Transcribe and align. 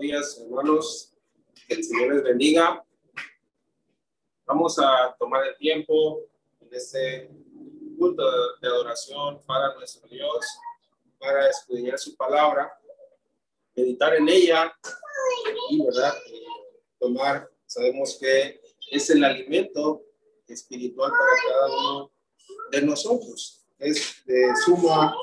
Días, 0.00 0.40
hermanos. 0.40 1.12
Que 1.68 1.74
el 1.74 1.84
Señor 1.84 2.14
les 2.14 2.24
bendiga. 2.24 2.84
Vamos 4.44 4.78
a 4.78 5.14
tomar 5.18 5.46
el 5.46 5.56
tiempo 5.56 6.20
en 6.60 6.68
este 6.72 7.30
culto 7.98 8.22
de 8.60 8.68
adoración 8.68 9.42
para 9.44 9.74
nuestro 9.74 10.08
Dios, 10.08 10.44
para 11.18 11.48
escudriñar 11.48 11.98
su 11.98 12.16
palabra, 12.16 12.72
meditar 13.74 14.14
en 14.14 14.28
ella 14.28 14.74
y, 15.70 15.84
¿verdad? 15.84 16.14
Tomar, 16.98 17.50
sabemos 17.66 18.18
que 18.20 18.60
es 18.90 19.10
el 19.10 19.22
alimento 19.22 20.02
espiritual 20.48 21.10
para 21.12 21.30
cada 21.48 21.76
uno 21.76 22.12
de 22.70 22.82
nosotros. 22.82 23.64
Es 23.78 24.24
de 24.24 24.54
suma 24.64 25.16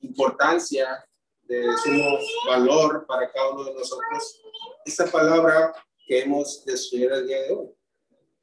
importancia 0.00 1.05
de 1.48 1.66
sumo 1.82 2.18
valor 2.46 3.06
para 3.06 3.30
cada 3.30 3.50
uno 3.50 3.64
de 3.64 3.74
nosotros 3.74 4.42
esta 4.84 5.10
palabra 5.10 5.72
que 6.06 6.20
hemos 6.20 6.64
de 6.64 6.74
estudiar 6.74 7.12
el 7.12 7.26
día 7.26 7.42
de 7.42 7.52
hoy. 7.52 7.68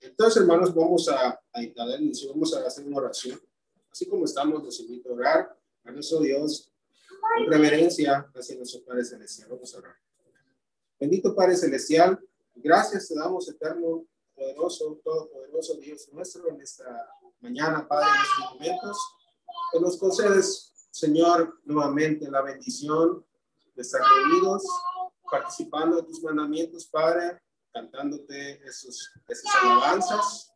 Entonces, 0.02 0.42
hermanos, 0.42 0.74
vamos 0.74 1.08
a, 1.08 1.30
a, 1.30 1.40
a 1.54 1.96
inicio, 1.98 2.30
vamos 2.30 2.54
a 2.54 2.66
hacer 2.66 2.86
una 2.86 2.98
oración. 2.98 3.40
Así 3.90 4.06
como 4.06 4.26
estamos, 4.26 4.62
los 4.64 4.80
invito 4.82 5.10
a 5.10 5.14
orar 5.14 5.60
a 5.86 5.92
nuestro 5.92 6.20
Dios 6.20 6.70
en 7.40 7.50
reverencia 7.50 8.30
hacia 8.36 8.58
nuestro 8.58 8.84
Padre 8.84 9.06
Celestial. 9.06 9.50
Vamos 9.50 9.74
a 9.74 9.78
orar. 9.78 9.96
Bendito 11.00 11.36
Padre 11.36 11.56
Celestial, 11.56 12.20
gracias 12.56 13.08
te 13.08 13.16
damos, 13.16 13.48
eterno, 13.50 14.06
poderoso, 14.36 15.00
todopoderoso 15.04 15.76
Dios 15.76 16.10
nuestro, 16.12 16.50
en 16.50 16.62
esta 16.62 17.10
mañana, 17.40 17.88
Padre, 17.88 18.08
en 18.10 18.22
estos 18.22 18.54
momentos, 18.54 18.98
que 19.72 19.80
nos 19.80 19.98
concedes 19.98 20.73
Señor, 20.94 21.60
nuevamente 21.66 22.30
la 22.30 22.44
bendición 22.44 23.26
de 23.74 23.82
estar 23.82 24.00
reunidos, 24.00 24.64
participando 25.30 25.96
de 25.96 26.04
tus 26.04 26.22
mandamientos, 26.22 26.86
Padre, 26.86 27.42
cantándote 27.74 28.64
esos, 28.64 29.12
esas 29.28 29.56
alabanzas. 29.64 30.54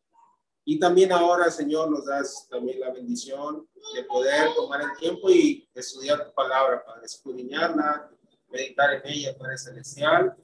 Y 0.63 0.77
también 0.77 1.11
ahora, 1.11 1.49
Señor, 1.49 1.89
nos 1.89 2.05
das 2.05 2.47
también 2.51 2.79
la 2.79 2.91
bendición 2.91 3.67
de 3.95 4.03
poder 4.03 4.53
tomar 4.53 4.81
el 4.81 4.95
tiempo 4.99 5.27
y 5.31 5.67
estudiar 5.73 6.27
tu 6.27 6.31
palabra, 6.35 6.85
Padre, 6.85 7.07
escudriñarla, 7.07 8.11
meditar 8.49 8.93
en 8.93 9.01
ella, 9.05 9.35
Padre 9.39 9.57
Celestial. 9.57 10.37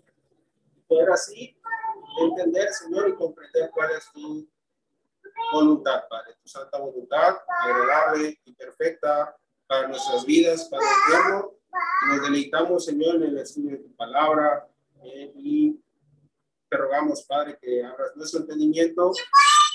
Poder 0.88 1.12
así 1.12 1.56
entender, 2.20 2.68
Señor, 2.74 3.10
y 3.10 3.14
comprender 3.14 3.70
cuál 3.72 3.92
es 3.92 4.12
tu 4.12 4.50
voluntad, 5.52 6.02
Padre, 6.10 6.34
tu 6.42 6.50
santa 6.50 6.80
voluntad, 6.80 7.38
agradable 7.62 8.40
y 8.44 8.54
perfecta 8.54 9.38
para 9.74 9.88
nuestras 9.88 10.26
vidas, 10.26 10.66
Padre 10.66 10.86
eterno. 11.08 11.52
Nos 12.08 12.22
deleitamos, 12.22 12.86
Señor, 12.86 13.16
en 13.16 13.24
el 13.24 13.38
estudio 13.40 13.72
de 13.72 13.78
tu 13.78 13.96
palabra 13.96 14.70
eh, 15.04 15.34
y 15.36 15.80
te 16.70 16.78
rogamos, 16.78 17.24
Padre, 17.24 17.58
que 17.60 17.84
abras 17.84 18.16
nuestro 18.16 18.42
entendimiento. 18.42 19.12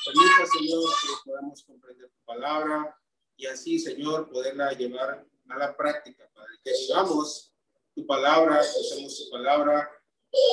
Permita, 0.04 0.46
Señor, 0.46 0.84
que 0.84 1.08
podamos 1.24 1.64
comprender 1.64 2.10
tu 2.10 2.24
palabra 2.24 2.96
y 3.36 3.46
así, 3.46 3.78
Señor, 3.78 4.30
poderla 4.30 4.72
llevar 4.72 5.26
a 5.48 5.58
la 5.58 5.76
práctica, 5.76 6.30
Padre. 6.32 6.52
Que 6.62 6.70
vivamos 6.72 7.52
tu 7.94 8.06
palabra, 8.06 8.60
que 8.60 8.80
usemos 8.80 9.18
tu 9.18 9.30
palabra 9.30 9.90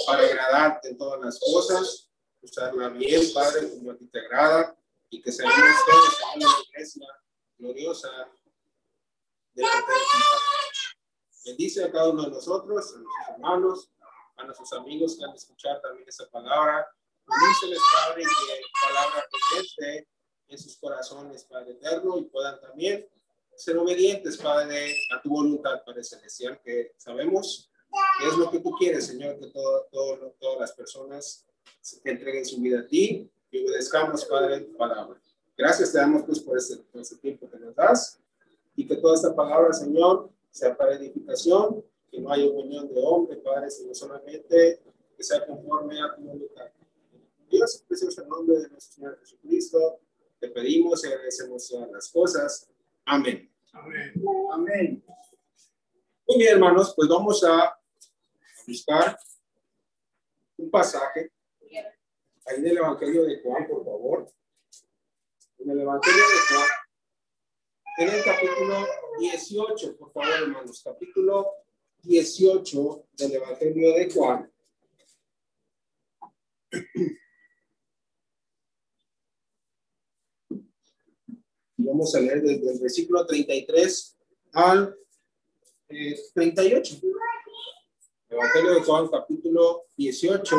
para 0.07 0.23
agradarte 0.23 0.89
en 0.89 0.97
todas 0.97 1.21
las 1.21 1.39
cosas, 1.39 2.09
usarla 2.41 2.89
bien, 2.89 3.21
Padre, 3.31 3.69
como 3.69 3.91
a 3.91 3.95
ti 3.95 4.07
te 4.07 4.19
agrada, 4.21 4.75
y 5.11 5.21
que 5.21 5.31
seamos 5.31 5.55
todos 5.85 6.17
en 6.33 6.47
una 6.47 6.55
iglesia 6.67 7.07
gloriosa 7.59 8.09
Bendice 11.45 11.83
a 11.83 11.91
cada 11.91 12.09
uno 12.09 12.23
de 12.23 12.31
nosotros, 12.31 12.93
a 12.93 12.97
nuestros 12.97 13.29
hermanos, 13.29 13.91
a 14.37 14.43
nuestros 14.43 14.73
amigos 14.73 15.15
que 15.15 15.23
han 15.23 15.31
de 15.31 15.37
escuchar 15.37 15.81
también 15.81 16.07
esa 16.07 16.29
palabra. 16.29 16.87
Bendíceles, 17.25 17.79
Padre, 17.95 18.23
que 18.23 18.61
palabra 18.87 19.23
presente 19.31 20.07
en 20.47 20.57
sus 20.57 20.77
corazones, 20.77 21.43
Padre 21.45 21.71
eterno, 21.71 22.17
y 22.17 22.25
puedan 22.25 22.59
también 22.59 23.07
ser 23.55 23.77
obedientes, 23.77 24.37
Padre, 24.37 24.95
a 25.15 25.21
tu 25.21 25.29
voluntad, 25.29 25.83
Padre 25.85 26.03
celestial, 26.03 26.59
que 26.61 26.93
sabemos 26.97 27.71
que 28.19 28.27
es 28.27 28.37
lo 28.37 28.51
que 28.51 28.59
tú 28.59 28.71
quieres, 28.71 29.07
Señor, 29.07 29.39
que 29.39 29.47
todo, 29.47 29.87
todo, 29.91 30.35
todas 30.39 30.59
las 30.59 30.71
personas 30.73 31.45
entreguen 32.03 32.45
su 32.45 32.59
vida 32.59 32.79
a 32.79 32.87
ti 32.87 33.31
y 33.51 33.63
obedezcamos, 33.63 34.25
Padre, 34.25 34.61
tu 34.61 34.75
palabra. 34.75 35.19
Gracias 35.57 35.93
te 35.93 35.99
damos 35.99 36.23
pues 36.23 36.41
por 36.41 36.57
este, 36.57 36.77
por 36.77 37.01
este 37.01 37.15
tiempo 37.17 37.49
que 37.49 37.57
nos 37.57 37.73
das 37.73 38.19
y 38.75 38.87
que 38.87 38.97
toda 38.97 39.15
esta 39.15 39.35
palabra, 39.35 39.73
Señor, 39.73 40.29
sea 40.51 40.75
para 40.75 40.95
edificación, 40.95 41.83
que 42.11 42.19
no 42.19 42.31
haya 42.31 42.47
unión 42.47 42.93
de 42.93 43.01
hombre, 43.01 43.37
Padre, 43.37 43.69
sino 43.69 43.93
solamente 43.93 44.81
que 45.15 45.23
sea 45.23 45.45
conforme 45.45 45.99
a 46.01 46.15
tu 46.15 46.21
voluntad. 46.21 46.65
Dios, 47.49 47.83
precioso 47.87 48.21
el 48.21 48.29
nombre 48.29 48.59
de 48.59 48.69
nuestro 48.69 48.95
Señor 48.95 49.19
Jesucristo, 49.19 49.99
te 50.39 50.49
pedimos 50.49 51.03
y 51.03 51.07
agradecemos 51.07 51.67
todas 51.67 51.91
las 51.91 52.09
cosas. 52.09 52.69
Amén. 53.05 53.49
Amén. 53.71 54.13
Amén. 54.51 55.03
Muy 56.27 56.37
bien, 56.37 56.53
hermanos, 56.53 56.93
pues 56.95 57.07
vamos 57.07 57.43
a 57.43 57.77
buscar 58.67 59.17
un 60.57 60.69
pasaje 60.69 61.31
ahí 62.47 62.57
en 62.57 62.67
el 62.67 62.77
Evangelio 62.77 63.23
de 63.25 63.41
Juan, 63.41 63.67
por 63.67 63.83
favor. 63.83 64.31
En 65.59 65.69
el 65.69 65.79
Evangelio 65.79 66.21
de 66.21 66.55
Juan 66.55 66.84
en 67.97 68.09
el 68.09 68.23
capítulo 68.23 68.85
18, 69.19 69.97
por 69.97 70.11
favor, 70.11 70.29
hermanos, 70.41 70.81
capítulo 70.83 71.49
18 72.03 73.07
del 73.13 73.31
Evangelio 73.33 73.93
de 73.93 74.11
Juan. 74.11 74.51
Vamos 81.77 82.15
a 82.15 82.19
leer 82.19 82.41
desde 82.41 82.73
el 82.73 82.79
versículo 82.79 83.25
33 83.25 84.17
al 84.53 84.97
38. 86.33 86.95
Eh, 86.95 87.01
Evangelio 88.29 88.73
de 88.73 88.81
Juan, 88.81 89.07
capítulo 89.07 89.85
18, 89.95 90.55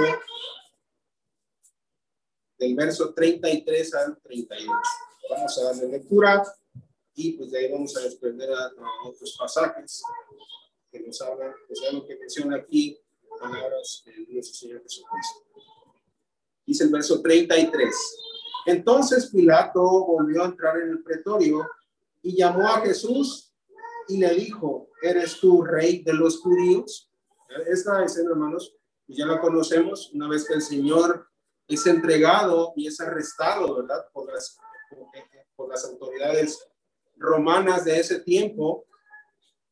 del 2.58 2.74
verso 2.74 3.12
33 3.12 3.94
al 3.94 4.18
38. 4.22 4.72
Vamos 5.28 5.58
a 5.58 5.64
darle 5.64 5.88
lectura 5.88 6.42
y 7.16 7.32
pues 7.32 7.50
de 7.50 7.58
ahí 7.58 7.72
vamos 7.72 7.96
a 7.96 8.00
desprender 8.00 8.50
a, 8.52 8.70
otros 9.06 9.36
pasajes 9.38 10.02
que 10.90 11.00
nos 11.00 11.20
hablan, 11.22 11.52
pues 11.66 11.80
de 11.80 11.92
lo 11.92 12.06
que 12.06 12.16
menciona 12.16 12.56
aquí, 12.56 13.00
palabras 13.40 14.02
de 14.04 14.26
nuestro 14.28 14.54
Señor 14.54 14.82
Jesucristo. 14.82 15.40
Dice 16.66 16.84
el 16.84 16.90
verso 16.90 17.22
33. 17.22 17.94
Entonces 18.66 19.30
Pilato 19.30 19.80
volvió 19.80 20.42
a 20.42 20.46
entrar 20.46 20.76
en 20.78 20.90
el 20.90 21.02
pretorio 21.02 21.66
y 22.22 22.36
llamó 22.36 22.68
a 22.68 22.82
Jesús 22.82 23.54
y 24.08 24.18
le 24.18 24.34
dijo, 24.34 24.90
¿eres 25.02 25.40
tú 25.40 25.62
rey 25.62 26.02
de 26.02 26.12
los 26.12 26.40
judíos? 26.40 27.10
Esta 27.66 28.04
escena, 28.04 28.30
hermanos, 28.30 28.76
pues 29.06 29.16
ya 29.18 29.24
la 29.24 29.40
conocemos 29.40 30.10
una 30.12 30.28
vez 30.28 30.46
que 30.46 30.54
el 30.54 30.62
Señor 30.62 31.26
es 31.66 31.86
entregado 31.86 32.74
y 32.76 32.88
es 32.88 33.00
arrestado, 33.00 33.76
¿verdad? 33.76 34.04
Por 34.12 34.30
las, 34.30 34.58
por 35.54 35.70
las 35.70 35.84
autoridades 35.84 36.60
romanas 37.16 37.84
de 37.84 37.98
ese 37.98 38.20
tiempo, 38.20 38.86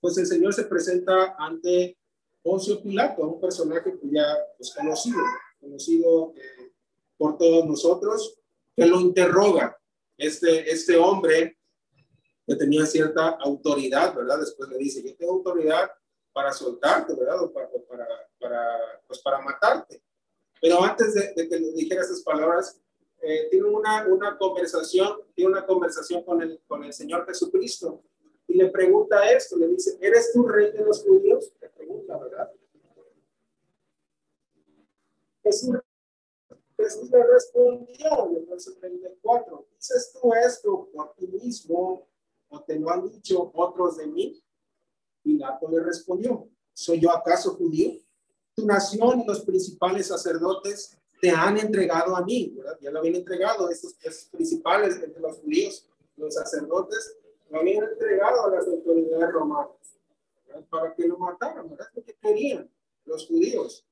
pues 0.00 0.19
el 0.19 0.27
Señor 0.27 0.53
se 0.53 0.65
presenta 0.65 1.34
ante 1.38 1.97
Poncio 2.43 2.82
Pilato, 2.82 3.22
un 3.22 3.41
personaje 3.41 3.99
que 3.99 4.10
ya 4.10 4.27
es 4.59 4.75
conocido, 4.75 5.19
conocido 5.60 6.34
eh, 6.37 6.72
por 7.16 7.38
todos 7.38 7.65
nosotros, 7.66 8.38
que 8.77 8.87
lo 8.87 9.00
interroga. 9.00 9.78
Este, 10.16 10.71
este 10.71 10.97
hombre 10.97 11.59
que 12.47 12.54
tenía 12.56 12.84
cierta 12.84 13.31
autoridad, 13.41 14.15
¿verdad? 14.15 14.41
Después 14.41 14.69
le 14.69 14.78
dice, 14.78 15.03
yo 15.03 15.16
tengo 15.16 15.33
autoridad 15.33 15.91
para 16.33 16.53
soltarte, 16.53 17.15
¿verdad? 17.15 17.43
O 17.43 17.53
para, 17.53 17.69
para, 17.89 18.07
para, 18.39 19.03
pues 19.07 19.21
para 19.22 19.41
matarte. 19.41 20.03
Pero 20.60 20.83
antes 20.83 21.15
de, 21.15 21.33
de 21.34 21.48
que 21.48 21.59
le 21.59 21.72
dijera 21.72 22.03
esas 22.03 22.22
palabras, 22.22 22.80
eh, 23.24 23.62
una, 23.62 24.06
una 24.06 24.36
conversación, 24.36 25.18
tiene 25.34 25.53
una 25.53 25.65
conversación 25.65 26.22
con 26.24 26.42
el, 26.42 26.60
con 26.66 26.84
el 26.84 26.92
Señor 26.92 27.26
Jesucristo 27.26 28.03
y 28.47 28.54
le 28.54 28.68
pregunta 28.68 29.30
esto, 29.32 29.56
le 29.56 29.68
dice, 29.68 29.97
¿eres 30.00 30.32
tú 30.32 30.47
rey 30.47 30.71
de 30.72 30.84
los 30.84 31.03
judíos? 31.03 31.53
Le 31.60 31.68
pregunta, 31.71 32.18
¿verdad? 32.18 32.53
Jesús, 35.42 35.76
Jesús 36.76 37.10
le 37.10 37.24
respondió 37.24 38.28
en 38.28 38.36
el 38.36 38.47
verso 38.47 38.74
34, 38.74 39.66
¿dices 39.74 40.12
tú 40.12 40.32
esto 40.34 40.88
por 40.92 41.15
ti 41.15 41.26
mismo 41.26 42.06
o 42.48 42.62
te 42.62 42.78
lo 42.78 42.91
han 42.91 43.09
dicho 43.09 43.50
otros 43.54 43.97
de 43.97 44.06
mí? 44.06 44.42
Pilato 45.22 45.68
le 45.71 45.80
respondió, 45.80 46.48
¿soy 46.74 47.00
yo 47.00 47.10
acaso 47.10 47.54
judío? 47.54 48.00
Tu 48.54 48.66
nación 48.66 49.21
y 49.21 49.26
los 49.26 49.44
principales 49.44 50.09
sacerdotes 50.09 50.98
te 51.21 51.31
han 51.31 51.59
entregado 51.59 52.16
a 52.16 52.25
mí, 52.25 52.53
¿verdad? 52.57 52.78
Ya 52.81 52.91
lo 52.91 52.99
habían 52.99 53.16
entregado, 53.16 53.71
esos, 53.71 53.95
principales 54.31 54.97
entre 55.03 55.21
los 55.21 55.39
judíos, 55.39 55.89
los 56.16 56.34
sacerdotes, 56.34 57.16
lo 57.51 57.61
habían 57.61 57.84
entregado 57.84 58.47
a 58.47 58.51
las 58.51 58.66
autoridades 58.66 59.33
romanas. 59.33 59.71
Para 60.71 60.95
que 60.95 61.09
lo 61.09 61.19
mataran, 61.19 61.69
¿verdad? 61.69 61.89
Porque 61.93 62.16
querían. 62.21 62.71
los 63.05 63.27
judíos. 63.27 63.84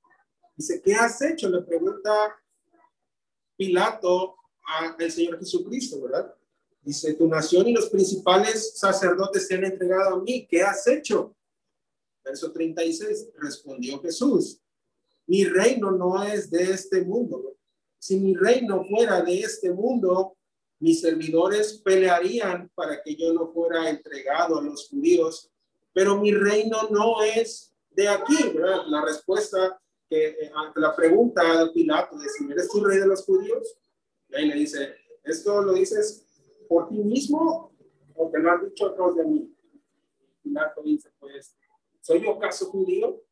Dice, 0.57 0.81
¿qué 0.81 0.95
has 0.95 1.21
hecho? 1.21 1.49
Le 1.49 1.63
pregunta 1.63 2.41
Pilato 3.57 4.37
al 4.65 5.11
Señor 5.11 5.39
Jesucristo, 5.39 6.01
¿verdad? 6.01 6.35
Dice, 6.83 7.15
tu 7.15 7.29
nación 7.29 7.69
y 7.69 7.73
los 7.73 7.89
principales 7.89 8.79
sacerdotes 8.79 9.47
te 9.49 9.55
han 9.55 9.65
entregado 9.65 10.17
a 10.17 10.21
mí. 10.21 10.47
¿Qué 10.49 10.63
has 10.63 10.87
hecho? 10.87 11.35
Verso 12.25 12.53
36, 12.53 13.31
respondió 13.39 14.01
Jesús, 14.01 14.62
mi 15.27 15.45
reino 15.45 15.91
no 15.91 16.23
es 16.23 16.51
de 16.51 16.73
este 16.73 17.03
mundo. 17.03 17.57
Si 17.99 18.19
mi 18.19 18.35
reino 18.35 18.85
fuera 18.85 19.23
de 19.23 19.41
este 19.41 19.71
mundo, 19.73 20.37
mis 20.81 21.01
servidores 21.01 21.81
pelearían 21.85 22.69
para 22.75 23.01
que 23.03 23.15
yo 23.15 23.33
no 23.33 23.53
fuera 23.53 23.89
entregado 23.89 24.59
a 24.59 24.63
los 24.63 24.89
judíos, 24.89 25.51
pero 25.93 26.21
mi 26.21 26.33
reino 26.33 26.89
no 26.91 27.23
es 27.23 27.73
de 27.91 28.09
aquí. 28.09 28.37
La 28.89 29.05
respuesta 29.05 29.81
que 30.09 30.27
eh, 30.27 30.51
ante 30.55 30.81
la 30.81 30.95
pregunta 30.95 31.65
de 31.65 31.71
Pilato 31.71 32.19
de 32.19 32.29
si 32.29 32.51
eres 32.51 32.69
tu 32.69 32.85
rey 32.85 32.99
de 32.99 33.07
los 33.07 33.25
judíos, 33.25 33.79
y 34.29 34.37
ahí 34.37 34.49
le 34.49 34.57
dice, 34.57 34.97
¿esto 35.23 35.63
lo 35.63 35.73
dices 35.73 36.27
por 36.69 36.89
ti 36.89 36.99
mismo 36.99 37.73
o 38.15 38.31
te 38.31 38.39
lo 38.41 38.51
han 38.51 38.69
dicho 38.69 38.87
otros 38.87 39.17
de 39.17 39.25
mí? 39.25 39.57
Pilato 40.43 40.83
dice, 40.83 41.11
pues, 41.21 41.57
¿soy 42.01 42.23
yo 42.25 42.39
caso 42.39 42.67
judío? 42.67 43.23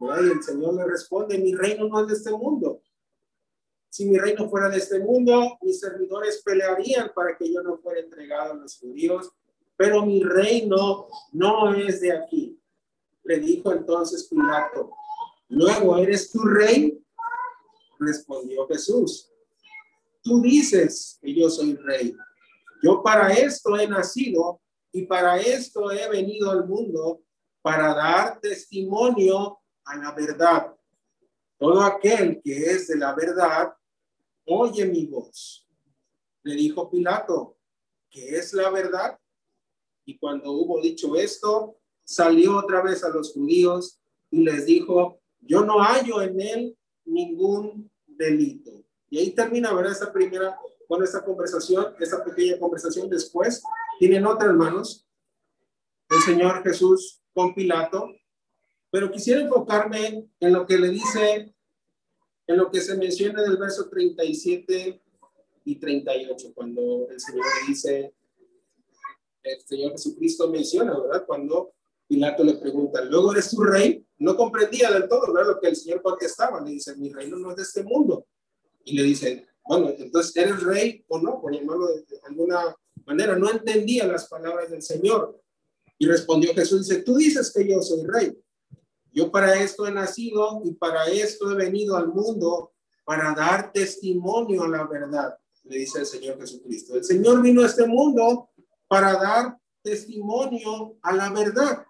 Y 0.00 0.30
el 0.30 0.42
Señor 0.42 0.74
le 0.74 0.86
responde, 0.86 1.38
mi 1.38 1.54
reino 1.54 1.88
no 1.88 2.00
es 2.00 2.06
de 2.06 2.14
este 2.14 2.30
mundo. 2.30 2.82
Si 3.90 4.04
mi 4.04 4.16
reino 4.18 4.48
fuera 4.48 4.68
de 4.68 4.78
este 4.78 5.00
mundo, 5.00 5.58
mis 5.62 5.80
servidores 5.80 6.42
pelearían 6.44 7.10
para 7.14 7.36
que 7.36 7.52
yo 7.52 7.62
no 7.62 7.78
fuera 7.78 8.00
entregado 8.00 8.52
a 8.52 8.56
los 8.56 8.78
judíos, 8.78 9.32
pero 9.76 10.04
mi 10.04 10.22
reino 10.22 11.08
no 11.32 11.74
es 11.74 12.00
de 12.00 12.12
aquí. 12.12 12.60
Le 13.24 13.40
dijo 13.40 13.72
entonces 13.72 14.28
Pilato, 14.28 14.92
luego 15.48 15.96
eres 15.98 16.30
tu 16.30 16.44
rey. 16.44 17.02
Respondió 17.98 18.68
Jesús, 18.68 19.28
tú 20.22 20.40
dices 20.40 21.18
que 21.20 21.34
yo 21.34 21.50
soy 21.50 21.74
rey. 21.74 22.14
Yo 22.82 23.02
para 23.02 23.32
esto 23.32 23.76
he 23.76 23.88
nacido 23.88 24.60
y 24.92 25.06
para 25.06 25.38
esto 25.38 25.90
he 25.90 26.08
venido 26.08 26.50
al 26.52 26.66
mundo, 26.66 27.22
para 27.60 27.92
dar 27.94 28.40
testimonio 28.40 29.57
a 29.88 29.96
la 29.96 30.12
verdad. 30.12 30.74
Todo 31.58 31.80
aquel 31.82 32.40
que 32.42 32.56
es 32.70 32.88
de 32.88 32.96
la 32.96 33.14
verdad, 33.14 33.74
oye 34.44 34.86
mi 34.86 35.06
voz. 35.06 35.66
Le 36.42 36.54
dijo 36.54 36.90
Pilato, 36.90 37.56
¿qué 38.10 38.38
es 38.38 38.52
la 38.52 38.70
verdad? 38.70 39.18
Y 40.04 40.18
cuando 40.18 40.52
hubo 40.52 40.80
dicho 40.80 41.16
esto, 41.16 41.78
salió 42.04 42.58
otra 42.58 42.82
vez 42.82 43.02
a 43.02 43.08
los 43.08 43.32
judíos 43.32 44.00
y 44.30 44.44
les 44.44 44.66
dijo, 44.66 45.20
yo 45.40 45.64
no 45.64 45.80
hallo 45.82 46.22
en 46.22 46.40
él 46.40 46.78
ningún 47.04 47.90
delito. 48.06 48.84
Y 49.10 49.18
ahí 49.18 49.30
termina, 49.30 49.72
¿verdad? 49.72 49.92
Esta 49.92 50.12
primera, 50.12 50.58
bueno, 50.88 51.04
esta 51.04 51.24
conversación, 51.24 51.94
esta 51.98 52.22
pequeña 52.24 52.58
conversación 52.58 53.08
después. 53.08 53.62
Tienen 53.98 54.26
otra, 54.26 54.48
hermanos. 54.48 55.06
El 56.10 56.20
Señor 56.20 56.62
Jesús 56.62 57.22
con 57.34 57.54
Pilato 57.54 58.08
pero 58.90 59.10
quisiera 59.10 59.40
enfocarme 59.40 60.28
en 60.40 60.52
lo 60.52 60.66
que 60.66 60.78
le 60.78 60.88
dice, 60.88 61.54
en 62.46 62.56
lo 62.56 62.70
que 62.70 62.80
se 62.80 62.96
menciona 62.96 63.42
en 63.44 63.50
el 63.50 63.56
verso 63.58 63.88
37 63.88 65.02
y 65.64 65.76
38, 65.76 66.52
cuando 66.54 67.08
el 67.10 67.20
Señor 67.20 67.44
dice, 67.66 68.14
el 69.42 69.60
Señor 69.60 69.92
Jesucristo 69.92 70.48
menciona, 70.48 70.98
¿verdad? 70.98 71.26
Cuando 71.26 71.74
Pilato 72.06 72.42
le 72.42 72.54
pregunta, 72.54 73.04
luego 73.04 73.32
eres 73.32 73.50
tu 73.50 73.62
rey, 73.62 74.04
no 74.18 74.36
comprendía 74.36 74.90
del 74.90 75.08
todo, 75.08 75.32
¿verdad? 75.32 75.54
Lo 75.54 75.60
que 75.60 75.68
el 75.68 75.76
Señor 75.76 76.00
contestaba, 76.00 76.60
le 76.62 76.70
dice, 76.70 76.96
mi 76.96 77.12
reino 77.12 77.36
no 77.36 77.50
es 77.50 77.56
de 77.56 77.62
este 77.62 77.82
mundo. 77.82 78.26
Y 78.84 78.96
le 78.96 79.02
dice, 79.02 79.46
bueno, 79.62 79.90
entonces, 79.96 80.34
¿eres 80.36 80.62
rey 80.62 81.04
o 81.08 81.18
no? 81.18 81.40
Por 81.40 81.54
llamarlo 81.54 81.88
de 81.88 82.04
alguna 82.24 82.74
manera, 83.04 83.36
no 83.36 83.50
entendía 83.50 84.06
las 84.06 84.26
palabras 84.26 84.70
del 84.70 84.80
Señor. 84.80 85.38
Y 85.98 86.06
respondió 86.06 86.54
Jesús, 86.54 86.88
dice, 86.88 87.02
tú 87.02 87.16
dices 87.16 87.52
que 87.52 87.68
yo 87.68 87.82
soy 87.82 88.06
rey. 88.06 88.34
Yo 89.18 89.32
para 89.32 89.60
esto 89.60 89.84
he 89.84 89.90
nacido 89.90 90.62
y 90.64 90.74
para 90.74 91.06
esto 91.06 91.50
he 91.50 91.56
venido 91.56 91.96
al 91.96 92.06
mundo 92.06 92.72
para 93.04 93.34
dar 93.34 93.72
testimonio 93.72 94.62
a 94.62 94.68
la 94.68 94.86
verdad, 94.86 95.36
le 95.64 95.78
dice 95.78 95.98
el 95.98 96.06
Señor 96.06 96.38
Jesucristo. 96.38 96.94
El 96.94 97.02
Señor 97.02 97.42
vino 97.42 97.62
a 97.62 97.66
este 97.66 97.84
mundo 97.84 98.50
para 98.86 99.14
dar 99.14 99.58
testimonio 99.82 100.98
a 101.02 101.12
la 101.16 101.32
verdad. 101.32 101.84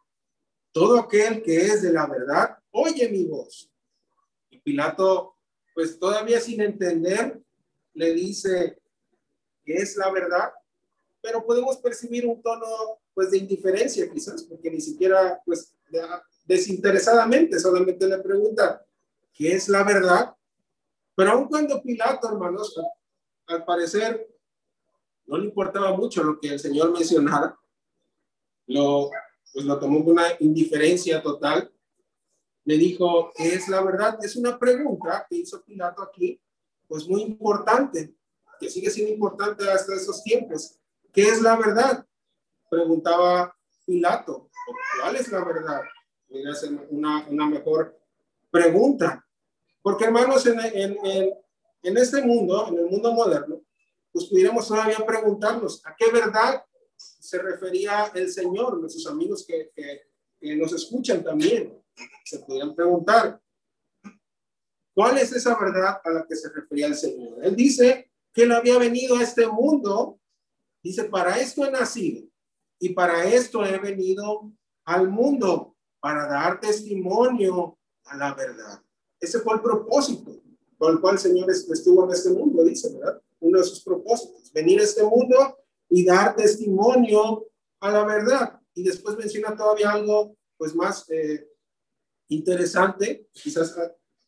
Todo 0.72 0.98
aquel 1.00 1.42
que 1.42 1.66
es 1.66 1.82
de 1.82 1.92
la 1.92 2.06
verdad, 2.06 2.56
oye 2.70 3.10
mi 3.10 3.26
voz. 3.26 3.70
Y 4.48 4.60
Pilato, 4.60 5.36
pues 5.74 5.98
todavía 5.98 6.40
sin 6.40 6.62
entender, 6.62 7.38
le 7.92 8.14
dice 8.14 8.80
que 9.66 9.74
es 9.74 9.98
la 9.98 10.10
verdad, 10.10 10.50
pero 11.20 11.44
podemos 11.44 11.76
percibir 11.76 12.26
un 12.26 12.40
tono 12.40 13.02
pues 13.12 13.32
de 13.32 13.36
indiferencia 13.36 14.10
quizás, 14.10 14.44
porque 14.44 14.70
ni 14.70 14.80
siquiera 14.80 15.42
pues 15.44 15.74
desinteresadamente, 16.48 17.60
solamente 17.60 18.08
le 18.08 18.18
pregunta, 18.18 18.82
¿qué 19.34 19.52
es 19.52 19.68
la 19.68 19.84
verdad? 19.84 20.34
Pero 21.14 21.32
aun 21.32 21.46
cuando 21.46 21.82
Pilato, 21.82 22.26
hermanos, 22.28 22.74
al 23.46 23.64
parecer 23.66 24.26
no 25.26 25.36
le 25.36 25.44
importaba 25.44 25.94
mucho 25.94 26.24
lo 26.24 26.40
que 26.40 26.48
el 26.48 26.58
Señor 26.58 26.90
mencionara, 26.90 27.54
lo, 28.66 29.10
pues 29.52 29.66
lo 29.66 29.78
tomó 29.78 30.02
con 30.02 30.14
una 30.14 30.28
indiferencia 30.40 31.22
total, 31.22 31.70
le 32.64 32.78
dijo, 32.78 33.30
¿qué 33.34 33.54
es 33.54 33.68
la 33.68 33.82
verdad? 33.82 34.18
Es 34.22 34.34
una 34.36 34.58
pregunta 34.58 35.26
que 35.28 35.36
hizo 35.36 35.62
Pilato 35.62 36.02
aquí, 36.02 36.40
pues 36.86 37.06
muy 37.06 37.22
importante, 37.22 38.14
que 38.58 38.70
sigue 38.70 38.90
siendo 38.90 39.12
importante 39.12 39.70
hasta 39.70 39.94
esos 39.94 40.22
tiempos. 40.22 40.78
¿Qué 41.12 41.28
es 41.28 41.42
la 41.42 41.56
verdad? 41.56 42.06
Preguntaba 42.70 43.54
Pilato, 43.84 44.48
¿cuál 44.98 45.16
es 45.16 45.30
la 45.30 45.44
verdad? 45.44 45.82
Podría 46.28 46.54
ser 46.54 46.70
una, 46.90 47.26
una 47.28 47.46
mejor 47.46 47.98
pregunta. 48.50 49.24
Porque 49.82 50.04
hermanos, 50.04 50.46
en, 50.46 50.60
en, 50.60 50.98
en, 51.82 51.96
este 51.96 52.22
mundo, 52.22 52.68
en 52.68 52.78
el 52.78 52.86
mundo 52.86 53.12
moderno, 53.12 53.62
pues 54.12 54.26
pudiéramos 54.26 54.66
todavía 54.66 54.98
preguntarnos 55.06 55.84
a 55.86 55.94
qué 55.96 56.10
verdad 56.10 56.62
se 56.96 57.38
refería 57.38 58.10
el 58.14 58.30
Señor, 58.30 58.78
nuestros 58.78 59.06
amigos 59.06 59.46
que, 59.46 59.70
nos 60.56 60.72
escuchan 60.72 61.24
también, 61.24 61.76
se 62.24 62.38
podrían 62.40 62.74
preguntar, 62.74 63.40
¿cuál 64.94 65.18
es 65.18 65.32
esa 65.32 65.58
verdad 65.58 66.00
a 66.04 66.10
la 66.10 66.26
que 66.28 66.36
se 66.36 66.48
refería 66.50 66.86
el 66.86 66.94
Señor? 66.94 67.44
Él 67.44 67.56
dice 67.56 68.12
que 68.32 68.42
él 68.42 68.52
había 68.52 68.78
venido 68.78 69.16
a 69.16 69.22
este 69.22 69.48
mundo, 69.48 70.20
dice, 70.82 71.04
para 71.04 71.38
esto 71.38 71.64
he 71.64 71.70
nacido 71.70 72.28
y 72.78 72.90
para 72.90 73.24
esto 73.24 73.64
he 73.64 73.78
venido 73.78 74.52
al 74.84 75.08
mundo, 75.08 75.76
para 76.00 76.28
dar 76.28 76.60
testimonio 76.60 77.78
a 78.04 78.16
la 78.16 78.34
verdad. 78.34 78.82
Ese 79.20 79.40
fue 79.40 79.54
el 79.54 79.60
propósito 79.60 80.40
con 80.78 80.92
el 80.92 81.00
cual 81.00 81.14
el 81.14 81.20
Señor 81.20 81.50
estuvo 81.50 82.04
en 82.04 82.12
este 82.12 82.30
mundo, 82.30 82.62
dice, 82.62 82.92
¿verdad? 82.94 83.20
Uno 83.40 83.58
de 83.58 83.64
sus 83.64 83.82
propósitos, 83.82 84.52
venir 84.52 84.80
a 84.80 84.84
este 84.84 85.02
mundo 85.02 85.58
y 85.90 86.04
dar 86.04 86.36
testimonio 86.36 87.46
a 87.80 87.90
la 87.90 88.04
verdad. 88.04 88.60
Y 88.74 88.84
después 88.84 89.16
menciona 89.16 89.56
todavía 89.56 89.90
algo, 89.90 90.36
pues, 90.56 90.74
más 90.74 91.08
eh, 91.10 91.48
interesante, 92.28 93.28
quizás 93.32 93.76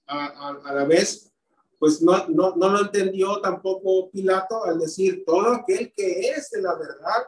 a, 0.07 0.73
la 0.75 0.85
vez, 0.85 1.33
pues 1.79 2.03
no, 2.03 2.27
no, 2.29 2.57
no 2.57 2.69
lo 2.69 2.81
entendió 2.81 3.41
tampoco 3.41 4.11
Pilato 4.11 4.65
al 4.65 4.81
decir, 4.81 5.25
todo 5.25 5.53
aquel 5.53 5.93
que 5.93 6.31
es 6.31 6.51
de 6.51 6.63
la 6.63 6.75
verdad, 6.75 7.27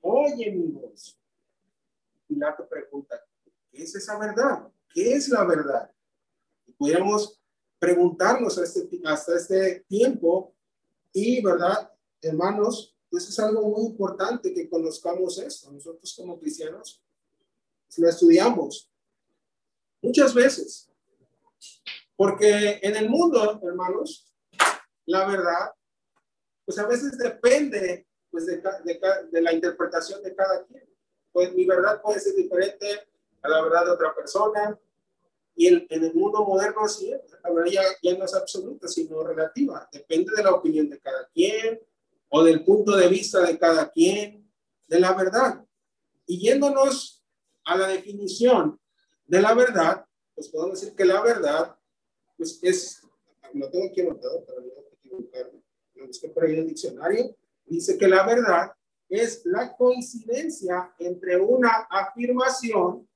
oye 0.00 0.50
mi 0.50 0.66
voz. 0.66 1.16
Pilato 2.26 2.68
pregunta, 2.68 3.24
¿Qué 3.78 3.84
es 3.84 3.94
esa 3.94 4.18
verdad? 4.18 4.68
¿Qué 4.92 5.12
es 5.12 5.28
la 5.28 5.44
verdad? 5.44 5.88
Y 6.66 6.72
pudiéramos 6.72 7.40
preguntarnos 7.78 8.58
este, 8.58 8.88
hasta 9.04 9.36
este 9.36 9.84
tiempo 9.86 10.52
y, 11.12 11.40
¿verdad, 11.40 11.88
hermanos? 12.20 12.96
Pues 13.08 13.28
es 13.28 13.38
algo 13.38 13.68
muy 13.68 13.86
importante 13.86 14.52
que 14.52 14.68
conozcamos 14.68 15.38
esto. 15.38 15.70
Nosotros 15.70 16.12
como 16.16 16.40
cristianos 16.40 17.04
lo 17.98 18.08
estudiamos 18.08 18.90
muchas 20.02 20.34
veces. 20.34 20.90
Porque 22.16 22.80
en 22.82 22.96
el 22.96 23.08
mundo, 23.08 23.60
hermanos, 23.62 24.34
la 25.06 25.24
verdad, 25.24 25.70
pues 26.64 26.80
a 26.80 26.86
veces 26.88 27.16
depende 27.16 28.08
pues 28.28 28.44
de, 28.44 28.60
de 29.30 29.40
la 29.40 29.52
interpretación 29.52 30.20
de 30.20 30.34
cada 30.34 30.66
quien. 30.66 30.82
Pues 31.30 31.54
mi 31.54 31.64
verdad 31.64 32.02
puede 32.02 32.18
ser 32.18 32.34
diferente 32.34 33.07
a 33.42 33.48
la 33.48 33.62
verdad 33.62 33.84
de 33.84 33.90
otra 33.92 34.14
persona. 34.14 34.78
Y 35.54 35.66
en, 35.66 35.86
en 35.90 36.04
el 36.04 36.14
mundo 36.14 36.44
moderno 36.44 36.84
así 36.84 37.10
la 37.42 37.50
verdad 37.50 37.70
ya, 37.70 37.82
ya 38.02 38.16
no 38.16 38.24
es 38.24 38.34
absoluta, 38.34 38.88
sino 38.88 39.22
relativa. 39.22 39.88
Depende 39.92 40.32
de 40.36 40.42
la 40.42 40.52
opinión 40.52 40.88
de 40.88 40.98
cada 41.00 41.26
quien 41.28 41.80
o 42.28 42.42
del 42.42 42.64
punto 42.64 42.96
de 42.96 43.08
vista 43.08 43.40
de 43.40 43.58
cada 43.58 43.90
quien, 43.90 44.48
de 44.86 45.00
la 45.00 45.14
verdad. 45.14 45.64
Y 46.26 46.38
yéndonos 46.38 47.24
a 47.64 47.76
la 47.76 47.88
definición 47.88 48.78
de 49.26 49.40
la 49.42 49.54
verdad, 49.54 50.04
pues 50.34 50.48
podemos 50.48 50.80
decir 50.80 50.94
que 50.94 51.04
la 51.04 51.20
verdad, 51.20 51.76
pues 52.36 52.58
es, 52.62 53.02
no 53.52 53.68
tengo 53.68 53.86
aquí 53.86 54.02
anotado 54.02 54.44
para 54.44 54.60
no 54.60 54.66
equivocarme, 54.92 55.62
lo 55.94 56.06
busqué 56.06 56.28
por 56.28 56.44
ahí 56.44 56.52
en 56.52 56.60
el 56.60 56.68
diccionario, 56.68 57.34
dice 57.66 57.98
que 57.98 58.08
la 58.08 58.24
verdad 58.26 58.72
es 59.08 59.44
la 59.46 59.74
coincidencia 59.76 60.94
entre 60.98 61.40
una 61.40 61.88
afirmación 61.90 63.07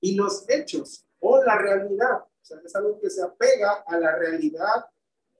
y 0.00 0.14
los 0.14 0.48
hechos 0.48 1.04
o 1.20 1.42
la 1.42 1.56
realidad. 1.56 2.20
O 2.20 2.44
sea, 2.44 2.58
es 2.64 2.74
algo 2.74 2.98
que 2.98 3.10
se 3.10 3.22
apega 3.22 3.84
a 3.86 3.98
la 3.98 4.16
realidad 4.16 4.86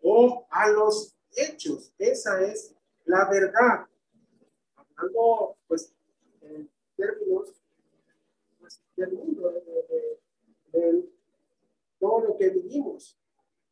o 0.02 0.47
a 0.50 0.69
los 0.69 1.14
hechos. 1.35 1.93
Esa 1.99 2.40
es 2.43 2.75
la 3.05 3.29
verdad. 3.29 3.87
Hablando, 4.76 5.57
pues, 5.67 5.93
en 6.43 6.71
términos 6.97 7.49
pues, 8.59 8.81
del 8.97 9.12
mundo, 9.12 9.50
de, 10.73 11.09
todo 11.99 12.21
lo 12.21 12.37
que 12.37 12.49
vivimos. 12.50 13.19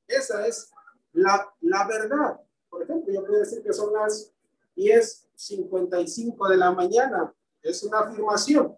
Esa 0.07 0.47
es 0.47 0.71
la, 1.12 1.52
la 1.61 1.87
verdad. 1.87 2.40
Por 2.68 2.83
ejemplo, 2.83 3.12
yo 3.12 3.25
puedo 3.25 3.40
decir 3.40 3.62
que 3.62 3.73
son 3.73 3.92
las 3.92 4.33
10.55 4.76 6.49
de 6.49 6.57
la 6.57 6.73
mañana. 6.73 7.35
Es 7.62 7.83
una 7.83 8.00
afirmación. 8.00 8.76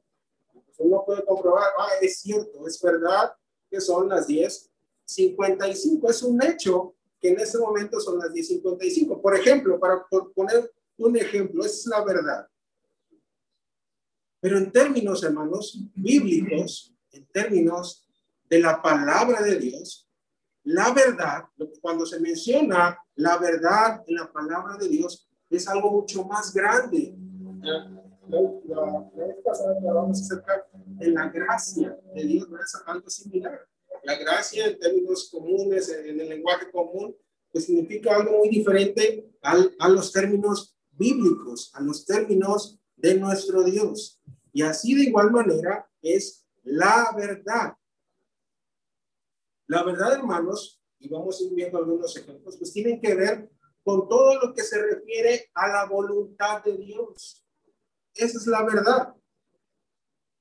Uno 0.80 1.04
puede 1.04 1.25
comprobar, 1.25 1.70
ah, 1.78 1.90
es 2.00 2.20
cierto, 2.20 2.66
es 2.66 2.80
verdad 2.80 3.32
que 3.70 3.80
son 3.80 4.08
las 4.08 4.26
10.55. 4.26 6.10
Es 6.10 6.22
un 6.22 6.42
hecho 6.42 6.94
que 7.20 7.28
en 7.28 7.38
ese 7.38 7.58
momento 7.58 8.00
son 8.00 8.18
las 8.18 8.30
10.55. 8.30 9.20
Por 9.20 9.37
ejemplo, 9.37 9.78
para 9.78 10.06
poner 10.34 10.72
un 10.96 11.16
ejemplo, 11.16 11.64
es 11.64 11.87
la 11.87 12.02
verdad. 12.02 12.49
Pero 14.40 14.56
en 14.56 14.72
términos, 14.72 15.22
hermanos, 15.22 15.78
bíblicos, 15.94 16.94
en 17.12 17.26
términos 17.26 18.08
de 18.49 18.58
la 18.58 18.80
palabra 18.80 19.42
de 19.42 19.58
Dios, 19.58 20.08
la 20.64 20.92
verdad, 20.92 21.44
cuando 21.82 22.06
se 22.06 22.20
menciona 22.20 22.99
la 23.16 23.37
verdad 23.37 24.02
en 24.06 24.14
la 24.14 24.32
palabra 24.32 24.78
de 24.78 24.88
Dios, 24.88 25.28
es 25.50 25.68
algo 25.68 25.90
mucho 25.90 26.25
más 26.25 26.54
grande. 26.54 27.14
La, 28.30 29.26
vez 29.26 29.37
pasada 29.44 29.76
vamos 29.82 30.20
acerca 30.20 30.66
de 30.75 31.08
la 31.08 31.28
gracia 31.28 31.99
de 32.14 32.22
Dios, 32.25 32.49
no 32.49 32.58
es 32.62 32.76
algo 32.87 33.10
similar. 33.10 33.66
La 34.04 34.16
gracia 34.16 34.66
en 34.66 34.78
términos 34.78 35.28
comunes, 35.30 35.88
en 35.88 36.20
el 36.20 36.28
lenguaje 36.28 36.70
común, 36.70 37.16
pues 37.50 37.64
significa 37.64 38.16
algo 38.16 38.38
muy 38.38 38.49
diferente 38.49 39.30
al, 39.42 39.75
a 39.78 39.88
los 39.88 40.12
términos 40.12 40.76
bíblicos, 40.92 41.72
a 41.75 41.80
los 41.82 42.04
términos 42.06 42.78
de 42.96 43.16
nuestro 43.16 43.64
Dios. 43.64 44.20
Y 44.52 44.62
así 44.62 44.94
de 44.94 45.02
igual 45.02 45.30
manera 45.30 45.90
es 46.00 46.46
la 46.62 47.12
verdad. 47.16 47.75
La 49.66 49.82
verdad, 49.82 50.14
hermanos, 50.14 50.80
y 50.99 51.08
vamos 51.08 51.40
a 51.40 51.44
ir 51.44 51.54
viendo 51.54 51.78
algunos 51.78 52.16
ejemplos, 52.16 52.56
pues 52.56 52.72
tienen 52.72 53.00
que 53.00 53.14
ver 53.14 53.50
con 53.82 54.08
todo 54.08 54.38
lo 54.40 54.54
que 54.54 54.62
se 54.62 54.80
refiere 54.80 55.50
a 55.54 55.68
la 55.68 55.87
voluntad 55.87 56.62
de 56.62 56.76
Dios. 56.76 57.44
Esa 58.20 58.36
es 58.36 58.46
la 58.46 58.62
verdad. 58.62 59.14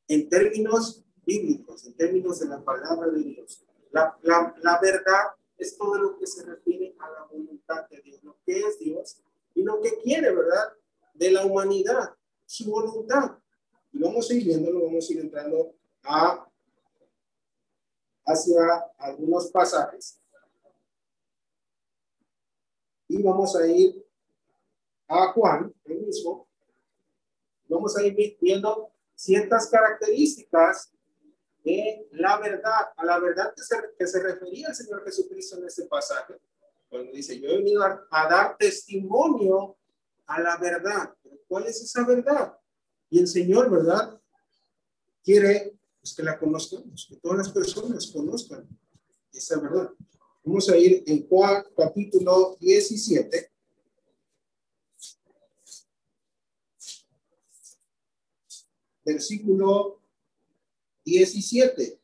En 0.09 0.27
términos 0.27 1.01
bíblicos, 1.25 1.86
en 1.86 1.95
términos 1.95 2.39
de 2.39 2.48
la 2.48 2.62
palabra 2.62 3.09
de 3.09 3.24
Dios. 3.24 3.63
La, 3.91 4.19
la, 4.21 4.79
verdad 4.81 5.31
es 5.57 5.77
todo 5.77 5.98
lo 5.98 6.17
que 6.17 6.27
se 6.27 6.45
refiere 6.45 6.93
a 7.00 7.09
la 7.09 7.24
voluntad 7.24 7.88
de 7.89 8.01
Dios, 8.01 8.21
lo 8.21 8.36
que 8.45 8.59
es 8.59 8.79
Dios 8.79 9.21
y 9.55 9.63
lo 9.63 9.79
que 9.79 9.98
quiere, 10.00 10.36
¿verdad? 10.36 10.74
De 11.13 11.31
la 11.31 11.45
humanidad, 11.45 12.13
su 12.45 12.69
voluntad. 12.69 13.38
Y 13.93 14.00
vamos 14.00 14.29
a 14.29 14.33
ir 14.33 14.43
viéndolo, 14.43 14.83
vamos 14.83 15.09
a 15.09 15.13
ir 15.13 15.19
entrando 15.21 15.74
a, 16.03 16.50
hacia 18.25 18.91
algunos 18.98 19.50
pasajes. 19.51 20.19
Y 23.07 23.24
vamos 23.24 23.55
a 23.55 23.65
ir 23.65 24.05
a 25.07 25.31
Juan, 25.31 25.74
el 25.86 26.01
mismo. 26.01 26.49
Vamos 27.70 27.96
a 27.96 28.04
ir 28.04 28.38
viendo 28.42 28.92
ciertas 29.16 29.68
características 29.68 30.92
de 31.64 32.08
la 32.14 32.38
verdad, 32.40 32.90
a 32.98 33.06
la 33.06 33.20
verdad 33.20 33.54
que 33.56 33.62
se, 33.62 33.76
que 33.98 34.08
se 34.08 34.22
refería 34.22 34.70
el 34.70 34.76
Señor 34.76 35.04
Jesucristo 35.06 35.58
en 35.58 35.66
este 35.66 35.86
pasaje, 35.86 36.36
cuando 36.90 37.12
dice, 37.12 37.40
yo 37.40 37.50
he 37.50 37.58
venido 37.58 37.84
a, 37.84 38.28
dar 38.28 38.58
testimonio 38.58 39.78
a 40.26 40.42
la 40.42 40.58
verdad. 40.58 41.14
¿Cuál 41.48 41.68
es 41.68 41.82
esa 41.82 42.04
verdad? 42.06 42.58
Y 43.10 43.20
el 43.20 43.28
Señor, 43.28 43.70
¿verdad? 43.70 44.20
Quiere 45.24 45.78
pues, 46.02 46.16
que 46.16 46.24
la 46.24 46.40
conozcamos, 46.40 47.08
que 47.08 47.18
todas 47.18 47.38
las 47.38 47.50
personas 47.52 48.08
conozcan 48.08 48.68
esa 49.32 49.60
verdad. 49.60 49.92
Vamos 50.44 50.70
a 50.70 50.78
ir 50.78 51.04
en 51.06 51.28
Juan 51.28 51.64
capítulo 51.78 52.58
17. 52.60 53.49
Versículo 59.03 60.01
17. 61.06 62.01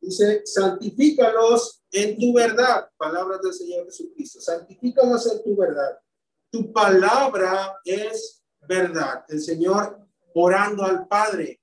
Dice, 0.00 0.42
santifícalos 0.44 1.82
en 1.90 2.18
tu 2.18 2.34
verdad. 2.34 2.90
Palabras 2.96 3.40
del 3.40 3.54
Señor 3.54 3.86
Jesucristo. 3.86 4.40
Santifícalos 4.40 5.30
en 5.32 5.42
tu 5.42 5.56
verdad. 5.56 5.98
Tu 6.50 6.72
palabra 6.72 7.78
es 7.84 8.42
verdad. 8.60 9.24
El 9.28 9.40
Señor 9.40 10.04
orando 10.34 10.82
al 10.82 11.06
Padre 11.06 11.60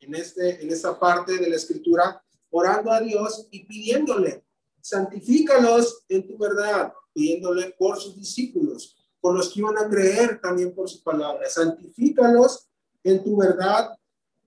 en, 0.00 0.14
este, 0.14 0.62
en 0.62 0.70
esta 0.70 0.98
parte 0.98 1.38
de 1.38 1.50
la 1.50 1.56
escritura, 1.56 2.22
orando 2.50 2.90
a 2.90 3.00
Dios 3.00 3.48
y 3.50 3.64
pidiéndole, 3.64 4.44
santifícalos 4.80 6.04
en 6.08 6.26
tu 6.26 6.38
verdad, 6.38 6.92
pidiéndole 7.12 7.74
por 7.78 8.00
sus 8.00 8.16
discípulos, 8.16 8.95
por 9.26 9.34
los 9.34 9.52
que 9.52 9.58
iban 9.58 9.76
a 9.76 9.88
creer 9.88 10.40
también 10.40 10.72
por 10.72 10.88
su 10.88 11.02
palabra. 11.02 11.50
Santifícalos 11.50 12.70
en 13.02 13.24
tu 13.24 13.36
verdad, 13.36 13.90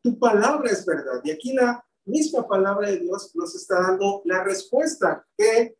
tu 0.01 0.17
palabra 0.17 0.71
es 0.71 0.85
verdad. 0.85 1.19
Y 1.21 1.31
aquí 1.31 1.51
la 1.51 1.85
misma 2.05 2.47
palabra 2.47 2.89
de 2.89 2.99
Dios 2.99 3.35
nos 3.35 3.53
está 3.55 3.81
dando 3.81 4.21
la 4.23 4.41
respuesta 4.41 5.27
que 5.37 5.75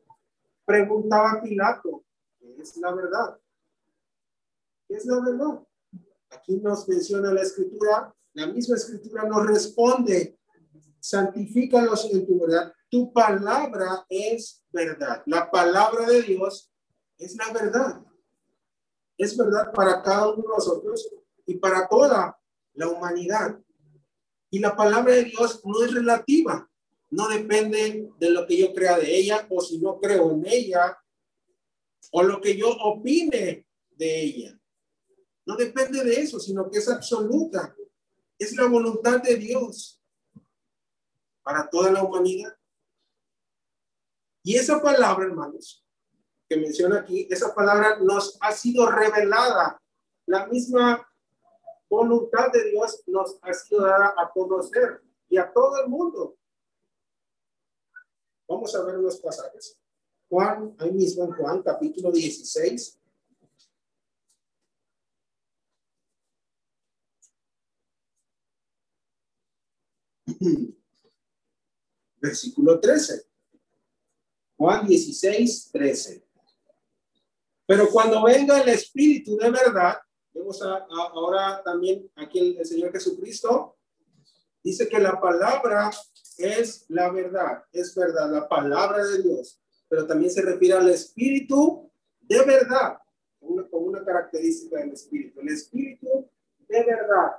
preguntaba 0.65 1.41
Pilato, 1.41 2.03
¿qué 2.41 2.61
es 2.61 2.75
la 2.75 2.93
verdad? 2.93 3.39
¿Qué 4.85 4.95
es 4.95 5.05
la 5.05 5.21
verdad? 5.21 5.65
Aquí 6.31 6.57
nos 6.57 6.85
menciona 6.89 7.31
la 7.31 7.43
escritura, 7.43 8.13
la 8.33 8.47
misma 8.47 8.75
escritura 8.75 9.23
nos 9.23 9.47
responde, 9.47 10.37
santifícalos 10.99 12.03
en 12.11 12.27
tu 12.27 12.37
verdad. 12.37 12.73
Tu 12.89 13.13
palabra 13.13 14.05
es 14.09 14.61
verdad. 14.73 15.23
La 15.25 15.49
palabra 15.49 16.05
de 16.05 16.21
Dios 16.21 16.69
es 17.17 17.37
la 17.37 17.53
verdad. 17.53 18.08
Es 19.19 19.35
verdad 19.35 19.73
para 19.73 20.01
cada 20.01 20.29
uno 20.29 20.43
de 20.43 20.47
nosotros 20.47 21.09
y 21.45 21.55
para 21.55 21.89
toda 21.89 22.39
la 22.73 22.87
humanidad. 22.87 23.59
Y 24.49 24.59
la 24.59 24.73
palabra 24.77 25.13
de 25.13 25.25
Dios 25.25 25.61
no 25.65 25.83
es 25.83 25.93
relativa, 25.93 26.71
no 27.09 27.27
depende 27.27 28.09
de 28.17 28.29
lo 28.31 28.47
que 28.47 28.57
yo 28.57 28.73
crea 28.73 28.97
de 28.97 29.13
ella 29.13 29.45
o 29.49 29.59
si 29.59 29.77
no 29.77 29.99
creo 29.99 30.31
en 30.31 30.45
ella 30.47 30.97
o 32.11 32.23
lo 32.23 32.39
que 32.39 32.55
yo 32.55 32.69
opine 32.69 33.67
de 33.91 34.21
ella. 34.21 34.59
No 35.45 35.57
depende 35.57 36.01
de 36.01 36.21
eso, 36.21 36.39
sino 36.39 36.71
que 36.71 36.77
es 36.77 36.87
absoluta. 36.87 37.75
Es 38.37 38.55
la 38.55 38.67
voluntad 38.67 39.21
de 39.21 39.35
Dios 39.35 40.01
para 41.43 41.69
toda 41.69 41.91
la 41.91 42.03
humanidad. 42.03 42.55
Y 44.43 44.55
esa 44.55 44.81
palabra, 44.81 45.25
hermanos, 45.25 45.85
que 46.49 46.57
menciona 46.57 46.99
aquí, 47.01 47.27
esa 47.29 47.53
palabra 47.53 47.99
nos 47.99 48.37
ha 48.41 48.51
sido 48.51 48.89
revelada. 48.89 49.79
La 50.25 50.47
misma 50.47 51.07
voluntad 51.87 52.51
de 52.51 52.71
Dios 52.71 53.03
nos 53.05 53.37
ha 53.43 53.53
sido 53.53 53.83
dada 53.85 54.15
a 54.17 54.31
conocer 54.31 55.03
y 55.29 55.37
a 55.37 55.53
todo 55.53 55.83
el 55.83 55.89
mundo. 55.89 56.35
Vamos 58.47 58.75
a 58.75 58.83
ver 58.83 58.95
los 58.95 59.19
pasajes. 59.19 59.79
Juan, 60.27 60.75
ahí 60.79 60.91
mismo 60.91 61.25
en 61.25 61.33
Juan, 61.33 61.61
capítulo 61.61 62.11
16. 62.11 62.99
Versículo 72.17 72.79
13. 72.79 73.27
Juan 74.57 74.87
16, 74.87 75.69
13. 75.71 76.28
Pero 77.69 77.87
cuando 77.89 78.23
venga 78.23 78.59
el 78.59 78.69
Espíritu 78.69 79.37
de 79.37 79.51
verdad, 79.51 79.95
Vemos 80.39 80.61
ahora 80.61 81.61
también 81.63 82.09
aquí 82.15 82.55
el, 82.57 82.65
Señor 82.65 82.91
Jesucristo. 82.91 83.75
Dice 84.63 84.87
que 84.87 84.99
la 84.99 85.19
palabra 85.19 85.91
es 86.37 86.85
la 86.89 87.09
verdad, 87.11 87.63
es 87.71 87.95
verdad, 87.95 88.31
la 88.31 88.47
palabra 88.47 89.03
de 89.05 89.21
Dios, 89.21 89.59
pero 89.87 90.05
también 90.05 90.31
se 90.31 90.41
refiere 90.41 90.75
al 90.75 90.89
Espíritu 90.89 91.91
de 92.21 92.41
verdad, 92.45 92.99
con 93.39 93.87
una, 93.87 94.05
característica 94.05 94.77
del 94.77 94.93
Espíritu, 94.93 95.41
el 95.41 95.49
Espíritu 95.49 96.29
de 96.67 96.83
verdad. 96.85 97.37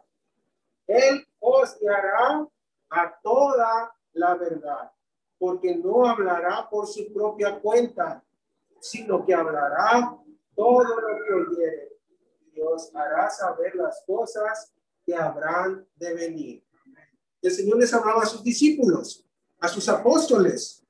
Él 0.87 1.27
os 1.39 1.79
guiará 1.79 2.47
a 2.91 3.21
toda 3.23 3.95
la 4.13 4.35
verdad, 4.35 4.91
porque 5.39 5.77
no 5.77 6.07
hablará 6.07 6.69
por 6.69 6.87
su 6.87 7.13
propia 7.13 7.61
cuenta, 7.61 8.23
sino 8.81 9.25
que 9.25 9.33
hablará 9.33 10.20
todo 10.55 10.85
lo 10.85 11.25
que 11.25 11.33
oyere. 11.33 11.99
Dios 12.53 12.91
hará 12.95 13.31
saber 13.31 13.75
las 13.75 14.03
cosas 14.07 14.73
que 15.05 15.15
habrán 15.15 15.87
de 15.97 16.15
venir. 16.15 16.65
El 17.41 17.51
Señor 17.51 17.79
les 17.79 17.93
hablaba 17.95 18.23
a 18.23 18.27
sus 18.27 18.43
discípulos, 18.43 19.25
a 19.59 19.69
sus 19.69 19.89
apóstoles. 19.89 20.85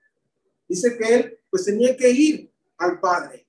Dice 0.67 0.97
que 0.97 1.15
él 1.15 1.41
pues 1.51 1.65
tenía 1.65 1.97
que 1.97 2.11
ir 2.11 2.53
al 2.79 2.99
Padre. 3.01 3.47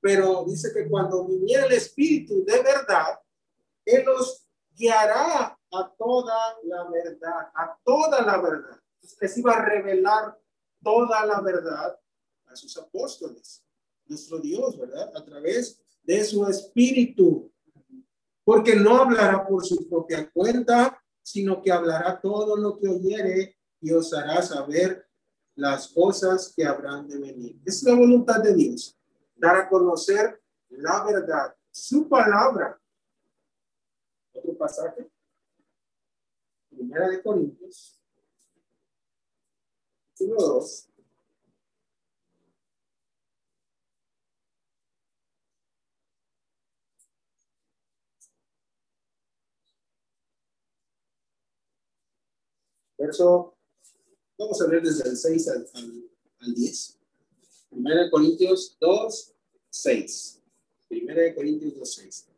Pero 0.00 0.44
dice 0.44 0.72
que 0.72 0.88
cuando 0.88 1.26
viniera 1.26 1.64
el 1.64 1.72
Espíritu 1.72 2.44
de 2.44 2.62
verdad, 2.62 3.18
Él 3.86 4.04
los 4.04 4.46
guiará 4.76 5.58
a 5.72 5.94
toda 5.96 6.58
la 6.64 6.84
verdad, 6.90 7.50
a 7.54 7.78
toda 7.82 8.20
la 8.22 8.38
verdad. 8.38 8.78
Les 9.20 9.38
iba 9.38 9.54
a 9.54 9.64
revelar 9.64 10.38
toda 10.82 11.24
la 11.24 11.40
verdad 11.40 11.98
a 12.46 12.56
sus 12.56 12.76
apóstoles, 12.76 13.64
nuestro 14.06 14.38
Dios, 14.38 14.78
¿verdad? 14.78 15.12
A 15.14 15.24
través 15.24 15.80
de 16.02 16.24
su 16.24 16.46
espíritu. 16.46 17.50
Porque 18.44 18.76
no 18.76 18.96
hablará 18.96 19.46
por 19.46 19.64
su 19.64 19.88
propia 19.88 20.30
cuenta, 20.30 21.02
sino 21.22 21.62
que 21.62 21.72
hablará 21.72 22.20
todo 22.20 22.56
lo 22.56 22.78
que 22.78 22.88
oyere 22.88 23.56
y 23.80 23.90
os 23.92 24.12
hará 24.12 24.42
saber 24.42 25.08
las 25.54 25.88
cosas 25.88 26.52
que 26.54 26.64
habrán 26.64 27.08
de 27.08 27.18
venir. 27.18 27.60
Es 27.64 27.82
la 27.82 27.94
voluntad 27.94 28.42
de 28.42 28.54
Dios, 28.54 28.98
dar 29.36 29.56
a 29.56 29.68
conocer 29.68 30.42
la 30.68 31.04
verdad, 31.04 31.54
su 31.70 32.08
palabra. 32.08 32.80
Otro 34.32 34.56
pasaje. 34.56 35.08
Primera 36.68 37.08
de 37.08 37.22
Corintios. 37.22 38.00
Uno, 40.20 40.36
dos. 40.36 40.88
Verso, 53.04 53.54
vamos 54.38 54.62
a 54.62 54.66
ver 54.66 54.82
desde 54.82 55.10
el 55.10 55.16
6 55.16 55.48
al, 55.48 55.68
al, 56.40 56.54
10. 56.54 56.98
Primera 57.68 58.04
de 58.04 58.10
Corintios 58.10 58.78
2, 58.80 59.34
6. 59.68 60.42
Primera 60.88 61.22
de 61.22 61.34
Corintios 61.34 61.74
2, 61.76 61.94
6. 61.96 62.28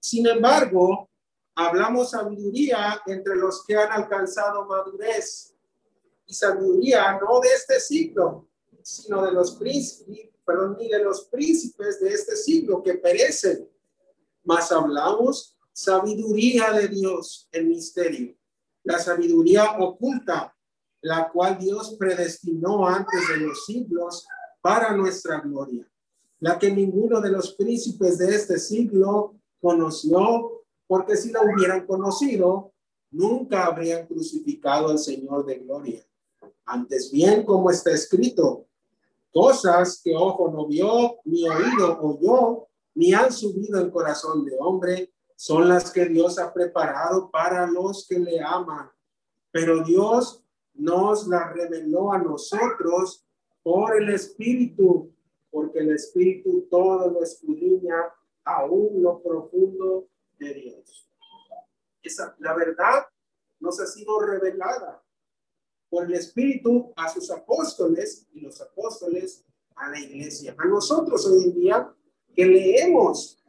Sin 0.00 0.26
embargo, 0.26 1.08
hablamos 1.54 2.10
sabiduría 2.10 3.00
entre 3.06 3.36
los 3.36 3.64
que 3.64 3.76
han 3.76 3.92
alcanzado 3.92 4.66
madurez 4.66 5.54
y 6.26 6.34
sabiduría 6.34 7.20
no 7.20 7.38
de 7.38 7.50
este 7.50 7.78
siglo, 7.78 8.48
sino 8.82 9.24
de 9.24 9.30
los 9.30 9.52
príncipes, 9.52 10.30
perdón, 10.44 10.78
ni 10.80 10.88
de 10.88 10.98
los 10.98 11.26
príncipes 11.26 12.00
de 12.00 12.08
este 12.08 12.34
siglo 12.34 12.82
que 12.82 12.94
perecen. 12.94 13.70
Mas 14.42 14.72
hablamos 14.72 15.56
sabiduría 15.72 16.72
de 16.72 16.88
Dios 16.88 17.48
en 17.52 17.68
misterio, 17.68 18.36
la 18.84 18.98
sabiduría 18.98 19.78
oculta, 19.78 20.54
la 21.00 21.30
cual 21.30 21.58
Dios 21.58 21.96
predestinó 21.98 22.86
antes 22.86 23.28
de 23.28 23.38
los 23.38 23.64
siglos 23.64 24.26
para 24.60 24.96
nuestra 24.96 25.40
gloria, 25.40 25.88
la 26.40 26.58
que 26.58 26.70
ninguno 26.70 27.20
de 27.20 27.30
los 27.30 27.54
príncipes 27.54 28.18
de 28.18 28.34
este 28.34 28.58
siglo 28.58 29.36
conoció 29.60 30.62
porque 30.86 31.16
si 31.16 31.32
la 31.32 31.40
hubieran 31.40 31.86
conocido, 31.86 32.74
nunca 33.10 33.64
habrían 33.64 34.06
crucificado 34.06 34.88
al 34.88 34.98
Señor 34.98 35.46
de 35.46 35.58
gloria. 35.60 36.04
Antes 36.66 37.10
bien, 37.10 37.44
como 37.44 37.70
está 37.70 37.92
escrito, 37.92 38.66
cosas 39.32 40.00
que 40.04 40.14
ojo 40.14 40.50
no 40.50 40.66
vio, 40.66 41.16
ni 41.24 41.48
oído 41.48 41.98
oyó, 42.02 42.68
ni 42.94 43.14
han 43.14 43.32
subido 43.32 43.80
el 43.80 43.90
corazón 43.90 44.44
de 44.44 44.54
hombre, 44.58 45.12
son 45.42 45.68
las 45.68 45.90
que 45.90 46.04
Dios 46.04 46.38
ha 46.38 46.54
preparado 46.54 47.28
para 47.28 47.66
los 47.66 48.06
que 48.06 48.16
le 48.16 48.40
aman. 48.40 48.88
Pero 49.50 49.82
Dios 49.82 50.44
nos 50.72 51.26
las 51.26 51.52
reveló 51.52 52.12
a 52.12 52.18
nosotros 52.18 53.26
por 53.60 53.96
el 53.96 54.10
Espíritu, 54.10 55.12
porque 55.50 55.80
el 55.80 55.90
Espíritu 55.90 56.68
todo 56.70 57.10
lo 57.10 57.24
escudriña 57.24 57.96
aún 58.44 59.02
lo 59.02 59.20
profundo 59.20 60.06
de 60.38 60.54
Dios. 60.54 61.08
Esa, 62.04 62.36
la 62.38 62.54
verdad 62.54 63.04
nos 63.58 63.80
ha 63.80 63.86
sido 63.86 64.20
revelada 64.20 65.02
por 65.90 66.04
el 66.04 66.14
Espíritu 66.14 66.92
a 66.94 67.08
sus 67.08 67.32
apóstoles 67.32 68.28
y 68.32 68.42
los 68.42 68.60
apóstoles 68.60 69.44
a 69.74 69.90
la 69.90 69.98
iglesia. 69.98 70.54
A 70.56 70.68
nosotros 70.68 71.26
hoy 71.26 71.46
en 71.46 71.54
día 71.54 71.92
que 72.32 72.46
leemos 72.46 73.42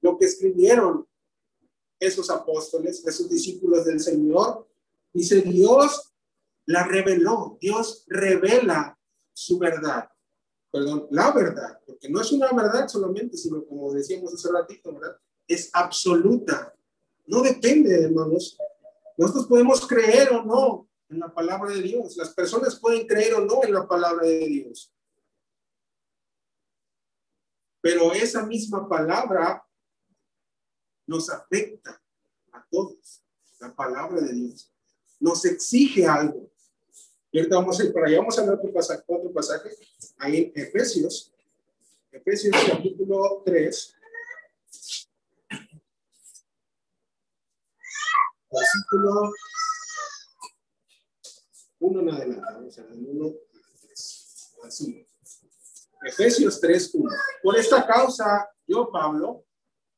lo 0.00 0.16
que 0.16 0.26
escribieron 0.26 1.04
esos 1.98 2.30
apóstoles, 2.30 3.06
esos 3.06 3.28
discípulos 3.28 3.84
del 3.84 4.00
Señor, 4.00 4.68
dice 5.12 5.42
Dios 5.42 6.12
la 6.66 6.84
reveló, 6.84 7.58
Dios 7.60 8.04
revela 8.08 8.98
su 9.32 9.58
verdad, 9.58 10.08
perdón, 10.70 11.06
la 11.10 11.30
verdad, 11.32 11.80
porque 11.86 12.08
no 12.08 12.20
es 12.20 12.32
una 12.32 12.50
verdad 12.52 12.88
solamente, 12.88 13.36
sino 13.36 13.64
como 13.64 13.92
decíamos 13.92 14.34
hace 14.34 14.50
ratito, 14.50 14.92
¿verdad? 14.92 15.16
es 15.46 15.70
absoluta. 15.72 16.74
No 17.26 17.42
depende, 17.42 18.02
hermanos. 18.02 18.56
Nosotros 19.16 19.46
podemos 19.46 19.86
creer 19.86 20.32
o 20.32 20.42
no 20.42 20.88
en 21.08 21.20
la 21.20 21.32
palabra 21.32 21.70
de 21.70 21.82
Dios. 21.82 22.16
Las 22.16 22.34
personas 22.34 22.78
pueden 22.78 23.06
creer 23.06 23.34
o 23.34 23.40
no 23.40 23.62
en 23.64 23.72
la 23.72 23.86
palabra 23.86 24.26
de 24.26 24.38
Dios. 24.46 24.92
Pero 27.80 28.12
esa 28.12 28.44
misma 28.44 28.88
palabra 28.88 29.64
nos 31.06 31.30
afecta 31.30 32.00
a 32.52 32.66
todos. 32.70 33.22
La 33.60 33.74
palabra 33.74 34.20
de 34.20 34.32
Dios 34.32 34.72
nos 35.20 35.44
exige 35.44 36.06
algo. 36.06 36.50
Y 37.30 37.38
ahorita 37.38 37.56
vamos 37.56 37.80
a 37.80 37.84
ir 37.84 37.92
para 37.92 38.06
allá, 38.06 38.18
vamos 38.18 38.38
a 38.38 38.42
ver 38.42 38.54
otro 38.54 38.72
pasaje, 38.72 39.02
otro 39.06 39.32
pasaje 39.32 39.70
ahí 40.18 40.52
en 40.54 40.62
Efesios, 40.62 41.32
Efesios 42.10 42.56
capítulo 42.68 43.42
3. 43.44 43.92
versículo 48.48 49.32
1 51.78 52.00
en 52.00 52.10
adelante, 52.10 52.46
vamos 52.54 52.78
a 52.78 52.82
ver, 52.84 52.92
1 52.94 53.34
así. 54.64 55.06
Efesios 56.02 56.60
3, 56.60 56.94
1. 56.94 57.10
Por 57.42 57.56
esta 57.56 57.86
causa, 57.86 58.48
yo, 58.66 58.90
Pablo, 58.90 59.44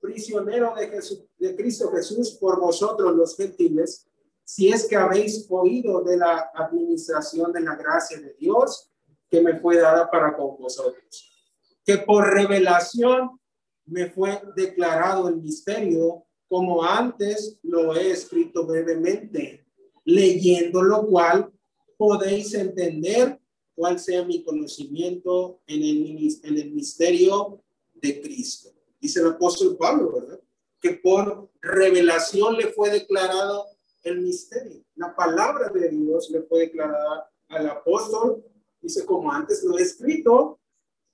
prisionero 0.01 0.75
de, 0.75 0.89
Jesús, 0.89 1.25
de 1.39 1.57
Cristo 1.57 1.91
Jesús 1.91 2.33
por 2.41 2.61
vosotros 2.61 3.15
los 3.15 3.37
gentiles, 3.37 4.09
si 4.45 4.71
es 4.71 4.87
que 4.87 4.97
habéis 4.97 5.47
oído 5.51 6.03
de 6.03 6.17
la 6.17 6.51
administración 6.55 7.53
de 7.53 7.61
la 7.61 7.77
gracia 7.77 8.19
de 8.19 8.35
Dios 8.39 8.91
que 9.31 9.41
me 9.41 9.59
fue 9.61 9.77
dada 9.77 10.11
para 10.11 10.37
con 10.37 10.57
vosotros, 10.59 11.51
que 11.85 11.99
por 11.99 12.27
revelación 12.27 13.39
me 13.85 14.11
fue 14.11 14.41
declarado 14.57 15.29
el 15.29 15.37
misterio 15.37 16.25
como 16.49 16.83
antes 16.83 17.59
lo 17.63 17.95
he 17.95 18.11
escrito 18.11 18.67
brevemente, 18.67 19.67
leyendo 20.05 20.83
lo 20.83 21.07
cual 21.07 21.53
podéis 21.99 22.55
entender 22.55 23.39
cuál 23.75 23.99
sea 23.99 24.25
mi 24.25 24.43
conocimiento 24.43 25.61
en 25.67 25.83
el, 25.83 26.41
en 26.43 26.59
el 26.59 26.73
misterio 26.73 27.63
de 27.95 28.21
Cristo. 28.21 28.78
Dice 29.01 29.21
el 29.21 29.29
apóstol 29.29 29.77
Pablo, 29.77 30.13
¿verdad? 30.13 30.41
Que 30.81 30.93
por 30.93 31.51
revelación 31.61 32.57
le 32.57 32.69
fue 32.73 32.91
declarado 32.91 33.67
el 34.03 34.21
misterio. 34.21 34.85
La 34.95 35.15
palabra 35.15 35.69
de 35.69 35.89
Dios 35.89 36.31
le 36.31 36.43
fue 36.43 36.61
declarada 36.61 37.31
al 37.49 37.69
apóstol. 37.69 38.45
Dice, 38.81 39.05
como 39.05 39.33
antes 39.33 39.63
lo 39.65 39.79
he 39.79 39.83
escrito, 39.83 40.61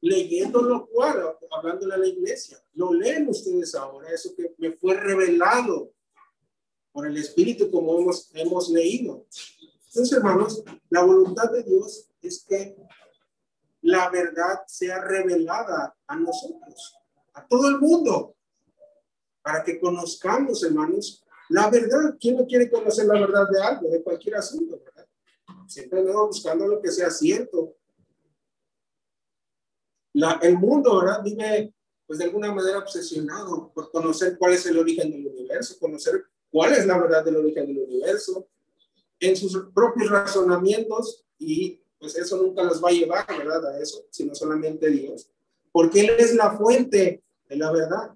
leyendo 0.00 0.60
lo 0.62 0.86
cual, 0.86 1.36
hablándole 1.50 1.94
a 1.94 1.98
la 1.98 2.06
iglesia, 2.06 2.62
lo 2.74 2.92
leen 2.92 3.28
ustedes 3.28 3.74
ahora, 3.74 4.10
eso 4.10 4.34
que 4.36 4.54
me 4.58 4.72
fue 4.72 4.94
revelado 4.94 5.92
por 6.92 7.06
el 7.06 7.16
Espíritu 7.16 7.70
como 7.70 7.98
hemos, 7.98 8.30
hemos 8.34 8.68
leído. 8.68 9.26
Entonces, 9.86 10.16
hermanos, 10.16 10.62
la 10.90 11.02
voluntad 11.02 11.50
de 11.50 11.62
Dios 11.62 12.08
es 12.20 12.44
que 12.44 12.76
la 13.80 14.10
verdad 14.10 14.60
sea 14.66 15.00
revelada 15.00 15.96
a 16.06 16.16
nosotros, 16.16 16.96
a 17.34 17.46
todo 17.46 17.68
el 17.68 17.78
mundo, 17.78 18.34
para 19.42 19.62
que 19.62 19.78
conozcamos, 19.78 20.62
hermanos, 20.62 21.24
la 21.50 21.68
verdad. 21.68 22.16
¿Quién 22.18 22.36
no 22.36 22.46
quiere 22.46 22.70
conocer 22.70 23.06
la 23.06 23.20
verdad 23.20 23.46
de 23.50 23.62
algo, 23.62 23.88
de 23.88 24.02
cualquier 24.02 24.36
asunto, 24.36 24.80
verdad? 24.82 25.06
Siempre 25.68 26.00
andamos 26.00 26.28
buscando 26.28 26.66
lo 26.66 26.80
que 26.80 26.90
sea 26.90 27.10
cierto, 27.10 27.76
la, 30.14 30.38
el 30.42 30.56
mundo, 30.56 31.00
¿verdad? 31.00 31.22
Vive, 31.22 31.74
pues 32.06 32.18
de 32.18 32.26
alguna 32.26 32.52
manera 32.52 32.78
obsesionado 32.78 33.72
por 33.74 33.90
conocer 33.90 34.38
cuál 34.38 34.52
es 34.52 34.64
el 34.66 34.78
origen 34.78 35.10
del 35.10 35.26
universo, 35.26 35.78
conocer 35.78 36.24
cuál 36.50 36.72
es 36.72 36.86
la 36.86 36.98
verdad 36.98 37.24
del 37.24 37.36
origen 37.36 37.66
del 37.66 37.78
universo, 37.78 38.48
en 39.18 39.36
sus 39.36 39.70
propios 39.74 40.10
razonamientos 40.10 41.24
y 41.38 41.80
pues 41.98 42.16
eso 42.16 42.36
nunca 42.36 42.62
los 42.62 42.82
va 42.82 42.90
a 42.90 42.92
llevar, 42.92 43.26
¿verdad? 43.26 43.66
A 43.66 43.80
eso, 43.80 44.06
sino 44.10 44.34
solamente 44.34 44.88
Dios, 44.88 45.30
porque 45.72 46.00
Él 46.00 46.10
es 46.18 46.34
la 46.34 46.56
fuente 46.56 47.23
la 47.56 47.72
verdad. 47.72 48.10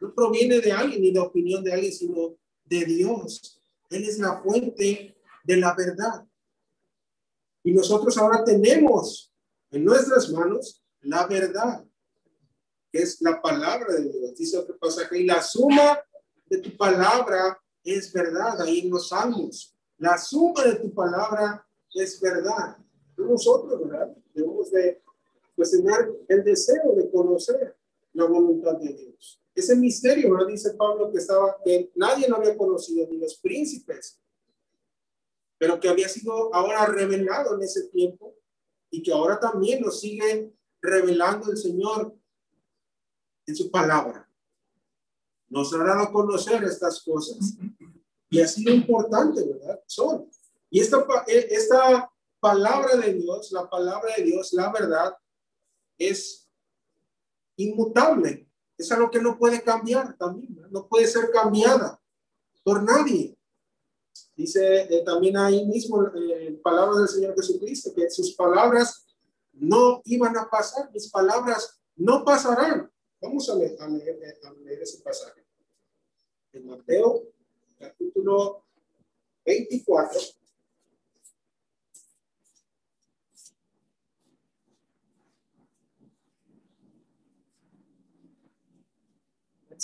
No 0.00 0.14
proviene 0.14 0.60
de 0.60 0.72
alguien 0.72 1.00
ni 1.00 1.10
de 1.10 1.20
opinión 1.20 1.62
de 1.64 1.72
alguien, 1.72 1.92
sino 1.92 2.36
de 2.64 2.84
Dios. 2.84 3.60
Él 3.90 4.04
es 4.04 4.18
la 4.18 4.42
fuente 4.42 5.16
de 5.44 5.56
la 5.56 5.74
verdad. 5.74 6.26
Y 7.62 7.72
nosotros 7.72 8.16
ahora 8.18 8.44
tenemos 8.44 9.32
en 9.70 9.84
nuestras 9.84 10.30
manos 10.30 10.84
la 11.00 11.26
verdad, 11.26 11.84
que 12.92 13.02
es 13.02 13.20
la 13.20 13.40
palabra 13.40 13.94
de 13.94 14.12
Dios. 14.12 14.36
Dice 14.36 14.58
otro 14.58 14.76
pasaje, 14.78 15.20
y 15.20 15.24
la 15.24 15.42
suma 15.42 15.98
de 16.46 16.58
tu 16.58 16.76
palabra 16.76 17.58
es 17.82 18.12
verdad, 18.12 18.60
ahí 18.60 18.80
en 18.80 18.98
salmos. 18.98 19.76
La 19.98 20.18
suma 20.18 20.64
de 20.64 20.76
tu 20.76 20.92
palabra 20.92 21.66
es 21.94 22.20
verdad. 22.20 22.76
Nosotros. 23.16 23.80
Debemos 24.34 24.70
de 24.70 25.02
tener 25.56 26.12
el 26.28 26.44
deseo 26.44 26.94
de 26.94 27.10
conocer 27.10 27.75
la 28.16 28.24
voluntad 28.24 28.76
de 28.76 28.94
Dios. 28.94 29.42
Ese 29.54 29.76
misterio, 29.76 30.32
¿verdad? 30.32 30.48
Dice 30.48 30.74
Pablo 30.74 31.10
que 31.10 31.18
estaba, 31.18 31.56
que 31.64 31.92
nadie 31.94 32.28
lo 32.28 32.36
había 32.36 32.56
conocido, 32.56 33.06
ni 33.10 33.18
los 33.18 33.36
príncipes, 33.36 34.20
pero 35.58 35.78
que 35.78 35.88
había 35.88 36.08
sido 36.08 36.54
ahora 36.54 36.86
revelado 36.86 37.54
en 37.54 37.62
ese 37.62 37.88
tiempo 37.88 38.34
y 38.90 39.02
que 39.02 39.12
ahora 39.12 39.38
también 39.38 39.82
nos 39.82 40.00
sigue 40.00 40.52
revelando 40.80 41.50
el 41.50 41.56
Señor 41.58 42.16
en 43.46 43.56
su 43.56 43.70
palabra. 43.70 44.30
Nos 45.48 45.72
ha 45.74 45.78
dado 45.78 46.00
a 46.00 46.12
conocer 46.12 46.64
estas 46.64 47.02
cosas 47.02 47.56
y 48.30 48.40
ha 48.40 48.48
sido 48.48 48.72
importante, 48.72 49.44
¿verdad? 49.44 49.80
Son. 49.86 50.28
Y 50.70 50.80
esta, 50.80 51.06
eh, 51.28 51.48
esta 51.50 52.10
palabra 52.40 52.96
de 52.96 53.14
Dios, 53.14 53.52
la 53.52 53.68
palabra 53.68 54.14
de 54.16 54.24
Dios, 54.24 54.52
la 54.52 54.72
verdad, 54.72 55.16
es 55.98 56.45
inmutable. 57.56 58.48
Es 58.76 58.92
algo 58.92 59.10
que 59.10 59.20
no 59.20 59.38
puede 59.38 59.62
cambiar 59.62 60.16
también, 60.16 60.58
no 60.70 60.86
puede 60.86 61.06
ser 61.06 61.30
cambiada 61.30 62.00
por 62.62 62.82
nadie. 62.82 63.38
Dice 64.34 64.82
eh, 64.82 65.02
también 65.04 65.36
ahí 65.36 65.64
mismo 65.64 66.06
eh, 66.14 66.60
palabras 66.62 66.98
del 66.98 67.08
Señor 67.08 67.34
Jesucristo, 67.34 67.92
que 67.94 68.10
sus 68.10 68.34
palabras 68.34 69.06
no 69.52 70.02
iban 70.04 70.36
a 70.36 70.48
pasar, 70.50 70.90
mis 70.92 71.10
palabras 71.10 71.80
no 71.96 72.24
pasarán. 72.24 72.90
Vamos 73.20 73.48
a 73.48 73.54
leer, 73.54 73.80
a 73.80 73.88
leer, 73.88 74.38
a 74.44 74.52
leer 74.52 74.82
ese 74.82 75.02
pasaje. 75.02 75.46
En 76.52 76.66
Mateo, 76.66 77.22
capítulo 77.78 78.66
24. 79.44 80.20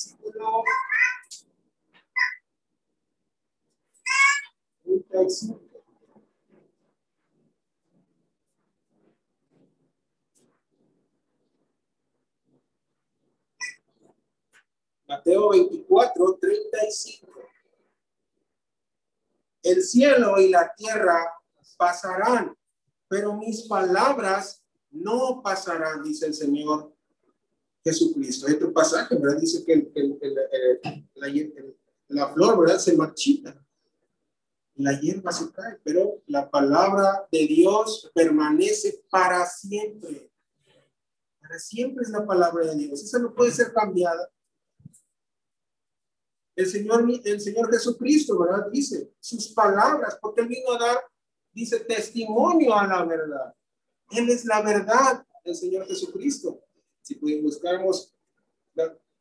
Versículo 0.02 0.64
Mateo 15.06 15.50
24, 15.50 16.38
35. 16.40 17.28
El 19.62 19.82
cielo 19.82 20.40
y 20.40 20.48
la 20.48 20.74
tierra 20.74 21.32
pasarán, 21.76 22.56
pero 23.06 23.34
mis 23.34 23.68
palabras 23.68 24.64
no 24.90 25.40
pasarán, 25.42 26.02
dice 26.02 26.26
el 26.26 26.34
Señor 26.34 26.91
Jesucristo. 27.84 28.46
Este 28.46 28.66
pasaje, 28.68 29.16
¿verdad? 29.16 29.38
Dice 29.40 29.64
que 29.64 29.90
la, 31.14 31.28
la 32.08 32.32
flor, 32.32 32.60
¿verdad? 32.60 32.78
Se 32.78 32.96
marchita 32.96 33.62
la 34.74 34.98
hierba 34.98 35.32
se 35.32 35.50
cae, 35.52 35.78
pero 35.84 36.22
la 36.26 36.50
palabra 36.50 37.26
de 37.30 37.46
Dios 37.46 38.10
permanece 38.14 39.04
para 39.10 39.44
siempre. 39.46 40.30
Para 41.40 41.58
siempre 41.58 42.02
es 42.02 42.10
la 42.10 42.24
palabra 42.24 42.66
de 42.66 42.76
Dios. 42.76 43.02
Esa 43.02 43.18
no 43.18 43.34
puede 43.34 43.52
ser 43.52 43.72
cambiada. 43.72 44.30
El 46.54 46.66
Señor, 46.66 47.04
el 47.24 47.40
Señor 47.40 47.70
Jesucristo, 47.70 48.38
¿verdad? 48.38 48.68
Dice 48.70 49.12
sus 49.20 49.48
palabras, 49.48 50.18
porque 50.20 50.42
Él 50.42 50.48
vino 50.48 50.72
a 50.72 50.78
dar, 50.78 50.98
dice, 51.52 51.80
testimonio 51.80 52.74
a 52.74 52.86
la 52.86 53.04
verdad. 53.04 53.54
Él 54.10 54.28
es 54.28 54.44
la 54.44 54.60
verdad, 54.62 55.26
el 55.44 55.54
Señor 55.54 55.86
Jesucristo. 55.86 56.62
Si 57.02 57.18
buscamos 57.40 58.14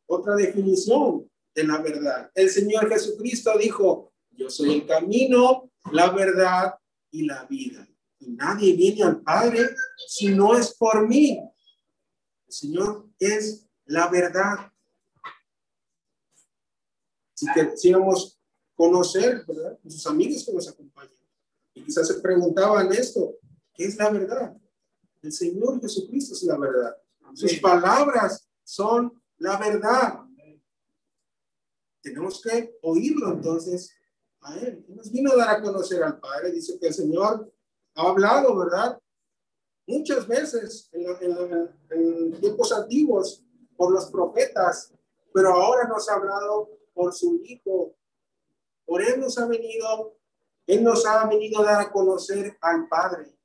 otra 0.06 0.36
definición 0.36 1.30
de 1.54 1.63
la 1.63 1.82
verdad. 1.82 2.32
El 2.36 2.50
Señor 2.50 2.89
Jesucristo 2.89 3.58
dijo, 3.58 4.13
yo 4.32 4.50
soy 4.50 4.74
el 4.76 4.88
camino, 4.88 5.72
la 5.91 6.12
verdad 6.12 6.76
y 7.12 7.26
la 7.26 7.46
vida. 7.46 7.88
Y 8.20 8.30
nadie 8.32 8.76
viene 8.76 9.04
al 9.04 9.22
Padre 9.22 9.70
si 10.08 10.30
no 10.30 10.56
es 10.56 10.74
por 10.76 11.08
mí. 11.08 11.39
El 12.48 12.54
Señor 12.54 13.10
es 13.20 13.67
la 13.86 14.10
verdad. 14.10 14.72
Si 17.34 17.48
quisiéramos 17.52 18.39
conocer, 18.76 19.44
¿verdad? 19.48 19.80
Sus 19.84 20.06
amigos 20.06 20.46
que 20.46 20.54
nos 20.54 20.67
acompañan. 20.67 21.12
Y 21.74 21.84
quizás 21.84 22.08
se 22.08 22.20
preguntaban 22.20 22.91
esto, 22.91 23.38
¿qué 23.74 23.86
es 23.86 23.98
la 23.98 24.10
verdad? 24.10 24.56
El 25.22 25.32
Señor 25.32 25.82
Jesucristo 25.82 26.36
es 26.36 26.44
la 26.44 26.58
verdad. 26.58 27.01
Sus 27.34 27.60
palabras 27.60 28.48
son 28.63 29.22
la 29.38 29.58
verdad. 29.58 30.20
Tenemos 32.02 32.41
que 32.41 32.78
oírlo 32.82 33.34
entonces 33.34 33.96
a 34.41 34.58
Él. 34.58 34.86
Nos 34.89 35.12
vino 35.12 35.32
a 35.32 35.36
dar 35.36 35.50
a 35.50 35.62
conocer 35.62 36.04
al 36.04 36.20
Padre. 36.20 36.52
Dice 36.52 36.80
que 36.80 36.88
el 36.88 36.94
Señor 36.94 37.54
ha 37.96 38.02
hablado, 38.02 38.58
¿verdad? 38.58 39.00
Muchas 39.88 40.28
veces 40.28 40.89
en, 40.94 42.39
tiempos 42.39 42.72
antiguos 42.72 43.44
por 43.76 43.91
los 43.91 44.06
profetas, 44.10 44.94
pero 45.34 45.54
ahora 45.54 45.88
nos 45.88 46.08
ha 46.10 46.15
hablado 46.15 46.70
por 46.94 47.13
su 47.13 47.41
Hijo. 47.44 47.96
Por 48.86 49.02
Él 49.02 49.20
nos 49.20 49.38
ha 49.38 49.48
venido, 49.48 50.17
Él 50.65 50.84
nos 50.84 51.06
ha 51.06 51.26
venido 51.28 51.62
a 51.62 51.65
dar 51.65 51.82
a 51.82 51.91
conocer 51.91 52.58
al 52.62 52.88
Padre. 52.88 53.36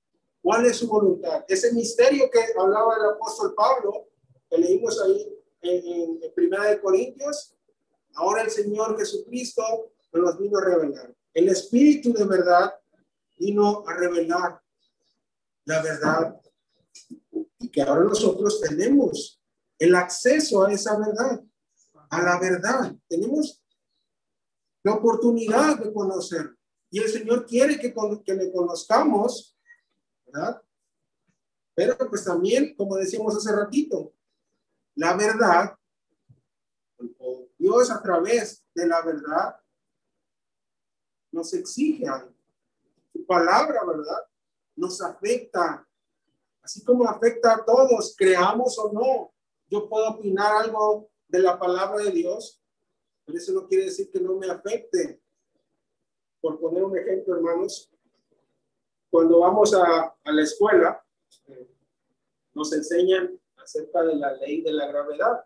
¿Cuál 0.46 0.64
es 0.66 0.76
su 0.76 0.86
voluntad? 0.86 1.44
Ese 1.48 1.72
misterio 1.72 2.30
que 2.30 2.38
hablaba 2.56 2.94
el 2.94 3.16
apóstol 3.16 3.52
Pablo, 3.56 4.10
que 4.48 4.56
leímos 4.56 5.02
ahí 5.02 5.36
en, 5.60 6.22
en 6.22 6.32
Primera 6.36 6.66
de 6.66 6.80
Corintios, 6.80 7.56
ahora 8.14 8.42
el 8.42 8.50
Señor 8.50 8.96
Jesucristo 8.96 9.64
nos 10.12 10.38
vino 10.38 10.58
a 10.58 10.64
revelar. 10.64 11.12
El 11.34 11.48
Espíritu 11.48 12.12
de 12.12 12.22
verdad 12.26 12.72
vino 13.36 13.82
a 13.88 13.94
revelar 13.94 14.62
la 15.64 15.82
verdad 15.82 16.40
y 17.58 17.68
que 17.68 17.82
ahora 17.82 18.04
nosotros 18.04 18.60
tenemos 18.60 19.42
el 19.80 19.96
acceso 19.96 20.62
a 20.62 20.72
esa 20.72 20.96
verdad, 20.96 21.42
a 22.08 22.22
la 22.22 22.38
verdad. 22.38 22.94
Tenemos 23.08 23.60
la 24.84 24.94
oportunidad 24.94 25.80
de 25.80 25.92
conocer 25.92 26.54
y 26.88 27.00
el 27.00 27.08
Señor 27.08 27.46
quiere 27.46 27.80
que, 27.80 27.92
que 28.24 28.34
le 28.34 28.52
conozcamos, 28.52 29.55
¿verdad? 30.26 30.62
Pero 31.74 31.96
pues 32.08 32.24
también, 32.24 32.74
como 32.74 32.96
decíamos 32.96 33.36
hace 33.36 33.54
ratito, 33.54 34.12
la 34.94 35.14
verdad, 35.16 35.76
Dios 37.58 37.90
a 37.90 38.02
través 38.02 38.64
de 38.74 38.86
la 38.86 39.02
verdad 39.02 39.56
nos 41.32 41.52
exige 41.52 42.08
algo. 42.08 42.34
Su 43.12 43.26
palabra, 43.26 43.84
¿verdad? 43.84 44.24
Nos 44.76 45.02
afecta. 45.02 45.86
Así 46.62 46.82
como 46.84 47.08
afecta 47.08 47.54
a 47.54 47.64
todos, 47.64 48.14
creamos 48.16 48.78
o 48.78 48.92
no. 48.92 49.34
Yo 49.68 49.88
puedo 49.88 50.08
opinar 50.10 50.64
algo 50.64 51.10
de 51.28 51.40
la 51.40 51.58
palabra 51.58 52.04
de 52.04 52.10
Dios, 52.10 52.62
pero 53.24 53.38
eso 53.38 53.52
no 53.52 53.66
quiere 53.66 53.84
decir 53.84 54.10
que 54.10 54.20
no 54.20 54.36
me 54.36 54.48
afecte. 54.48 55.20
Por 56.40 56.60
poner 56.60 56.84
un 56.84 56.96
ejemplo, 56.96 57.36
hermanos, 57.36 57.90
cuando 59.10 59.40
vamos 59.40 59.74
a, 59.74 60.14
a 60.22 60.32
la 60.32 60.42
escuela, 60.42 61.04
eh, 61.48 61.68
nos 62.54 62.72
enseñan 62.72 63.38
acerca 63.56 64.02
de 64.02 64.16
la 64.16 64.32
ley 64.34 64.62
de 64.62 64.72
la 64.72 64.86
gravedad. 64.86 65.44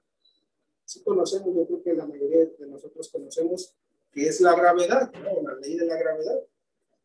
Si 0.85 1.03
conocemos, 1.03 1.55
yo 1.55 1.67
creo 1.67 1.83
que 1.83 1.95
la 1.95 2.07
mayoría 2.07 2.47
de 2.47 2.67
nosotros 2.67 3.09
conocemos 3.11 3.75
que 4.13 4.27
es 4.27 4.41
la 4.41 4.55
gravedad, 4.55 5.13
la 5.13 5.55
ley 5.55 5.77
de 5.77 5.87
la 5.87 5.97
gravedad, 5.97 6.41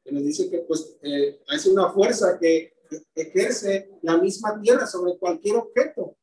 que 0.04 0.12
nos 0.12 0.24
dice 0.24 0.50
que 0.50 0.60
pues 0.60 0.98
eh, 1.02 1.40
es 1.48 1.66
una 1.68 1.92
fuerza 1.92 2.38
que 2.40 2.74
ejerce 3.14 3.92
la 4.02 4.18
misma 4.18 4.60
tierra 4.60 4.88
sobre 4.88 5.18
cualquier 5.18 5.58
objeto. 5.58 6.16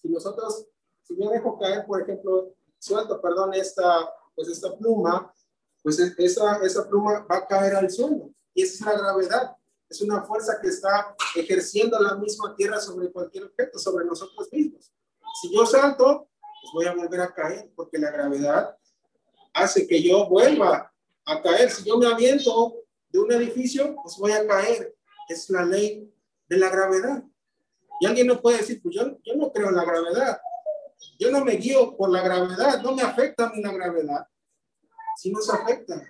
Si 0.00 0.08
nosotros, 0.08 0.66
si 1.02 1.16
yo 1.16 1.30
dejo 1.30 1.58
caer, 1.58 1.84
por 1.86 2.02
ejemplo, 2.02 2.54
suelto, 2.78 3.20
perdón, 3.20 3.54
esta, 3.54 4.08
pues 4.34 4.48
esta 4.48 4.76
pluma 4.76 5.32
pues 5.84 5.98
esa, 5.98 6.64
esa 6.64 6.88
pluma 6.88 7.26
va 7.30 7.36
a 7.36 7.46
caer 7.46 7.76
al 7.76 7.90
suelo. 7.90 8.30
Y 8.54 8.62
esa 8.62 8.74
es 8.74 8.80
la 8.80 9.02
gravedad. 9.02 9.56
Es 9.88 10.00
una 10.00 10.22
fuerza 10.22 10.58
que 10.60 10.68
está 10.68 11.14
ejerciendo 11.36 12.00
la 12.00 12.14
misma 12.16 12.54
tierra 12.56 12.80
sobre 12.80 13.10
cualquier 13.12 13.44
objeto, 13.44 13.78
sobre 13.78 14.04
nosotros 14.04 14.48
mismos. 14.50 14.92
Si 15.40 15.54
yo 15.54 15.66
salto, 15.66 16.28
pues 16.40 16.72
voy 16.72 16.86
a 16.86 16.94
volver 16.94 17.20
a 17.20 17.34
caer, 17.34 17.70
porque 17.74 17.98
la 17.98 18.10
gravedad 18.10 18.76
hace 19.52 19.86
que 19.86 20.02
yo 20.02 20.26
vuelva 20.28 20.92
a 21.26 21.42
caer. 21.42 21.70
Si 21.70 21.84
yo 21.84 21.98
me 21.98 22.06
aviento 22.06 22.76
de 23.08 23.18
un 23.18 23.32
edificio, 23.32 23.96
pues 24.02 24.16
voy 24.18 24.32
a 24.32 24.46
caer. 24.46 24.94
Es 25.28 25.50
la 25.50 25.64
ley 25.64 26.12
de 26.48 26.56
la 26.56 26.70
gravedad. 26.70 27.22
Y 28.00 28.06
alguien 28.06 28.26
no 28.26 28.40
puede 28.40 28.58
decir, 28.58 28.80
pues 28.82 28.94
yo, 28.94 29.18
yo 29.22 29.34
no 29.36 29.52
creo 29.52 29.68
en 29.68 29.76
la 29.76 29.84
gravedad. 29.84 30.40
Yo 31.18 31.30
no 31.30 31.44
me 31.44 31.52
guío 31.52 31.96
por 31.96 32.10
la 32.10 32.22
gravedad, 32.22 32.82
no 32.82 32.94
me 32.94 33.02
afecta 33.02 33.46
a 33.46 33.50
mí 33.50 33.62
la 33.62 33.72
gravedad. 33.72 34.26
Sí 35.16 35.30
nos 35.30 35.48
afecta, 35.48 36.02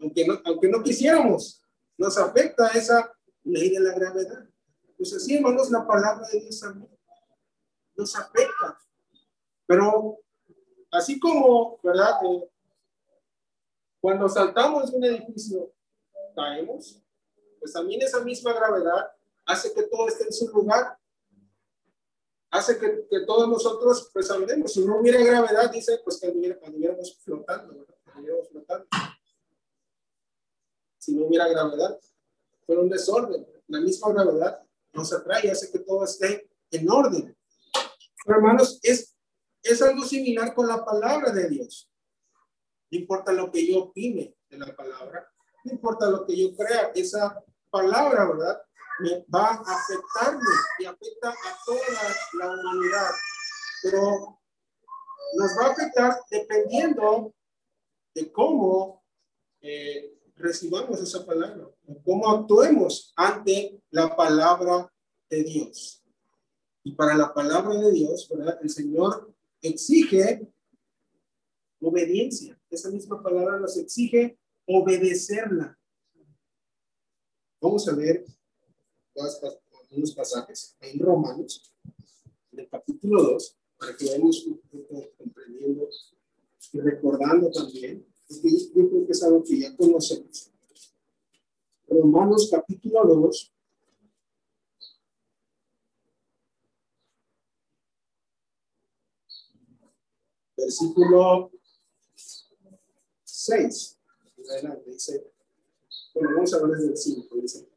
aunque 0.00 0.26
no, 0.26 0.40
aunque 0.44 0.68
no 0.68 0.82
quisiéramos, 0.82 1.62
nos 2.00 2.16
afecta 2.16 2.68
esa 2.68 3.14
ley 3.44 3.68
de 3.68 3.80
la 3.80 3.92
gravedad. 3.92 4.48
Pues 4.96 5.12
así, 5.12 5.36
hermanos, 5.36 5.70
la 5.70 5.86
palabra 5.86 6.26
de 6.32 6.40
Dios 6.40 6.58
también 6.58 6.90
nos 7.94 8.16
afecta. 8.16 8.78
Pero 9.66 10.18
así 10.90 11.20
como, 11.20 11.78
¿verdad? 11.82 12.14
Eh, 12.24 12.50
cuando 14.00 14.30
saltamos 14.30 14.90
de 14.90 14.96
un 14.96 15.04
edificio, 15.04 15.74
caemos, 16.34 17.02
pues 17.58 17.74
también 17.74 18.00
esa 18.00 18.20
misma 18.20 18.54
gravedad 18.54 19.12
hace 19.44 19.74
que 19.74 19.82
todo 19.82 20.08
esté 20.08 20.24
en 20.24 20.32
su 20.32 20.48
lugar 20.48 20.98
hace 22.50 22.78
que, 22.78 23.20
todos 23.26 23.46
nosotros 23.46 24.10
pues. 24.10 24.26
Si 24.72 24.86
no 24.86 25.00
hubiera 25.00 25.22
gravedad, 25.22 25.70
dice, 25.70 26.00
pues 26.02 26.18
que 26.18 26.28
anduviéramos 26.28 27.18
flotando, 27.22 27.74
¿verdad? 27.74 27.94
flotando. 28.50 28.86
Si 31.00 31.14
no 31.14 31.24
hubiera 31.24 31.48
gravedad, 31.48 31.98
fuera 32.66 32.82
un 32.82 32.90
desorden. 32.90 33.46
La 33.68 33.80
misma 33.80 34.12
gravedad 34.12 34.62
nos 34.92 35.12
atrae, 35.12 35.50
hace 35.50 35.72
que 35.72 35.78
todo 35.80 36.04
esté 36.04 36.50
en 36.70 36.90
orden. 36.90 37.36
Pero 38.24 38.38
hermanos, 38.38 38.78
es, 38.82 39.16
es 39.62 39.80
algo 39.80 40.04
similar 40.04 40.54
con 40.54 40.68
la 40.68 40.84
palabra 40.84 41.32
de 41.32 41.48
Dios. 41.48 41.90
No 42.90 42.98
importa 42.98 43.32
lo 43.32 43.50
que 43.50 43.66
yo 43.66 43.84
opine 43.84 44.36
de 44.48 44.58
la 44.58 44.76
palabra, 44.76 45.26
no 45.64 45.72
importa 45.72 46.10
lo 46.10 46.26
que 46.26 46.36
yo 46.36 46.54
crea, 46.54 46.92
esa 46.94 47.42
palabra, 47.70 48.28
¿verdad? 48.28 48.62
me 49.00 49.24
va 49.34 49.48
a 49.48 49.74
afectarme 49.74 50.54
y 50.78 50.84
afecta 50.84 51.30
a 51.30 51.58
toda 51.64 51.80
la, 52.34 52.50
humanidad. 52.50 53.10
Pero 53.82 54.40
nos 55.36 55.50
va 55.58 55.66
a 55.66 55.72
afectar 55.72 56.20
dependiendo 56.30 57.34
de 58.14 58.32
cómo 58.32 59.02
eh, 59.62 60.19
recibamos 60.40 61.00
esa 61.00 61.24
palabra, 61.24 61.70
cómo 62.04 62.28
actuemos 62.30 63.12
ante 63.16 63.80
la 63.90 64.16
palabra 64.16 64.92
de 65.28 65.44
Dios. 65.44 66.02
Y 66.82 66.92
para 66.92 67.16
la 67.16 67.32
palabra 67.32 67.74
de 67.74 67.92
Dios, 67.92 68.28
¿verdad? 68.28 68.58
El 68.62 68.70
Señor 68.70 69.32
exige 69.60 70.48
obediencia. 71.80 72.58
Esa 72.70 72.90
misma 72.90 73.22
palabra 73.22 73.58
nos 73.58 73.76
exige 73.76 74.38
obedecerla. 74.66 75.78
Vamos 77.60 77.86
a 77.88 77.94
ver 77.94 78.24
unos 79.90 80.14
pasajes 80.14 80.76
en 80.80 80.98
Romanos, 81.00 81.74
en 82.52 82.60
el 82.60 82.68
capítulo 82.68 83.22
2, 83.22 83.56
para 83.76 83.96
que 83.96 84.06
vayamos 84.06 84.46
comprendiendo 85.18 85.88
y 86.72 86.80
recordando 86.80 87.50
también, 87.50 88.06
porque 88.30 88.50
yo 88.74 88.88
creo 88.88 89.06
que 89.06 89.12
es 89.12 89.22
algo 89.22 89.42
que 89.42 89.58
ya 89.58 89.76
conocemos. 89.76 90.50
Romanos 91.88 92.48
capítulo 92.50 93.04
2, 93.04 93.52
versículo 100.56 101.50
6. 103.24 103.98
Adelante, 104.50 104.90
dice, 104.90 105.32
bueno, 106.14 106.30
vamos 106.34 106.54
a 106.54 106.56
hablar 106.56 106.78
desde 106.78 106.92
el 106.92 106.96
5, 106.96 107.36
dice. 107.36 107.68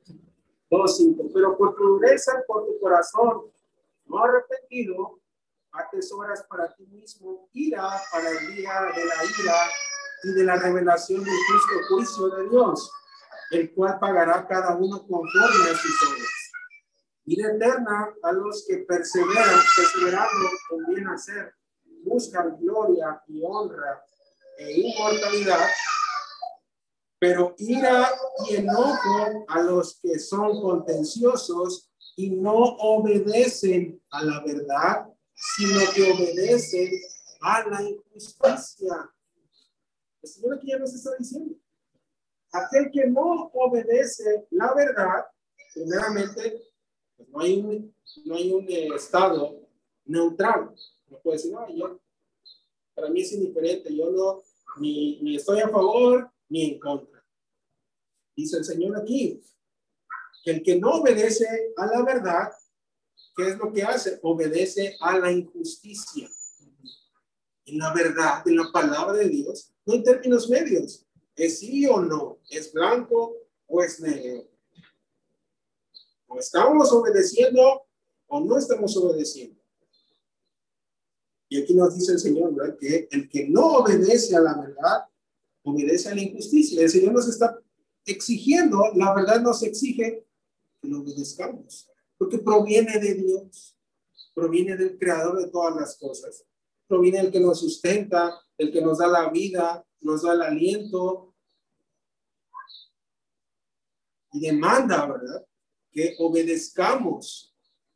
2.5. 0.70 1.32
Pero 1.34 1.58
por 1.58 1.76
tu 1.76 1.84
dureza, 1.84 2.44
por 2.48 2.66
tu 2.66 2.80
corazón 2.80 3.52
no 4.06 4.24
arrepentido, 4.24 5.20
atesoras 5.72 6.44
para 6.48 6.74
ti 6.76 6.86
mismo 6.86 7.50
ira 7.54 8.00
para 8.12 8.30
el 8.30 8.56
día 8.56 8.74
de 8.96 9.06
la 9.06 9.16
ira 9.40 9.56
y 10.24 10.32
de 10.34 10.44
la 10.44 10.56
revelación 10.58 11.24
del 11.24 11.34
justo 11.34 11.74
juicio 11.90 12.30
de 12.30 12.50
Dios, 12.50 12.92
el 13.52 13.74
cual 13.74 14.00
pagará 14.00 14.48
cada 14.48 14.76
uno 14.76 15.06
conforme 15.08 15.70
a 15.70 15.76
sus 15.76 16.10
obras. 16.10 16.30
Ira 17.26 17.52
eterna 17.54 18.14
a 18.22 18.32
los 18.32 18.66
que 18.68 18.78
perseveran, 18.80 19.60
perseverando 19.76 20.50
con 20.70 20.86
bien 20.88 21.08
hacer, 21.08 21.54
buscan 22.04 22.58
gloria 22.60 23.22
y 23.28 23.42
honra 23.46 24.04
e 24.58 24.72
inmortalidad, 24.72 25.68
pero 27.20 27.56
ira 27.58 28.12
y 28.50 28.56
enojo 28.56 29.46
a 29.48 29.62
los 29.62 30.00
que 30.02 30.20
son 30.20 30.62
contenciosos 30.62 31.90
y 32.18 32.32
no 32.32 32.54
obedecen 32.54 34.02
a 34.12 34.24
la 34.24 34.44
verdad, 34.44 35.08
sino 35.34 35.80
que 35.94 36.12
obedecen 36.12 36.92
a 37.42 37.64
la 37.68 37.82
injusticia. 37.82 39.13
El 40.24 40.30
Señor 40.30 40.56
aquí 40.56 40.68
ya 40.68 40.80
nos 40.80 40.94
está 40.94 41.12
diciendo. 41.20 41.54
Aquel 42.54 42.90
que 42.92 43.08
no 43.08 43.52
obedece 43.54 44.48
la 44.52 44.74
verdad, 44.74 45.26
primeramente, 45.74 46.64
pues 47.18 47.30
no 47.30 47.40
hay 47.42 47.60
un, 47.60 47.96
no 48.26 48.36
hay 48.36 48.52
un 48.54 48.66
eh, 48.70 48.88
estado 48.96 49.68
neutral. 50.06 50.74
No 51.08 51.20
puede 51.20 51.38
decir, 51.38 51.52
no, 51.52 51.68
yo, 51.76 52.00
para 52.96 53.10
mí 53.10 53.22
es 53.22 53.34
indiferente, 53.34 53.94
yo 53.94 54.12
no, 54.12 54.44
ni, 54.80 55.20
ni 55.22 55.36
estoy 55.36 55.60
a 55.60 55.68
favor 55.68 56.32
ni 56.48 56.72
en 56.72 56.80
contra. 56.80 57.22
Dice 58.36 58.58
el 58.58 58.64
Señor 58.64 58.98
aquí, 58.98 59.44
que 60.44 60.52
el 60.52 60.64
que 60.64 60.80
no 60.80 61.02
obedece 61.02 61.74
a 61.76 61.86
la 61.86 62.02
verdad, 62.04 62.50
¿qué 63.36 63.50
es 63.50 63.58
lo 63.58 63.74
que 63.74 63.84
hace? 63.84 64.20
Obedece 64.22 64.96
a 65.02 65.18
la 65.18 65.32
injusticia. 65.32 66.30
En 67.66 67.78
la 67.78 67.94
verdad, 67.94 68.46
en 68.46 68.58
la 68.58 68.72
palabra 68.72 69.18
de 69.18 69.30
Dios, 69.30 69.74
no 69.86 69.94
en 69.94 70.04
términos 70.04 70.50
medios. 70.50 71.06
¿Es 71.36 71.60
sí 71.60 71.86
o 71.88 72.02
no? 72.02 72.40
¿Es 72.50 72.72
blanco 72.72 73.36
o 73.68 73.84
es 73.84 74.00
negro? 74.00 74.48
¿O 76.28 76.40
estamos 76.40 76.92
obedeciendo 76.92 77.84
o 78.28 78.40
no 78.42 78.58
estamos 78.58 78.96
obedeciendo? 78.98 79.60
Y 81.50 81.62
aquí 81.62 81.74
nos 81.74 81.96
dice 81.96 82.14
el 82.14 82.20
Señor 82.20 82.54
¿verdad? 82.56 82.78
que 82.80 83.08
el 83.12 83.30
que 83.30 83.48
no 83.48 83.78
obedece 83.78 84.36
a 84.36 84.42
la 84.42 84.56
verdad, 84.60 85.06
obedece 85.64 86.10
a 86.10 86.16
la 86.16 86.22
injusticia. 86.22 86.82
El 86.82 86.90
Señor 86.90 87.14
nos 87.14 87.28
está 87.28 87.60
exigiendo, 88.06 88.92
la 88.96 89.14
verdad 89.14 89.42
nos 89.42 89.64
exige 89.64 90.26
que 90.82 90.88
lo 90.88 91.02
obedezcamos, 91.02 91.90
porque 92.18 92.40
proviene 92.40 93.00
de 93.00 93.14
Dios, 93.14 93.78
proviene 94.34 94.76
del 94.76 94.98
creador 94.98 95.40
de 95.40 95.48
todas 95.50 95.76
las 95.76 95.98
cosas, 95.98 96.44
proviene 96.88 97.22
del 97.22 97.32
que 97.32 97.40
nos 97.40 97.60
sustenta, 97.60 98.40
del 98.58 98.72
que 98.72 98.82
nos 98.82 99.00
da 99.00 99.08
la 99.08 99.30
vida, 99.30 99.86
nos 100.02 100.24
da 100.24 100.34
el 100.34 100.42
aliento 100.42 101.34
y 104.32 104.40
demanda, 104.40 105.06
¿verdad? 105.06 105.46
Que 105.92 106.16
obedezcamos 106.20 107.56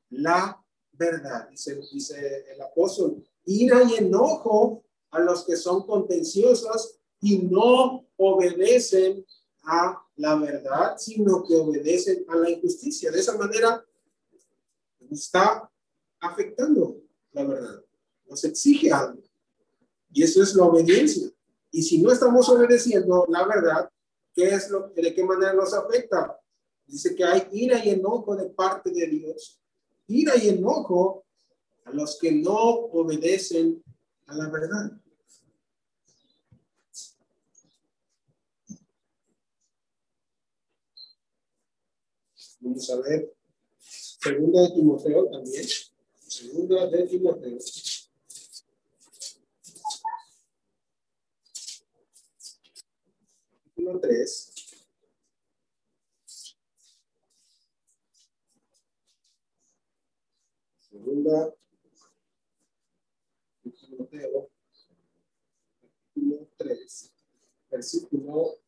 la 0.10 0.64
verdad, 0.92 1.50
dice 1.50 2.46
el 2.50 2.62
apóstol, 2.62 3.24
ira 3.46 3.84
y 3.84 3.96
enojo 3.96 4.84
a 5.12 5.20
los 5.20 5.46
que 5.46 5.56
son 5.56 5.86
contenciosos 5.86 7.00
y 7.22 7.40
no 7.40 8.06
obedecen 8.18 9.26
a 9.64 10.02
la 10.16 10.36
verdad, 10.36 10.98
sino 10.98 11.44
que 11.44 11.56
obedecen 11.56 12.26
a 12.30 12.36
la 12.36 12.50
injusticia. 12.50 13.12
De 13.12 13.20
esa 13.20 13.38
manera 13.38 13.84
está 15.12 15.70
afectando 16.20 17.02
la 17.32 17.44
verdad, 17.44 17.84
nos 18.28 18.44
exige 18.44 18.92
algo. 18.92 19.22
Y 20.12 20.24
eso 20.24 20.42
es 20.42 20.56
la 20.56 20.66
obediencia. 20.66 21.30
Y 21.72 21.84
si 21.84 22.02
no 22.02 22.12
estamos 22.12 22.48
obedeciendo 22.50 23.26
la 23.30 23.46
verdad, 23.46 23.90
¿qué 24.34 24.50
es 24.50 24.70
lo, 24.70 24.90
¿de 24.90 25.14
qué 25.14 25.24
manera 25.24 25.54
nos 25.54 25.74
afecta? 25.74 26.40
Dice 26.86 27.14
que 27.16 27.24
hay 27.24 27.48
ira 27.52 27.84
y 27.84 27.90
enojo 27.90 28.36
de 28.36 28.50
parte 28.50 28.92
de 28.92 29.08
Dios. 29.08 29.60
Ira 30.08 30.38
y 30.38 30.50
enojo 30.50 31.26
a 31.84 31.92
los 31.92 32.18
que 32.18 32.32
no 32.32 32.56
obedecen 32.56 33.84
a 34.26 34.36
la 34.36 34.50
verdad. 34.50 34.92
Vamos 42.60 42.90
a 42.90 42.96
ver. 42.98 43.34
Segunda 43.80 44.62
de 44.62 44.70
Timoteo 44.72 45.30
también. 45.30 45.66
Segunda 46.28 46.88
de 46.88 47.04
Timoteo. 47.04 47.58
Versículo 53.88 54.00
3. 54.00 54.54
Segunda 60.80 61.54
capítulo 66.14 66.48
3, 66.58 67.14
versículo 67.70 68.60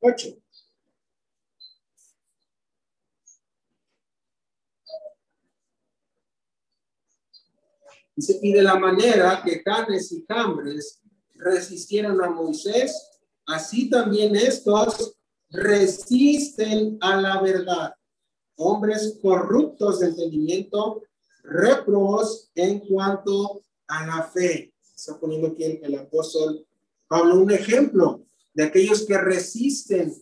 8. 0.00 0.28
Dice, 8.14 8.40
y 8.42 8.52
de 8.52 8.62
la 8.62 8.76
manera 8.76 9.40
que 9.44 9.62
Canes 9.62 10.10
y 10.10 10.24
Cambres 10.24 11.00
resistieron 11.38 12.22
a 12.22 12.30
Moisés, 12.30 13.20
así 13.46 13.88
también 13.88 14.36
estos 14.36 15.16
resisten 15.50 16.98
a 17.00 17.20
la 17.20 17.40
verdad. 17.40 17.94
Hombres 18.56 19.18
corruptos 19.22 20.00
de 20.00 20.08
entendimiento, 20.08 21.02
reprobos 21.42 22.50
en 22.54 22.80
cuanto 22.80 23.62
a 23.86 24.06
la 24.06 24.22
fe. 24.24 24.74
Está 24.94 25.18
poniendo 25.18 25.48
aquí 25.48 25.64
el, 25.64 25.98
apóstol 25.98 26.66
Pablo 27.06 27.40
un 27.40 27.50
ejemplo 27.50 28.26
de 28.52 28.64
aquellos 28.64 29.06
que 29.06 29.16
resisten 29.16 30.12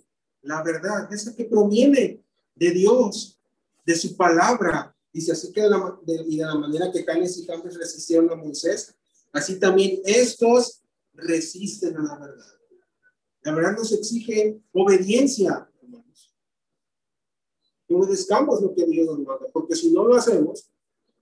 la 0.42 0.62
verdad, 0.62 1.12
esa 1.12 1.34
que 1.34 1.46
proviene 1.46 2.22
de 2.54 2.70
Dios, 2.70 3.40
de 3.84 3.96
su 3.96 4.16
palabra, 4.16 4.96
Dice, 5.16 5.32
así 5.32 5.50
que 5.50 5.62
la, 5.62 5.98
y 6.06 6.36
de 6.36 6.44
la 6.44 6.56
manera 6.56 6.92
que 6.92 7.02
Canes 7.02 7.38
y 7.38 7.46
Campos 7.46 7.74
resistieron 7.78 8.30
a 8.30 8.34
Moisés, 8.34 8.94
así 9.32 9.58
también 9.58 9.98
estos 10.04 10.82
resisten 11.16 11.96
a 11.96 12.02
la 12.02 12.18
verdad. 12.18 12.44
La 13.42 13.54
verdad 13.54 13.76
nos 13.76 13.92
exige 13.92 14.60
obediencia, 14.72 15.70
hermanos. 15.82 16.34
Que 17.86 17.94
obedezcamos 17.94 18.60
lo 18.60 18.74
que 18.74 18.84
Dios 18.86 19.06
nos 19.06 19.18
manda, 19.18 19.46
porque 19.52 19.76
si 19.76 19.92
no 19.92 20.04
lo 20.04 20.16
hacemos, 20.16 20.70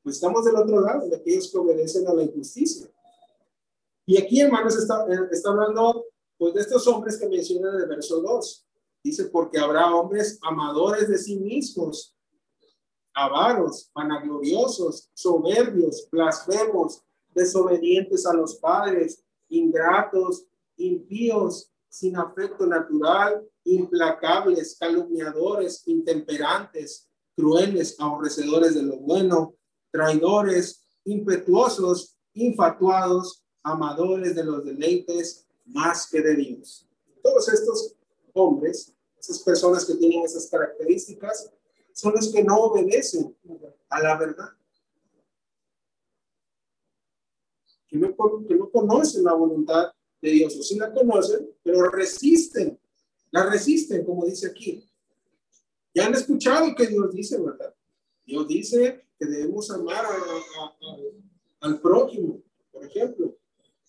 pues 0.02 0.16
estamos 0.16 0.44
del 0.44 0.57
otro 0.57 0.80
lado, 0.80 1.09
de 1.09 1.16
aquellos 1.16 1.50
que 1.50 1.59
obedecen 1.59 2.07
a 2.09 2.14
la 2.14 2.22
injusticia. 2.22 2.90
Y 4.07 4.18
aquí, 4.18 4.40
hermanos, 4.40 4.76
está, 4.76 5.07
eh, 5.09 5.28
está 5.30 5.50
hablando 5.50 6.07
pues, 6.37 6.54
de 6.54 6.61
estos 6.61 6.87
hombres 6.87 7.16
que 7.16 7.28
menciona 7.28 7.70
en 7.70 7.83
el 7.83 7.88
verso 7.88 8.20
2. 8.20 8.66
Dice, 9.02 9.24
porque 9.26 9.59
habrá 9.59 9.94
hombres 9.94 10.38
amadores 10.42 11.09
de 11.09 11.18
sí 11.18 11.38
mismos, 11.38 12.16
avaros, 13.14 13.90
vanagloriosos, 13.94 15.11
soberbios, 15.14 16.09
blasfemos, 16.11 17.02
desobedientes 17.35 18.26
a 18.26 18.35
los 18.35 18.57
padres, 18.57 19.23
ingratos, 19.59 20.47
impíos, 20.77 21.71
sin 21.88 22.17
afecto 22.17 22.67
natural, 22.67 23.47
implacables, 23.64 24.77
calumniadores, 24.79 25.83
intemperantes, 25.87 27.09
crueles, 27.37 27.97
aborrecedores 27.99 28.75
de 28.75 28.83
lo 28.83 28.99
bueno, 28.99 29.55
traidores, 29.90 30.85
impetuosos, 31.05 32.17
infatuados, 32.33 33.45
amadores 33.62 34.35
de 34.35 34.45
los 34.45 34.64
deleites 34.64 35.47
más 35.67 36.09
que 36.11 36.21
de 36.21 36.35
Dios. 36.35 36.87
Todos 37.23 37.49
estos 37.49 37.95
hombres, 38.33 38.93
esas 39.19 39.38
personas 39.38 39.85
que 39.85 39.95
tienen 39.95 40.23
esas 40.23 40.49
características, 40.49 41.51
son 41.93 42.12
los 42.14 42.33
que 42.33 42.43
no 42.43 42.59
obedecen 42.59 43.35
a 43.88 44.01
la 44.01 44.19
verdad. 44.19 44.51
Que 47.94 48.00
no, 48.00 48.16
que 48.48 48.54
no 48.57 48.70
conocen 48.70 49.22
la 49.22 49.35
voluntad 49.35 49.92
de 50.20 50.30
Dios, 50.30 50.57
o 50.57 50.62
sí 50.64 50.76
la 50.76 50.92
conocen, 50.92 51.48
pero 51.62 51.88
resisten, 51.90 52.76
la 53.30 53.48
resisten, 53.48 54.04
como 54.04 54.24
dice 54.24 54.48
aquí. 54.48 54.85
Ya 55.94 56.07
han 56.07 56.14
escuchado 56.14 56.74
que 56.74 56.88
Dios 56.88 57.12
dice, 57.12 57.40
¿verdad? 57.40 57.72
Dios 58.26 58.48
dice 58.48 59.07
que 59.16 59.26
debemos 59.26 59.70
amar 59.70 60.04
al 61.61 61.80
prójimo, 61.80 62.42
por 62.72 62.85
ejemplo. 62.85 63.37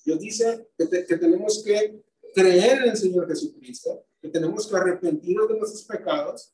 Dios 0.05 0.19
dice 0.19 0.69
que, 0.77 0.85
tenemos 0.85 1.63
que 1.63 2.03
creer 2.35 2.83
en 2.83 2.91
el 2.91 2.97
Señor 2.97 3.27
Jesucristo, 3.27 4.05
que 4.21 4.29
tenemos 4.29 4.67
que 4.67 4.75
arrepentirnos 4.75 5.47
de 5.47 5.57
nuestros 5.57 5.83
pecados 5.83 6.53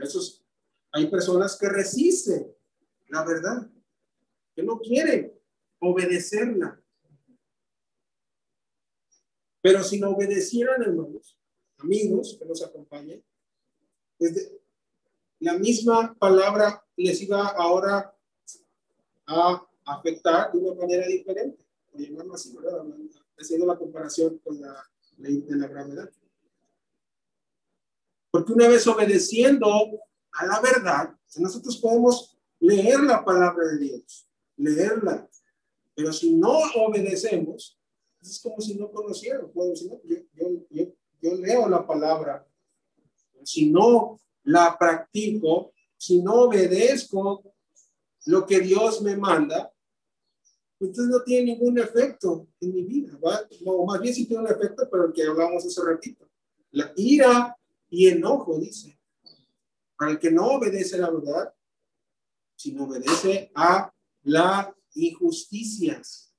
esos, 0.00 0.44
hay 0.92 1.10
personas 1.10 1.56
que 1.56 1.68
resisten 1.68 2.54
la 3.08 3.24
verdad, 3.24 3.70
que 4.56 4.62
no 4.62 4.80
quieren 4.80 5.32
obedecerla. 5.78 6.82
Pero 9.60 9.84
si 9.84 10.00
no 10.00 10.10
obedecieran, 10.10 10.82
hermanos, 10.82 11.38
amigos 11.78 12.36
que 12.38 12.46
nos 12.46 12.64
acompañen, 12.64 13.22
pues 14.16 14.50
la 15.40 15.58
misma 15.58 16.14
palabra 16.18 16.82
les 16.96 17.20
iba 17.20 17.48
ahora 17.48 18.16
a 19.26 19.68
afectar 19.84 20.52
de 20.52 20.58
una 20.58 20.74
manera 20.74 21.06
diferente, 21.06 21.62
por 21.92 22.00
llamarlo 22.00 22.34
así, 22.34 22.56
¿verdad? 22.56 22.82
Haciendo 23.36 23.66
la 23.66 23.76
comparación 23.76 24.38
con 24.38 24.58
la 24.58 24.82
ley 25.18 25.42
de 25.42 25.56
la 25.56 25.66
gravedad. 25.66 26.10
Porque 28.30 28.52
una 28.52 28.68
vez 28.68 28.86
obedeciendo 28.86 29.68
a 30.32 30.46
la 30.46 30.60
verdad, 30.60 31.14
nosotros 31.36 31.76
podemos 31.76 32.38
leer 32.60 33.00
la 33.00 33.24
palabra 33.24 33.66
de 33.66 33.78
Dios, 33.78 34.25
leerla, 34.56 35.28
pero 35.94 36.12
si 36.12 36.34
no 36.34 36.58
obedecemos, 36.76 37.78
es 38.20 38.40
como 38.40 38.60
si 38.60 38.74
no 38.74 38.90
conociera. 38.90 39.40
yo, 41.20 41.34
leo 41.34 41.68
la 41.68 41.86
palabra, 41.86 42.46
si 43.44 43.70
no 43.70 44.20
la 44.44 44.76
practico, 44.78 45.72
si 45.96 46.20
no 46.22 46.42
obedezco 46.42 47.54
lo 48.26 48.46
que 48.46 48.60
Dios 48.60 49.02
me 49.02 49.16
manda, 49.16 49.72
entonces 50.78 51.06
no 51.06 51.22
tiene 51.22 51.52
ningún 51.52 51.78
efecto 51.78 52.48
en 52.60 52.74
mi 52.74 52.82
vida. 52.82 53.18
O 53.64 53.86
más 53.86 54.00
bien 54.00 54.14
sí 54.14 54.26
tiene 54.26 54.44
un 54.44 54.50
efecto, 54.50 54.88
pero 54.90 55.06
el 55.06 55.12
que 55.12 55.22
hablamos 55.22 55.64
hace 55.64 55.82
ratito. 55.82 56.28
La 56.72 56.92
ira 56.96 57.56
y 57.88 58.08
enojo, 58.08 58.58
dice. 58.58 58.98
Para 59.96 60.12
el 60.12 60.18
que 60.18 60.30
no 60.30 60.48
obedece 60.48 60.98
la 60.98 61.10
verdad, 61.10 61.54
sino 62.54 62.84
obedece 62.84 63.50
a 63.54 63.90
la 64.26 64.74
injusticias. 64.94 66.34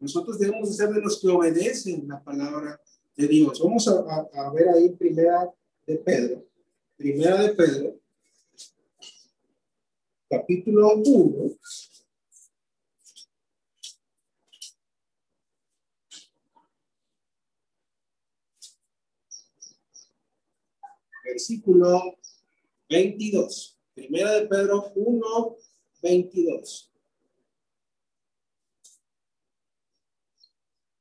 Nosotros 0.00 0.38
debemos 0.38 0.76
ser 0.76 0.88
de 0.88 1.00
los 1.00 1.20
que 1.20 1.28
obedecen 1.28 2.08
la 2.08 2.22
palabra 2.22 2.80
de 3.16 3.28
Dios. 3.28 3.60
Vamos 3.62 3.86
a, 3.86 4.28
a 4.32 4.52
ver 4.52 4.68
ahí 4.70 4.88
primera 4.90 5.48
de 5.86 5.96
Pedro. 5.96 6.46
Primera 6.96 7.42
de 7.42 7.50
Pedro, 7.50 8.00
capítulo 10.28 10.96
1. 10.96 11.56
versículo 21.24 22.18
22. 22.88 23.78
Primera 23.94 24.32
de 24.32 24.48
Pedro 24.48 24.92
1, 24.96 25.56
22. 26.02 26.92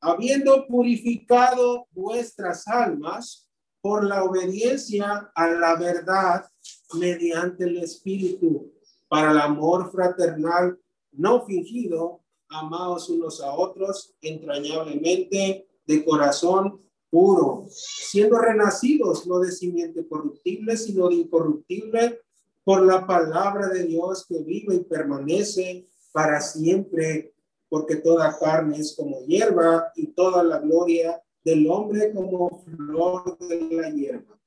Habiendo 0.01 0.65
purificado 0.67 1.87
vuestras 1.91 2.67
almas 2.67 3.49
por 3.81 4.03
la 4.03 4.23
obediencia 4.23 5.31
a 5.35 5.47
la 5.47 5.75
verdad 5.75 6.45
mediante 6.93 7.65
el 7.65 7.77
Espíritu, 7.77 8.73
para 9.07 9.31
el 9.31 9.39
amor 9.39 9.91
fraternal 9.91 10.79
no 11.11 11.45
fingido, 11.45 12.21
amados 12.49 13.09
unos 13.09 13.41
a 13.41 13.53
otros 13.53 14.15
entrañablemente 14.21 15.67
de 15.85 16.05
corazón 16.05 16.81
puro, 17.09 17.65
siendo 17.69 18.37
renacidos 18.37 19.25
no 19.27 19.39
de 19.39 19.51
simiente 19.51 20.07
corruptible, 20.07 20.77
sino 20.77 21.09
de 21.09 21.15
incorruptible, 21.15 22.21
por 22.69 22.85
la 22.85 23.07
palabra 23.07 23.67
de 23.69 23.85
Dios 23.85 24.27
que 24.27 24.43
vive 24.43 24.75
y 24.75 24.83
permanece 24.83 25.89
para 26.11 26.39
siempre, 26.39 27.33
porque 27.67 27.95
toda 27.95 28.37
carne 28.37 28.77
es 28.77 28.95
como 28.95 29.25
hierba 29.25 29.91
y 29.95 30.05
toda 30.13 30.43
la 30.43 30.59
gloria 30.59 31.19
del 31.43 31.67
hombre 31.67 32.13
como 32.13 32.63
flor 32.63 33.39
de 33.39 33.71
la 33.71 33.89
hierba. 33.89 34.39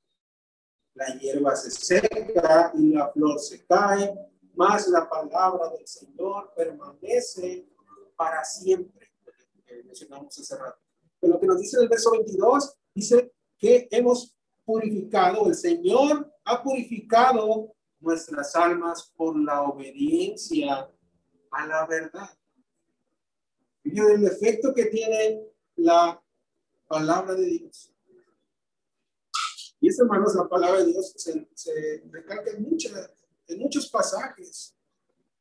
La 0.93 1.07
hierba 1.19 1.53
se 1.57 1.69
seca 1.69 2.71
y 2.75 2.93
la 2.93 3.11
flor 3.11 3.41
se 3.41 3.65
cae, 3.65 4.17
mas 4.55 4.87
la 4.87 5.09
palabra 5.09 5.67
del 5.71 5.85
Señor 5.85 6.53
permanece 6.55 7.67
para 8.15 8.41
siempre. 8.45 9.11
mencionamos 9.83 10.39
hace 10.39 10.55
rato 10.55 10.79
lo 11.23 11.41
que 11.41 11.47
nos 11.47 11.59
dice 11.59 11.77
el 11.81 11.89
verso 11.89 12.11
22, 12.11 12.73
dice 12.95 13.33
que 13.57 13.85
hemos 13.91 14.33
purificado, 14.63 15.47
el 15.47 15.55
Señor 15.55 16.33
ha 16.45 16.63
purificado 16.63 17.72
nuestras 18.03 18.55
almas 18.55 19.11
por 19.15 19.39
la 19.39 19.61
obediencia 19.61 20.89
a 21.51 21.67
la 21.67 21.85
verdad. 21.87 22.29
y 23.83 23.99
el 23.99 24.25
efecto 24.25 24.73
que 24.73 24.85
tiene 24.85 25.41
la 25.75 26.21
palabra 26.87 27.35
de 27.35 27.45
Dios. 27.45 27.93
Y 29.79 29.89
esta, 29.89 30.03
hermanos, 30.03 30.33
la 30.35 30.47
palabra 30.47 30.79
de 30.79 30.91
Dios 30.91 31.13
se, 31.17 31.47
se 31.53 32.03
recalca 32.09 32.51
en, 32.51 32.65
en 33.47 33.59
muchos 33.59 33.89
pasajes. 33.89 34.73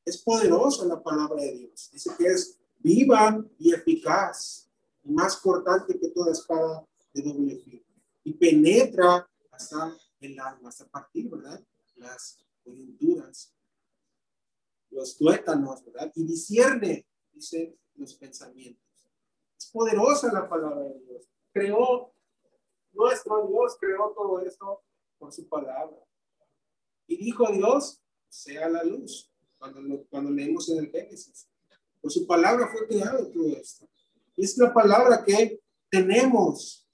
Es 0.05 0.19
poderosa 0.19 0.85
la 0.85 1.01
palabra 1.01 1.41
de 1.43 1.53
Dios. 1.53 1.91
Dice 1.93 2.11
que 2.19 2.27
es 2.27 2.59
viva 2.79 3.41
y 3.59 3.73
eficaz, 3.73 4.69
más 5.05 5.37
cortante 5.37 5.99
que 5.99 6.09
toda 6.09 6.33
espada 6.33 6.85
de 7.15 7.23
doble 7.23 7.57
filo. 7.59 7.85
Y 8.25 8.33
penetra 8.35 9.29
hasta 9.53 9.97
el 10.21 10.39
alma, 10.41 10.69
hasta 10.69 10.89
partir, 10.89 11.31
¿verdad? 11.31 11.63
Las 11.97 12.43
coyunturas, 12.63 13.55
los 14.91 15.17
tuétanos, 15.17 15.85
¿verdad? 15.85 16.13
Y 16.15 16.25
discierne, 16.25 17.07
dice, 17.33 17.77
los 17.95 18.15
pensamientos. 18.15 18.83
Es 19.59 19.71
poderosa 19.71 20.33
la 20.33 20.49
palabra 20.49 20.83
de 20.83 21.01
Dios. 21.01 21.29
Creó, 21.53 22.15
nuestro 22.93 23.47
Dios 23.49 23.77
creó 23.81 24.13
todo 24.15 24.41
esto 24.41 24.83
por 25.19 25.33
su 25.33 25.49
palabra. 25.49 25.97
Y 27.07 27.17
dijo 27.17 27.51
Dios, 27.53 28.03
sea 28.29 28.69
la 28.69 28.83
luz, 28.83 29.33
cuando, 29.59 30.07
cuando 30.09 30.31
leemos 30.31 30.69
en 30.71 30.79
el 30.79 30.91
Génesis. 30.91 31.49
Por 32.01 32.11
su 32.11 32.27
palabra 32.27 32.69
fue 32.69 32.87
creado 32.87 33.31
todo 33.31 33.49
esto. 33.57 33.89
Es 34.37 34.57
la 34.59 34.73
palabra 34.73 35.23
que 35.25 35.61
tenemos. 35.91 36.89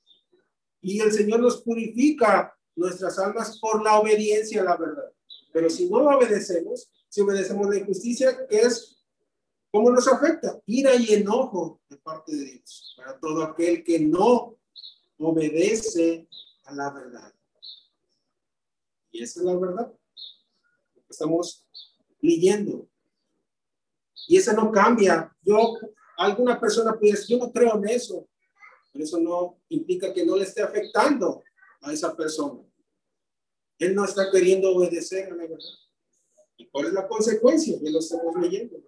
Y 0.80 1.00
el 1.00 1.12
Señor 1.12 1.40
nos 1.40 1.62
purifica 1.62 2.54
nuestras 2.76 3.18
almas 3.18 3.58
por 3.58 3.82
la 3.82 3.98
obediencia 3.98 4.60
a 4.60 4.64
la 4.64 4.76
verdad. 4.76 5.12
Pero 5.53 5.70
si 5.70 5.88
no 5.88 5.99
obedecemos, 5.99 6.90
si 7.09 7.20
obedecemos 7.20 7.68
la 7.68 7.78
injusticia, 7.78 8.46
que 8.46 8.59
es 8.59 8.99
¿Cómo 9.70 9.90
nos 9.90 10.09
afecta? 10.09 10.61
Ira 10.66 10.94
y 10.96 11.12
enojo 11.12 11.80
de 11.88 11.99
parte 11.99 12.34
de 12.34 12.44
Dios 12.44 12.94
para 12.96 13.18
todo 13.18 13.42
aquel 13.42 13.84
que 13.84 14.01
no 14.01 14.57
obedece 15.18 16.26
a 16.64 16.74
la 16.74 16.90
verdad. 16.90 17.34
Y 19.11 19.22
esa 19.22 19.40
es 19.40 19.46
la 19.46 19.57
verdad. 19.57 19.92
estamos 21.09 21.66
leyendo. 22.20 22.88
Y 24.26 24.36
esa 24.36 24.53
no 24.53 24.70
cambia. 24.72 25.34
Yo, 25.42 25.78
alguna 26.16 26.59
persona 26.59 26.96
decir, 27.01 27.38
yo 27.38 27.38
no 27.38 27.53
creo 27.53 27.76
en 27.76 27.88
eso. 27.88 28.26
Pero 28.92 29.05
eso 29.05 29.18
no 29.18 29.61
implica 29.68 30.12
que 30.12 30.24
no 30.24 30.36
le 30.36 30.44
esté 30.44 30.62
afectando 30.62 31.42
a 31.82 31.92
esa 31.92 32.16
persona. 32.16 32.62
Él 33.78 33.94
no 33.94 34.04
está 34.04 34.30
queriendo 34.30 34.74
obedecer 34.74 35.26
a 35.26 35.36
la 35.36 35.46
verdad. 35.46 35.58
¿Y 36.56 36.68
cuál 36.68 36.86
es 36.86 36.92
la 36.92 37.06
consecuencia? 37.06 37.78
Ya 37.80 37.90
lo 37.90 38.00
estamos 38.00 38.34
leyendo 38.40 38.82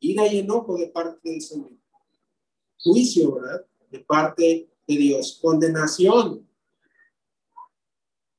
ira 0.00 0.26
y 0.26 0.38
enojo 0.38 0.76
de 0.76 0.88
parte 0.88 1.18
del 1.24 1.40
Señor. 1.40 1.72
Juicio, 2.78 3.34
¿verdad? 3.34 3.66
De 3.90 4.00
parte 4.00 4.70
de 4.86 4.96
Dios. 4.96 5.38
Condenación. 5.40 6.48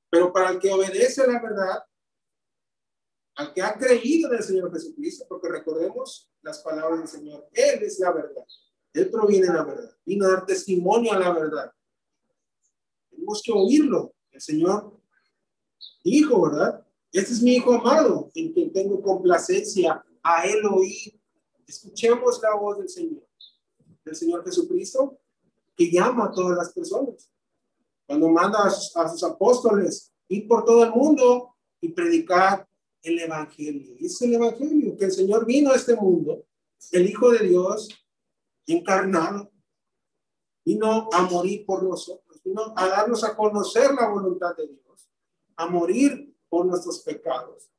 Pero 0.09 0.31
para 0.31 0.51
el 0.51 0.59
que 0.59 0.71
obedece 0.71 1.21
a 1.21 1.27
la 1.27 1.41
verdad, 1.41 1.83
al 3.35 3.53
que 3.53 3.61
ha 3.61 3.77
creído 3.77 4.31
en 4.31 4.37
el 4.37 4.43
Señor 4.43 4.71
Jesucristo, 4.71 5.25
porque 5.27 5.49
recordemos 5.49 6.31
las 6.41 6.59
palabras 6.59 6.99
del 6.99 7.07
Señor, 7.07 7.47
Él 7.51 7.83
es 7.83 7.99
la 7.99 8.11
verdad. 8.11 8.45
Él 8.93 9.11
proviene 9.11 9.47
de 9.47 9.53
la 9.53 9.63
verdad. 9.63 9.91
Vino 10.05 10.25
a 10.25 10.29
dar 10.29 10.45
testimonio 10.45 11.11
a 11.11 11.19
la 11.19 11.31
verdad. 11.31 11.71
Tenemos 13.09 13.41
que 13.43 13.51
oírlo. 13.51 14.15
El 14.31 14.41
Señor 14.41 14.99
dijo, 16.03 16.41
¿verdad? 16.41 16.85
Este 17.11 17.33
es 17.33 17.41
mi 17.41 17.55
hijo 17.55 17.73
amado, 17.73 18.29
en 18.35 18.53
quien 18.53 18.71
tengo 18.71 19.01
complacencia. 19.01 20.03
A 20.23 20.45
él 20.45 20.65
oír 20.65 21.17
Escuchemos 21.67 22.39
la 22.41 22.55
voz 22.55 22.77
del 22.77 22.87
Señor, 22.87 23.27
del 24.05 24.15
Señor 24.15 24.43
Jesucristo, 24.45 25.19
que 25.75 25.91
llama 25.91 26.25
a 26.25 26.31
todas 26.31 26.57
las 26.57 26.71
personas. 26.71 27.29
Cuando 28.05 28.29
manda 28.29 28.63
a 28.63 28.69
sus, 28.69 29.23
apóstoles 29.23 30.13
ir 30.29 30.47
por 30.47 30.63
todo 30.63 30.85
el 30.85 30.91
mundo 30.91 31.55
y 31.81 31.89
predicar 31.89 32.65
el 33.03 33.19
Evangelio. 33.19 33.95
Es 33.99 34.21
el 34.21 34.35
Evangelio, 34.35 34.95
que 34.95 35.05
el 35.05 35.11
Señor 35.11 35.45
vino 35.45 35.71
a 35.71 35.75
este 35.75 35.93
mundo, 35.93 36.45
el 36.93 37.09
Hijo 37.09 37.31
de 37.31 37.45
Dios, 37.45 37.89
encarnado, 38.65 39.51
vino 40.63 41.09
a 41.11 41.21
morir 41.23 41.65
por 41.65 41.83
nosotros, 41.83 42.41
vino 42.45 42.73
a 42.77 42.87
darnos 42.87 43.25
a 43.25 43.35
conocer 43.35 43.93
la 43.93 44.07
voluntad 44.07 44.55
de 44.55 44.67
Dios, 44.67 44.86
a 45.57 45.67
morir 45.67 46.33
por 46.47 46.65
nuestros 46.65 47.01
pecados 47.01 47.69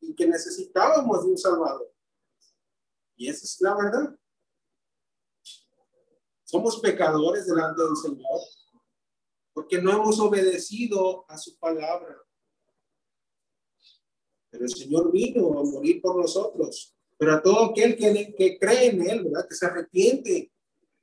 y 0.00 0.14
que 0.14 0.26
necesitábamos 0.26 1.24
de 1.24 1.30
un 1.32 1.38
Salvador. 1.38 1.92
Y 3.16 3.28
esa 3.28 3.44
es 3.44 3.60
la 3.60 3.74
verdad. 3.74 4.18
Somos 6.44 6.80
pecadores 6.80 7.46
delante 7.46 7.82
del 7.82 7.96
Señor 7.96 8.40
porque 9.52 9.80
no 9.80 9.92
hemos 9.92 10.18
obedecido 10.18 11.24
a 11.28 11.36
su 11.36 11.58
palabra. 11.58 12.16
Pero 14.50 14.64
el 14.64 14.70
Señor 14.70 15.10
vino 15.12 15.58
a 15.58 15.64
morir 15.64 16.00
por 16.00 16.16
nosotros. 16.16 16.94
Pero 17.18 17.34
a 17.34 17.42
todo 17.42 17.66
aquel 17.66 17.96
que, 17.96 18.34
que 18.36 18.58
cree 18.58 18.86
en 18.86 19.08
Él, 19.08 19.24
¿verdad? 19.24 19.46
Que 19.48 19.54
se 19.54 19.66
arrepiente 19.66 20.52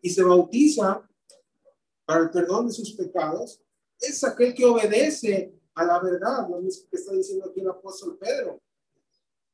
y 0.02 0.10
se 0.10 0.24
bautiza 0.24 1.08
para 2.06 2.24
el 2.24 2.32
perdón 2.32 2.68
de 2.68 2.74
sus 2.74 2.94
pecados, 2.94 3.62
es 4.00 4.24
aquel 4.24 4.54
que 4.54 4.66
obedece 4.66 5.59
a 5.80 5.86
la 5.86 6.00
verdad, 6.00 6.48
lo 6.50 6.62
mismo 6.62 6.90
que 6.90 6.98
está 6.98 7.14
diciendo 7.14 7.50
aquí 7.50 7.62
el 7.62 7.70
apóstol 7.70 8.18
Pedro 8.18 8.62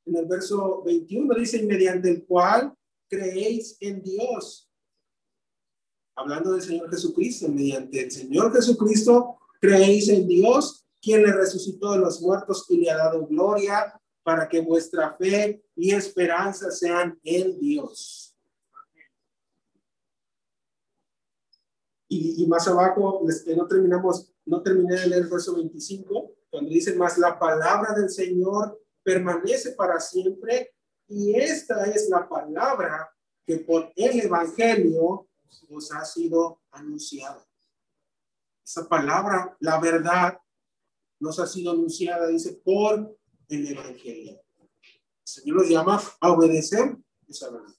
en 0.06 0.16
el 0.16 0.26
verso 0.26 0.84
21 0.84 1.34
dice, 1.36 1.64
mediante 1.64 2.10
el 2.10 2.26
cual 2.26 2.74
creéis 3.10 3.78
en 3.80 4.02
Dios. 4.02 4.70
Hablando 6.16 6.54
del 6.54 6.62
Señor 6.62 6.90
Jesucristo, 6.90 7.50
mediante 7.50 8.04
el 8.04 8.12
Señor 8.12 8.54
Jesucristo 8.54 9.38
creéis 9.60 10.10
en 10.10 10.28
Dios, 10.28 10.86
quien 11.02 11.24
le 11.24 11.32
resucitó 11.32 11.92
de 11.92 12.00
los 12.00 12.22
muertos 12.22 12.66
y 12.70 12.78
le 12.78 12.92
ha 12.92 12.98
dado 12.98 13.26
gloria 13.28 14.00
para 14.24 14.48
que 14.48 14.62
vuestra 14.62 15.16
fe 15.18 15.64
y 15.76 15.92
esperanza 15.92 16.72
sean 16.72 17.20
en 17.24 17.60
Dios. 17.60 18.36
Y, 22.08 22.46
más 22.48 22.68
abajo, 22.68 23.26
este, 23.28 23.56
no 23.56 23.68
terminamos, 23.68 24.32
no 24.46 24.62
terminé 24.62 24.96
de 24.96 25.08
leer 25.08 25.24
el 25.24 25.30
verso 25.30 25.56
25, 25.56 26.36
cuando 26.50 26.70
dice 26.70 26.96
más 26.96 27.18
la 27.18 27.38
palabra 27.38 27.94
del 27.94 28.10
Señor 28.10 28.80
permanece 29.04 29.72
para 29.72 30.00
siempre 30.00 30.76
y 31.08 31.36
esta 31.36 31.86
es 31.86 32.10
la 32.10 32.28
palabra 32.28 33.10
que 33.46 33.58
por 33.60 33.92
el 33.96 34.22
Evangelio 34.22 35.28
nos 35.70 35.92
ha 35.92 36.04
sido 36.04 36.62
anunciada. 36.72 37.46
Esa 38.64 38.88
palabra, 38.90 39.56
la 39.60 39.80
verdad, 39.80 40.40
nos 41.20 41.40
ha 41.40 41.46
sido 41.46 41.72
anunciada, 41.72 42.28
dice, 42.28 42.54
por 42.64 43.16
el 43.48 43.68
Evangelio. 43.68 44.42
El 44.60 44.70
Señor 45.24 45.58
nos 45.58 45.70
llama 45.70 46.02
a 46.20 46.32
obedecer 46.32 46.98
esa 47.28 47.52
verdad. 47.52 47.76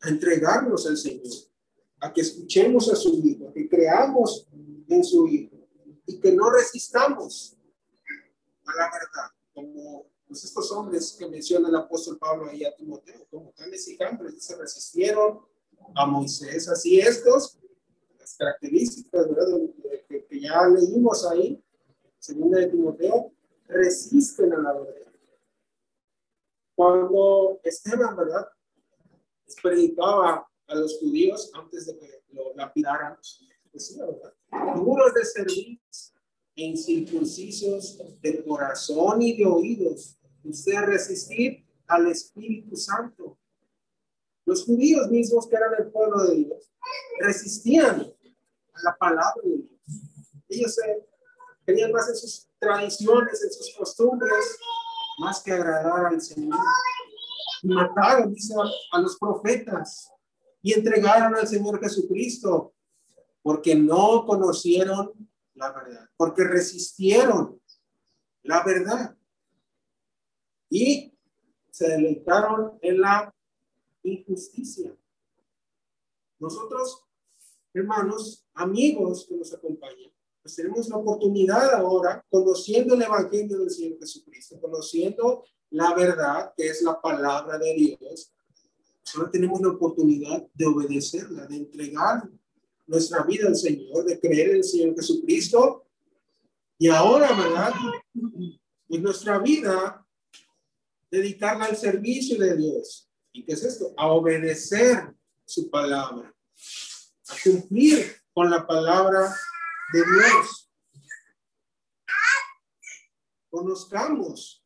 A 0.00 0.08
entregarnos 0.08 0.86
al 0.86 0.96
Señor, 0.96 1.32
a 2.04 2.12
que 2.12 2.20
escuchemos 2.20 2.90
a 2.92 2.96
su 2.96 3.14
Hijo, 3.24 3.48
a 3.48 3.52
que 3.54 3.66
creamos 3.66 4.46
en 4.88 5.02
su 5.02 5.26
Hijo 5.26 5.56
y 6.06 6.20
que 6.20 6.32
no 6.32 6.50
resistamos 6.50 7.56
a 8.66 8.76
la 8.76 8.90
verdad, 8.92 9.30
como 9.54 10.06
pues, 10.26 10.44
estos 10.44 10.70
hombres 10.72 11.16
que 11.18 11.26
menciona 11.26 11.70
el 11.70 11.76
apóstol 11.76 12.18
Pablo 12.18 12.50
ahí 12.50 12.62
a 12.62 12.76
Timoteo, 12.76 13.26
como 13.30 13.54
Canes 13.54 13.88
y 13.88 13.96
Jambres, 13.96 14.44
se 14.44 14.54
resistieron 14.54 15.40
a 15.94 16.04
Moisés, 16.04 16.68
así 16.68 17.00
estos, 17.00 17.58
las 18.18 18.36
características 18.36 19.26
¿verdad? 19.28 19.46
Que, 20.06 20.26
que, 20.26 20.40
ya 20.40 20.66
leímos 20.68 21.24
ahí, 21.26 21.62
segunda 22.18 22.58
de 22.58 22.66
Timoteo, 22.66 23.32
resisten 23.66 24.52
a 24.52 24.58
la 24.58 24.72
verdad. 24.74 25.12
Cuando 26.74 27.60
Esteban, 27.62 28.14
¿verdad? 28.14 28.46
predicaba 29.62 30.46
a 30.74 30.80
los 30.80 30.98
judíos 30.98 31.50
antes 31.54 31.86
de 31.86 31.98
que 31.98 32.22
lo 32.32 32.54
lapidaran, 32.54 33.16
¿verdad? 33.72 34.34
Duros 34.74 35.14
de 35.14 35.24
servir 35.24 35.80
incircuncisos 36.56 37.98
de 38.20 38.44
corazón 38.44 39.20
y 39.22 39.36
de 39.36 39.46
oídos, 39.46 40.16
usted 40.44 40.78
resistir 40.82 41.66
al 41.86 42.06
Espíritu 42.06 42.76
Santo. 42.76 43.38
Los 44.44 44.64
judíos 44.64 45.10
mismos, 45.10 45.48
que 45.48 45.56
eran 45.56 45.72
el 45.78 45.90
pueblo 45.90 46.24
de 46.24 46.36
Dios, 46.36 46.70
resistían 47.18 48.00
a 48.00 48.82
la 48.82 48.96
palabra 48.96 49.42
de 49.42 49.56
Dios. 49.56 49.70
Ellos 50.48 50.76
tenían 51.64 51.90
más 51.90 52.08
en 52.08 52.16
sus 52.16 52.46
tradiciones, 52.58 53.42
en 53.42 53.52
sus 53.52 53.74
costumbres, 53.76 54.58
más 55.18 55.42
que 55.42 55.52
agradar 55.52 56.06
al 56.06 56.20
Señor. 56.20 56.58
Y 57.62 57.68
mataron, 57.68 58.32
dice, 58.32 58.54
a 58.92 59.00
los 59.00 59.16
profetas 59.16 60.13
y 60.64 60.72
entregaron 60.72 61.36
al 61.36 61.46
Señor 61.46 61.78
Jesucristo 61.78 62.74
porque 63.42 63.74
no 63.74 64.24
conocieron 64.24 65.12
la 65.52 65.70
verdad, 65.70 66.08
porque 66.16 66.42
resistieron 66.42 67.60
la 68.42 68.64
verdad 68.64 69.14
y 70.70 71.12
se 71.70 71.86
deleitaron 71.86 72.78
en 72.80 73.02
la 73.02 73.32
injusticia. 74.02 74.96
Nosotros, 76.38 77.04
hermanos, 77.74 78.46
amigos 78.54 79.26
que 79.28 79.36
nos 79.36 79.52
acompañan, 79.52 80.10
pues 80.42 80.56
tenemos 80.56 80.88
la 80.88 80.96
oportunidad 80.96 81.74
ahora, 81.74 82.24
conociendo 82.30 82.94
el 82.94 83.02
Evangelio 83.02 83.58
del 83.58 83.70
Señor 83.70 83.98
Jesucristo, 83.98 84.58
conociendo 84.58 85.44
la 85.70 85.94
verdad, 85.94 86.54
que 86.56 86.68
es 86.68 86.80
la 86.80 86.98
palabra 87.00 87.58
de 87.58 87.74
Dios, 87.74 88.33
ahora 89.14 89.30
tenemos 89.30 89.60
la 89.60 89.68
oportunidad 89.68 90.46
de 90.54 90.66
obedecerla, 90.66 91.46
de 91.46 91.56
entregar 91.56 92.28
nuestra 92.86 93.22
vida 93.24 93.48
al 93.48 93.56
Señor, 93.56 94.04
de 94.04 94.18
creer 94.18 94.50
en 94.50 94.56
el 94.56 94.64
Señor 94.64 94.94
Jesucristo. 94.94 95.86
Y 96.78 96.88
ahora, 96.88 97.32
¿verdad? 97.32 97.72
En 98.88 99.02
nuestra 99.02 99.38
vida, 99.38 100.06
dedicarla 101.10 101.66
al 101.66 101.76
servicio 101.76 102.38
de 102.38 102.56
Dios. 102.56 103.08
¿Y 103.32 103.44
qué 103.44 103.52
es 103.52 103.62
esto? 103.64 103.92
A 103.96 104.08
obedecer 104.08 105.14
su 105.44 105.70
palabra, 105.70 106.34
a 107.28 107.34
cumplir 107.42 108.16
con 108.32 108.50
la 108.50 108.66
palabra 108.66 109.34
de 109.92 109.98
Dios. 110.00 110.70
Conozcamos 113.50 114.64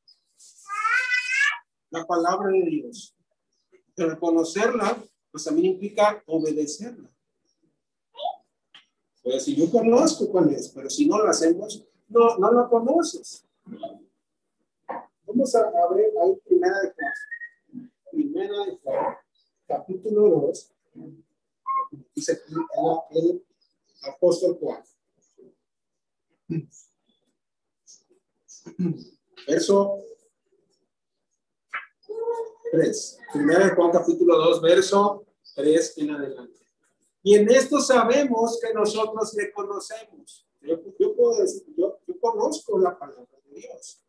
la 1.90 2.06
palabra 2.06 2.50
de 2.50 2.62
Dios. 2.70 3.17
Pero 3.98 4.16
conocerla, 4.20 4.96
pues 5.32 5.42
también 5.42 5.72
implica 5.72 6.22
obedecerla. 6.26 7.10
Pues 9.24 9.44
si 9.44 9.56
yo 9.56 9.68
conozco 9.68 10.30
cuál 10.30 10.50
es, 10.54 10.68
pero 10.68 10.88
si 10.88 11.08
no 11.08 11.20
la 11.20 11.30
hacemos, 11.30 11.84
no, 12.06 12.38
no 12.38 12.52
la 12.52 12.68
conoces. 12.68 13.44
Vamos 15.26 15.52
a 15.56 15.68
abrir 15.84 16.06
ahí 16.22 16.36
primera 16.46 16.78
de 16.80 16.92
Juan. 16.92 17.92
Primera 18.12 18.64
de 18.66 18.78
Juan, 18.84 19.16
capítulo 19.66 20.28
2. 20.46 20.72
Dice 22.14 22.40
el, 22.48 22.56
el 23.10 23.44
apóstol 24.04 24.58
Juan. 24.60 24.84
Verso 29.48 29.98
3. 32.70 33.18
Primera 33.32 33.66
de 33.66 33.74
Juan 33.74 33.90
capítulo 33.90 34.36
2, 34.36 34.62
verso 34.62 35.24
3 35.54 35.98
en 35.98 36.10
adelante. 36.10 36.60
Y 37.22 37.34
en 37.34 37.50
esto 37.50 37.80
sabemos 37.80 38.58
que 38.62 38.72
nosotros 38.72 39.34
le 39.34 39.52
conocemos. 39.52 40.46
Yo, 40.60 40.78
yo 40.98 41.14
puedo 41.14 41.40
decir, 41.40 41.62
yo, 41.76 41.98
yo 42.06 42.20
conozco 42.20 42.78
la 42.78 42.98
palabra 42.98 43.26
de 43.46 43.60
Dios, 43.60 44.02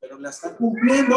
pero 0.00 0.18
la 0.18 0.30
está 0.30 0.56
cumpliendo. 0.56 1.16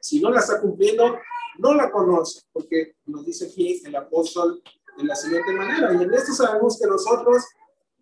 Si 0.00 0.20
no 0.20 0.30
la 0.30 0.40
está 0.40 0.60
cumpliendo, 0.60 1.18
no 1.58 1.74
la 1.74 1.90
conoce, 1.90 2.42
porque 2.52 2.96
nos 3.06 3.24
dice 3.24 3.46
aquí 3.46 3.80
el 3.84 3.96
apóstol 3.96 4.62
de 4.96 5.04
la 5.04 5.14
siguiente 5.14 5.52
manera. 5.52 5.94
Y 5.94 6.02
en 6.02 6.12
esto 6.12 6.32
sabemos 6.32 6.78
que 6.78 6.86
nosotros 6.86 7.44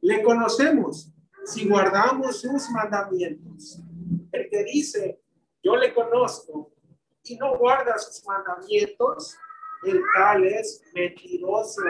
le 0.00 0.22
conocemos 0.22 1.10
si 1.44 1.68
guardamos 1.68 2.40
sus 2.40 2.70
mandamientos. 2.70 3.78
El 4.32 4.48
que 4.48 4.64
dice, 4.64 5.20
yo 5.62 5.76
le 5.76 5.94
conozco 5.94 6.72
y 7.24 7.36
no 7.36 7.56
guarda 7.56 7.98
sus 7.98 8.24
mandamientos, 8.26 9.36
el 9.84 10.00
tal 10.14 10.44
es 10.44 10.82
mentiroso. 10.94 11.82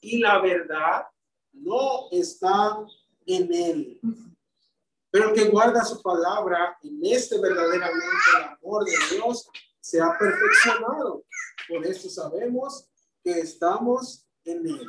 Y 0.00 0.18
la 0.18 0.40
verdad 0.40 1.06
no 1.52 2.08
está 2.10 2.78
en 3.26 3.52
él. 3.52 4.00
Pero 5.10 5.30
el 5.30 5.34
que 5.34 5.48
guarda 5.48 5.84
su 5.84 6.02
palabra, 6.02 6.78
en 6.82 7.00
este 7.02 7.40
verdaderamente 7.40 8.06
el 8.36 8.44
amor 8.44 8.84
de 8.84 8.92
Dios 9.10 9.48
se 9.80 10.00
ha 10.00 10.16
perfeccionado. 10.18 11.24
Por 11.68 11.86
eso 11.86 12.08
sabemos 12.08 12.88
que 13.22 13.40
estamos 13.40 14.26
en 14.44 14.66
él. 14.66 14.88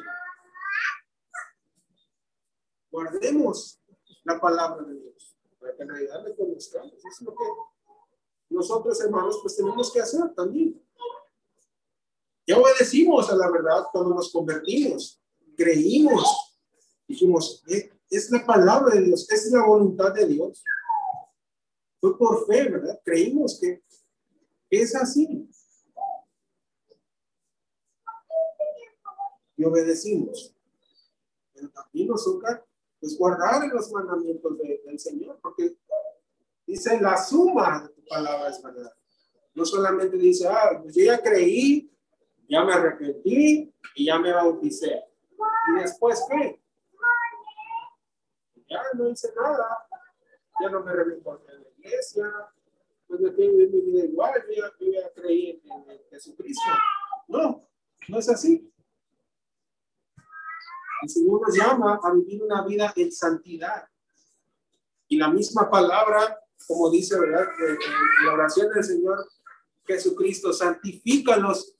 Guardemos 2.91 3.81
la 4.23 4.39
palabra 4.39 4.85
de 4.85 4.99
Dios 4.99 5.35
para 5.59 5.75
que 5.75 5.83
en 5.83 5.89
realidad 5.89 6.23
le 6.25 6.35
conozcamos. 6.35 6.93
es 6.93 7.21
lo 7.21 7.31
que 7.31 7.43
nosotros, 8.49 8.99
hermanos, 9.01 9.39
pues 9.41 9.55
tenemos 9.55 9.91
que 9.91 10.01
hacer 10.01 10.33
también. 10.35 10.81
Ya 12.47 12.57
obedecimos 12.57 13.29
a 13.29 13.35
la 13.35 13.49
verdad 13.51 13.85
cuando 13.91 14.15
nos 14.15 14.31
convertimos, 14.31 15.21
creímos, 15.55 16.57
dijimos, 17.07 17.63
eh, 17.67 17.91
es 18.09 18.31
la 18.31 18.43
palabra 18.43 18.95
de 18.95 19.03
Dios, 19.03 19.29
es 19.29 19.51
la 19.51 19.65
voluntad 19.65 20.11
de 20.13 20.25
Dios. 20.25 20.63
Fue 21.99 22.17
por 22.17 22.47
fe, 22.47 22.69
¿verdad? 22.69 22.99
Creímos 23.05 23.59
que 23.59 23.83
es 24.69 24.95
así. 24.95 25.47
Y 29.55 29.63
obedecimos. 29.63 30.55
Pero 31.53 31.69
también 31.69 32.07
nos 32.07 32.23
toca 32.23 32.65
pues, 32.99 33.15
guardar 33.15 33.67
los 33.67 33.91
mandamientos 33.91 34.57
del 34.57 34.99
Señor, 34.99 35.39
porque 35.39 35.77
dice 36.65 36.99
la 36.99 37.15
suma 37.23 37.91
palabra 38.09 38.49
es 38.49 38.61
verdad. 38.61 38.93
No 39.53 39.65
solamente 39.65 40.17
dice, 40.17 40.47
ah, 40.47 40.79
pues 40.81 40.95
yo 40.95 41.05
ya 41.05 41.21
creí, 41.21 41.91
ya 42.47 42.63
me 42.63 42.73
arrepentí 42.73 43.73
y 43.95 44.05
ya 44.05 44.17
me 44.19 44.33
bauticé. 44.33 45.03
¿Y 45.69 45.81
después 45.81 46.25
qué? 46.29 46.61
Ya 48.69 48.81
no 48.93 49.09
hice 49.09 49.29
nada, 49.35 49.87
ya 50.61 50.69
no 50.69 50.83
me 50.83 50.93
reporté 50.93 51.53
en 51.53 51.63
la 51.63 51.69
iglesia, 51.77 52.31
pues 53.07 53.19
me 53.19 53.31
tengo 53.31 53.57
mi 53.57 53.65
vida 53.65 54.05
igual, 54.05 54.43
yo 54.47 54.63
ya, 54.63 54.73
yo 54.79 54.91
ya 54.91 55.13
creí 55.13 55.61
en, 55.63 55.89
en 55.89 55.99
Jesucristo. 56.09 56.69
No, 57.27 57.67
no 58.07 58.19
es 58.19 58.29
así. 58.29 58.71
El 61.01 61.09
Señor 61.09 61.41
nos 61.41 61.55
llama 61.55 61.99
a 62.03 62.13
vivir 62.13 62.43
una 62.43 62.63
vida 62.63 62.91
en 62.95 63.11
santidad. 63.11 63.87
Y 65.07 65.17
la 65.17 65.29
misma 65.29 65.69
palabra, 65.69 66.39
como 66.67 66.89
dice, 66.89 67.19
¿verdad? 67.19 67.47
La 68.25 68.33
oración 68.33 68.69
del 68.69 68.83
Señor 68.83 69.27
Jesucristo, 69.85 70.53
santifícalos 70.53 71.75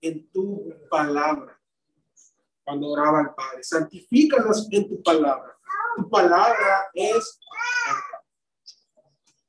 en 0.00 0.30
tu 0.30 0.74
palabra. 0.90 1.58
Cuando 2.64 2.88
oraba 2.88 3.20
al 3.20 3.34
Padre, 3.34 3.64
santifícalos 3.64 4.68
en 4.70 4.88
tu 4.88 5.02
palabra. 5.02 5.56
Tu 5.96 6.08
palabra 6.08 6.90
es 6.92 7.40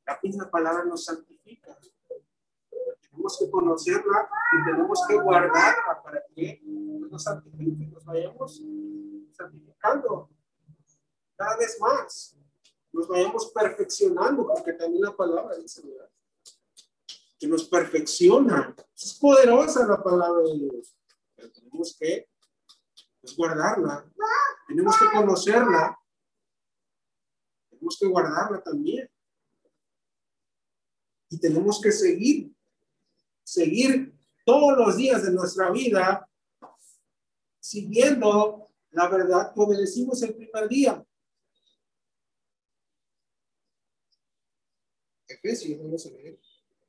la 0.09 0.19
misma 0.23 0.49
palabra 0.49 0.83
nos 0.85 1.05
santifica. 1.05 1.77
Tenemos 3.01 3.37
que 3.37 3.51
conocerla 3.51 4.27
y 4.53 4.65
tenemos 4.65 5.05
que 5.07 5.15
guardarla 5.19 6.01
para 6.03 6.23
que 6.33 6.59
nos 6.63 7.23
santifique, 7.23 7.85
nos 7.85 8.03
vayamos 8.05 8.59
santificando 9.31 10.29
cada 11.35 11.57
vez 11.57 11.77
más, 11.79 12.35
nos 12.91 13.07
vayamos 13.07 13.51
perfeccionando, 13.51 14.47
porque 14.47 14.73
también 14.73 15.03
la 15.03 15.15
palabra 15.15 15.57
dice, 15.57 15.81
¿verdad? 15.85 16.09
que 17.39 17.47
nos 17.47 17.63
perfecciona. 17.63 18.75
Es 18.95 19.13
poderosa 19.13 19.87
la 19.87 20.03
palabra 20.03 20.43
de 20.43 20.57
Dios, 20.59 20.95
pero 21.35 21.51
tenemos 21.51 21.95
que 21.97 22.29
pues, 23.21 23.35
guardarla, 23.35 24.11
tenemos 24.67 24.97
que 24.97 25.05
conocerla, 25.05 25.97
tenemos 27.69 27.97
que 27.97 28.07
guardarla 28.07 28.61
también. 28.61 29.09
Y 31.31 31.39
tenemos 31.39 31.79
que 31.79 31.91
seguir, 31.91 32.51
seguir 33.43 34.13
todos 34.43 34.77
los 34.77 34.97
días 34.97 35.23
de 35.23 35.31
nuestra 35.31 35.69
vida 35.69 36.27
siguiendo 37.59 38.71
la 38.89 39.07
verdad 39.07 39.53
que 39.53 39.61
obedecimos 39.61 40.21
el 40.23 40.33
primer 40.33 40.67
día. 40.67 41.05
Efesios, 45.41 45.79
vamos 45.79 46.05
a 46.05 46.09
leer. 46.09 46.39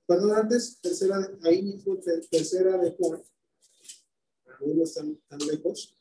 Perdón, 0.06 0.36
antes, 0.36 0.80
tercera, 0.80 1.16
ahí 1.44 1.62
mismo, 1.62 1.96
tercera 2.30 2.76
de 2.78 2.92
Juan. 2.92 3.22
No 4.60 4.82
están 4.82 5.16
tan 5.28 5.38
lejos. 5.46 5.96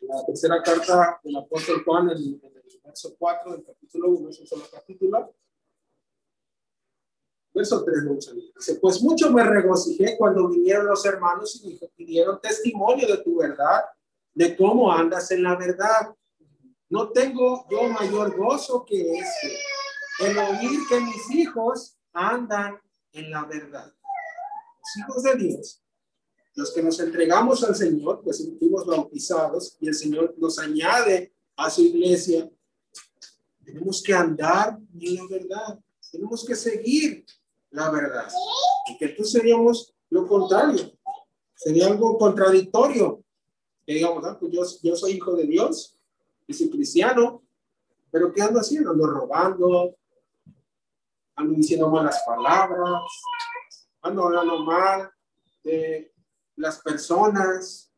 La 0.00 0.26
tercera 0.26 0.62
carta 0.62 1.20
del 1.22 1.36
apóstol 1.36 1.84
Juan, 1.84 2.10
en, 2.10 2.16
en 2.16 2.56
el 2.56 2.80
verso 2.82 3.14
4 3.18 3.52
del 3.52 3.64
capítulo 3.64 4.08
1, 4.08 4.28
es 4.30 4.40
un 4.40 4.46
solo 4.46 4.64
capítulo. 4.72 5.34
Verso 7.52 7.84
3 7.84 8.04
dice, 8.56 8.76
pues 8.76 9.02
mucho 9.02 9.30
me 9.30 9.44
regocijé 9.44 10.16
cuando 10.16 10.48
vinieron 10.48 10.86
los 10.86 11.04
hermanos 11.04 11.60
y 11.62 11.78
me 11.80 11.88
pidieron 11.88 12.40
testimonio 12.40 13.06
de 13.06 13.18
tu 13.18 13.36
verdad, 13.36 13.82
de 14.32 14.56
cómo 14.56 14.90
andas 14.90 15.30
en 15.32 15.42
la 15.42 15.56
verdad. 15.56 16.14
No 16.90 17.10
tengo 17.10 17.66
yo 17.70 17.88
mayor 17.88 18.36
gozo 18.36 18.84
que 18.84 19.00
este, 19.00 19.56
el 20.26 20.36
oír 20.36 20.80
que 20.88 21.00
mis 21.00 21.30
hijos 21.30 21.96
andan 22.12 22.80
en 23.12 23.30
la 23.30 23.44
verdad. 23.44 23.94
Los 24.80 24.96
hijos 24.96 25.22
de 25.22 25.36
Dios, 25.36 25.80
los 26.56 26.72
que 26.72 26.82
nos 26.82 26.98
entregamos 26.98 27.62
al 27.62 27.76
Señor, 27.76 28.22
pues 28.24 28.44
fuimos 28.58 28.84
bautizados 28.84 29.76
y 29.78 29.86
el 29.86 29.94
Señor 29.94 30.34
nos 30.36 30.58
añade 30.58 31.32
a 31.56 31.70
su 31.70 31.82
iglesia. 31.82 32.50
Tenemos 33.64 34.02
que 34.02 34.12
andar 34.12 34.76
en 35.00 35.14
la 35.14 35.26
verdad. 35.30 35.78
Tenemos 36.10 36.44
que 36.44 36.56
seguir 36.56 37.24
la 37.70 37.88
verdad. 37.92 38.28
Y 38.88 38.98
que 38.98 39.10
tú 39.10 39.22
seríamos 39.22 39.94
lo 40.08 40.26
contrario. 40.26 40.90
Sería 41.54 41.86
algo 41.86 42.18
contradictorio. 42.18 43.22
Que 43.86 43.94
digamos, 43.94 44.24
ah, 44.24 44.36
pues 44.40 44.50
yo, 44.52 44.62
yo 44.82 44.96
soy 44.96 45.12
hijo 45.12 45.36
de 45.36 45.44
Dios 45.44 45.96
y 46.50 46.54
soy 46.54 46.68
cristiano, 46.68 47.44
pero 48.10 48.32
¿qué 48.32 48.42
ando 48.42 48.58
haciendo? 48.58 48.90
Ando 48.90 49.06
robando, 49.06 49.96
ando 51.36 51.54
diciendo 51.54 51.88
malas 51.88 52.20
palabras, 52.26 53.02
ando 54.02 54.24
hablando 54.24 54.64
mal 54.64 55.12
de 55.62 56.12
las 56.56 56.80
personas. 56.80 57.94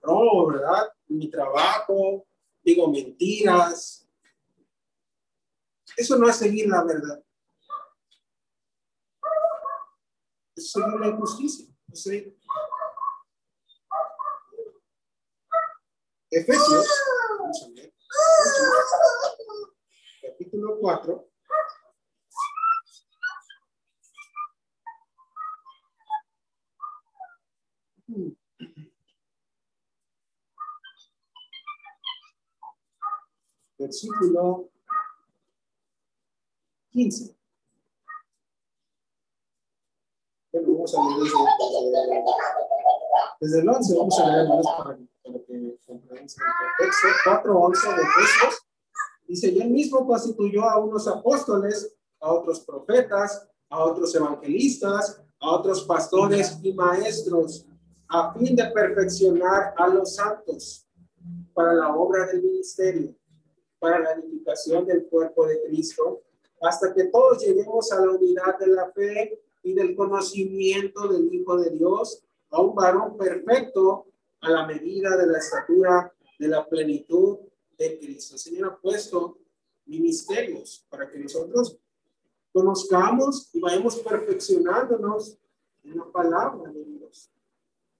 Robo, 0.00 0.46
¿verdad? 0.46 0.88
Mi 1.08 1.28
trabajo, 1.28 2.26
digo 2.62 2.90
mentiras. 2.90 4.08
Eso 5.94 6.16
no 6.16 6.26
es 6.26 6.36
seguir 6.36 6.68
la 6.68 6.84
verdad. 6.84 7.22
Es 10.54 10.70
seguir 10.70 11.00
la 11.00 11.08
injusticia. 11.08 11.66
Efesios, 16.36 16.86
capítulo 20.20 20.78
4. 20.80 21.30
Versículo 33.78 34.68
15. 36.90 37.34
Bueno, 40.52 40.72
vamos 40.74 40.94
a 40.94 40.98
desde, 43.40 43.60
el 43.60 43.68
11, 43.68 43.96
vamos 43.96 44.20
a 44.20 44.26
leer 44.26 44.48
para, 44.76 44.98
para 45.26 45.44
que 45.44 45.78
comprendamos 45.86 46.36
el 46.36 46.44
contexto. 46.78 47.08
4, 47.24 47.58
11 47.58 47.88
de. 47.88 47.94
Dice, 49.28 49.48
y 49.50 49.60
él 49.60 49.70
mismo 49.70 50.06
constituyó 50.06 50.68
a 50.68 50.78
unos 50.78 51.08
apóstoles, 51.08 51.96
a 52.20 52.32
otros 52.32 52.60
profetas, 52.60 53.48
a 53.68 53.84
otros 53.84 54.14
evangelistas, 54.14 55.20
a 55.40 55.50
otros 55.50 55.84
pastores 55.84 56.58
y 56.62 56.72
maestros 56.72 57.66
a 58.08 58.32
fin 58.34 58.54
de 58.54 58.66
perfeccionar 58.66 59.74
a 59.76 59.88
los 59.88 60.14
santos 60.14 60.86
para 61.54 61.74
la 61.74 61.94
obra 61.94 62.26
del 62.26 62.42
ministerio, 62.42 63.14
para 63.78 63.98
la 63.98 64.12
edificación 64.12 64.86
del 64.86 65.06
cuerpo 65.06 65.46
de 65.46 65.60
Cristo, 65.66 66.22
hasta 66.62 66.94
que 66.94 67.04
todos 67.04 67.44
lleguemos 67.44 67.90
a 67.92 68.00
la 68.00 68.12
unidad 68.12 68.58
de 68.58 68.68
la 68.68 68.90
fe 68.92 69.42
y 69.62 69.74
del 69.74 69.96
conocimiento 69.96 71.08
del 71.08 71.32
Hijo 71.34 71.56
de 71.56 71.70
Dios, 71.70 72.22
a 72.50 72.60
un 72.60 72.74
varón 72.74 73.16
perfecto 73.16 74.06
a 74.40 74.50
la 74.50 74.66
medida 74.66 75.16
de 75.16 75.26
la 75.26 75.38
estatura 75.38 76.12
de 76.38 76.48
la 76.48 76.66
plenitud 76.68 77.38
de 77.78 77.98
Cristo. 77.98 78.34
El 78.34 78.40
Señor 78.40 78.68
ha 78.72 78.76
puesto 78.78 79.38
ministerios 79.86 80.84
para 80.88 81.08
que 81.08 81.18
nosotros 81.18 81.78
conozcamos 82.52 83.50
y 83.52 83.60
vayamos 83.60 83.96
perfeccionándonos 83.96 85.38
en 85.84 85.98
la 85.98 86.10
palabra 86.10 86.70
de 86.72 86.84
Dios 86.84 87.30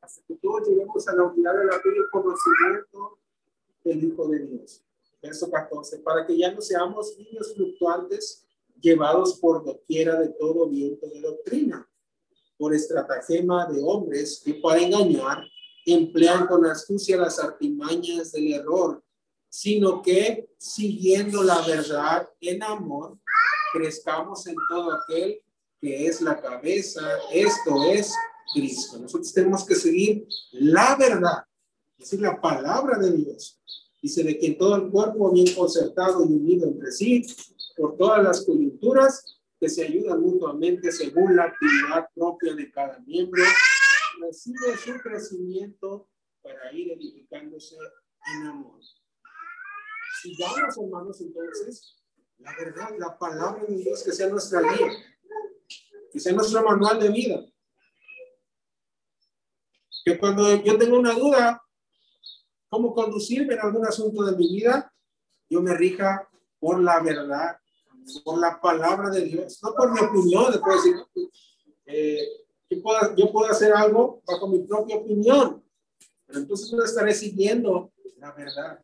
hasta 0.01 0.23
que 0.27 0.37
todos 0.37 0.69
lleguemos 0.69 1.07
a 1.09 1.15
la 1.15 1.25
unidad 1.25 1.59
de 1.59 1.65
la 1.65 1.73
fe 1.81 1.89
y 1.95 1.99
el 1.99 2.11
conocimiento 2.13 3.19
del 3.83 4.05
Hijo 4.05 4.29
de 4.29 4.47
Dios. 4.47 4.83
Verso 5.21 5.51
14, 5.51 5.99
para 5.99 6.25
que 6.25 6.39
ya 6.39 6.53
no 6.53 6.61
seamos 6.61 7.17
niños 7.19 7.53
fluctuantes 7.55 8.47
llevados 8.81 9.39
por 9.41 9.65
doquiera 9.65 10.21
de 10.21 10.29
todo 10.29 10.69
viento 10.69 11.09
de 11.09 11.21
doctrina, 11.21 11.89
por 12.57 12.73
estratagema 12.73 13.67
de 13.67 13.83
hombres 13.83 14.41
que 14.45 14.55
para 14.55 14.81
engañar 14.81 15.45
emplean 15.95 16.47
con 16.47 16.67
astucia 16.67 17.17
las 17.17 17.39
artimañas 17.39 18.33
del 18.33 18.53
error, 18.53 19.03
sino 19.49 20.03
que 20.03 20.51
siguiendo 20.59 21.43
la 21.43 21.61
verdad 21.63 22.29
en 22.41 22.63
amor, 22.63 23.19
crezcamos 23.73 24.47
en 24.47 24.57
todo 24.69 24.93
aquel 24.93 25.41
que 25.81 26.07
es 26.07 26.21
la 26.21 26.41
cabeza, 26.41 27.01
esto 27.33 27.85
es 27.93 28.13
Cristo. 28.55 28.99
Nosotros 28.99 29.33
tenemos 29.33 29.65
que 29.65 29.75
seguir 29.75 30.27
la 30.53 30.97
verdad, 30.97 31.45
es 31.99 32.11
decir, 32.11 32.21
la 32.21 32.41
palabra 32.41 32.99
de 32.99 33.13
Dios. 33.13 33.59
Dice 34.03 34.23
de 34.25 34.39
que 34.39 34.53
todo 34.53 34.77
el 34.77 34.91
cuerpo 34.91 35.31
bien 35.31 35.55
concertado 35.55 36.25
y 36.25 36.33
unido 36.33 36.67
entre 36.67 36.93
sí, 36.93 37.27
por 37.77 37.97
todas 37.97 38.23
las 38.23 38.45
coyunturas, 38.45 39.37
que 39.59 39.69
se 39.69 39.85
ayudan 39.85 40.21
mutuamente 40.21 40.93
según 40.93 41.37
la 41.37 41.45
actividad 41.45 42.09
propia 42.15 42.55
de 42.55 42.71
cada 42.71 42.99
miembro, 43.01 43.43
recibe 44.27 44.77
su 44.77 44.99
crecimiento 45.01 46.09
para 46.43 46.73
ir 46.73 46.93
edificándose 46.93 47.77
en 47.77 48.47
amor. 48.47 48.81
Sigamos, 50.23 50.77
hermanos, 50.79 51.21
entonces, 51.21 52.03
la 52.39 52.55
verdad, 52.57 52.91
la 52.99 53.19
palabra 53.19 53.65
de 53.65 53.77
Dios 53.77 54.03
que 54.03 54.13
sea 54.13 54.29
nuestra 54.29 54.61
guía, 54.61 54.93
que 56.13 56.21
sea 56.21 56.33
nuestro 56.33 56.63
manual 56.63 57.01
de 57.01 57.11
vida 57.11 57.47
que 60.07 60.17
cuando 60.19 60.63
yo 60.63 60.79
tengo 60.79 61.01
una 61.01 61.15
duda, 61.15 61.61
cómo 62.69 62.95
conducirme 62.95 63.55
en 63.55 63.61
algún 63.61 63.85
asunto 63.85 64.23
de 64.23 64.37
mi 64.37 64.47
vida, 64.55 64.95
yo 65.51 65.61
me 65.61 65.75
rija 65.75 66.29
por 66.61 66.81
la 66.81 67.01
verdad, 67.01 67.59
por 68.25 68.39
la 68.39 68.61
palabra 68.61 69.11
de 69.11 69.23
Dios, 69.23 69.59
no 69.65 69.75
por 69.75 69.93
mi 69.93 69.99
opinión, 69.99 70.53
después 70.53 70.77
decir, 70.77 70.97
eh, 71.87 72.46
yo, 72.71 72.83
puedo, 72.83 73.17
yo 73.17 73.33
puedo 73.33 73.51
hacer 73.51 73.73
algo 73.73 74.23
bajo 74.27 74.49
mi 74.49 74.61
propia 74.61 74.97
opinión, 74.97 75.63
pero 76.27 76.41
entonces 76.41 76.73
no 76.73 76.85
estaré 76.85 77.15
siguiendo 77.15 77.93
la 78.19 78.33
verdad. 78.33 78.81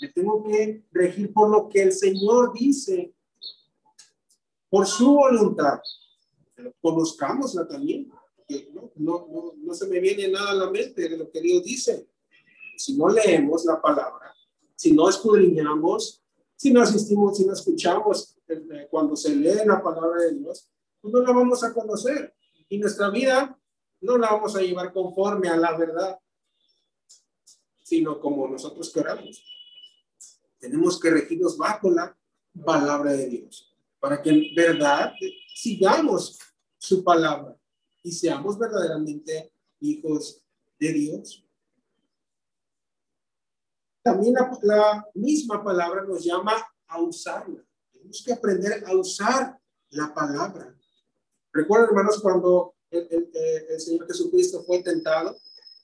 Me 0.00 0.08
tengo 0.08 0.42
que 0.44 0.84
regir 0.90 1.32
por 1.32 1.50
lo 1.50 1.68
que 1.68 1.82
el 1.82 1.92
Señor 1.92 2.52
dice, 2.52 3.14
por 4.68 4.86
su 4.86 5.14
voluntad. 5.14 5.80
Conozcámosla 6.80 7.66
también 7.66 8.10
no, 8.70 8.92
no, 8.96 9.54
no, 9.56 9.74
se 9.74 9.86
me 9.86 10.00
viene 10.00 10.28
nada 10.28 10.50
a 10.50 10.54
la 10.54 10.70
mente 10.70 11.08
de 11.08 11.16
lo 11.16 11.30
que 11.30 11.40
Dios 11.40 11.62
dice. 11.62 12.08
Si 12.76 12.96
no 12.96 13.08
leemos 13.08 13.64
la 13.64 13.80
palabra, 13.80 14.34
si 14.74 14.92
no 14.92 15.08
escudriñamos, 15.08 16.22
si 16.56 16.72
no 16.72 16.82
asistimos, 16.82 17.36
si 17.36 17.46
no 17.46 17.52
escuchamos 17.52 18.36
eh, 18.48 18.86
cuando 18.90 19.16
se 19.16 19.34
lee 19.34 19.64
la 19.64 19.82
palabra 19.82 20.22
de 20.22 20.34
Dios, 20.34 20.68
pues 21.00 21.12
no 21.12 21.20
la 21.20 21.32
vamos 21.32 21.62
a 21.62 21.72
conocer. 21.72 22.34
Y 22.74 22.78
nuestra 22.78 23.08
vida 23.08 23.56
no 24.00 24.18
la 24.18 24.32
vamos 24.32 24.56
a 24.56 24.60
llevar 24.60 24.92
conforme 24.92 25.48
a 25.48 25.56
la 25.56 25.78
verdad, 25.78 26.18
sino 27.84 28.18
como 28.18 28.48
nosotros 28.48 28.92
queramos. 28.92 29.44
Tenemos 30.58 30.98
que 30.98 31.10
regirnos 31.10 31.56
bajo 31.56 31.88
la 31.88 32.18
palabra 32.64 33.12
de 33.12 33.28
Dios, 33.28 33.72
para 34.00 34.20
que 34.20 34.30
en 34.30 34.54
verdad 34.56 35.12
sigamos 35.54 36.36
su 36.76 37.04
palabra 37.04 37.56
y 38.02 38.10
seamos 38.10 38.58
verdaderamente 38.58 39.52
hijos 39.78 40.44
de 40.76 40.92
Dios. 40.94 41.46
También 44.02 44.34
la, 44.62 45.08
misma 45.14 45.62
palabra 45.62 46.02
nos 46.02 46.24
llama 46.24 46.54
a 46.88 47.00
usarla. 47.00 47.64
Tenemos 47.92 48.20
que 48.26 48.32
aprender 48.32 48.82
a 48.84 48.96
usar 48.96 49.60
la 49.90 50.12
palabra. 50.12 50.76
Recuerden, 51.54 51.90
hermanos, 51.90 52.20
cuando 52.20 52.74
el, 52.90 53.30
el, 53.68 53.80
Señor 53.80 54.08
Jesucristo 54.08 54.64
fue 54.64 54.82
tentado 54.82 55.38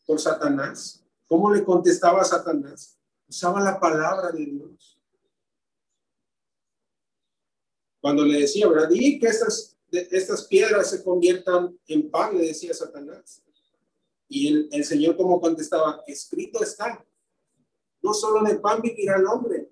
por 0.04 0.20
Satanás, 0.20 1.04
¿cómo 1.28 1.54
le 1.54 1.62
contestaba 1.62 2.22
a 2.22 2.24
Satanás? 2.24 2.98
Usaba 3.28 3.60
la 3.60 3.78
palabra 3.78 4.32
de 4.32 4.44
Dios. 4.44 4.98
Cuando 8.00 8.24
le 8.24 8.40
decía, 8.40 8.66
¿verdad? 8.66 8.88
Y 8.92 9.20
que 9.20 9.28
estas 9.28 10.46
piedras 10.46 10.90
se 10.90 11.04
conviertan 11.04 11.78
en 11.86 12.10
pan, 12.10 12.36
le 12.36 12.48
decía 12.48 12.74
Satanás. 12.74 13.40
Y 14.26 14.48
el, 14.48 14.68
el 14.72 14.84
Señor 14.84 15.16
como 15.16 15.40
contestaba, 15.40 16.02
escrito 16.08 16.60
está, 16.64 17.06
no 18.02 18.12
solo 18.12 18.42
de 18.42 18.58
pan 18.58 18.82
vivirá 18.82 19.16
el 19.16 19.26
hombre, 19.26 19.70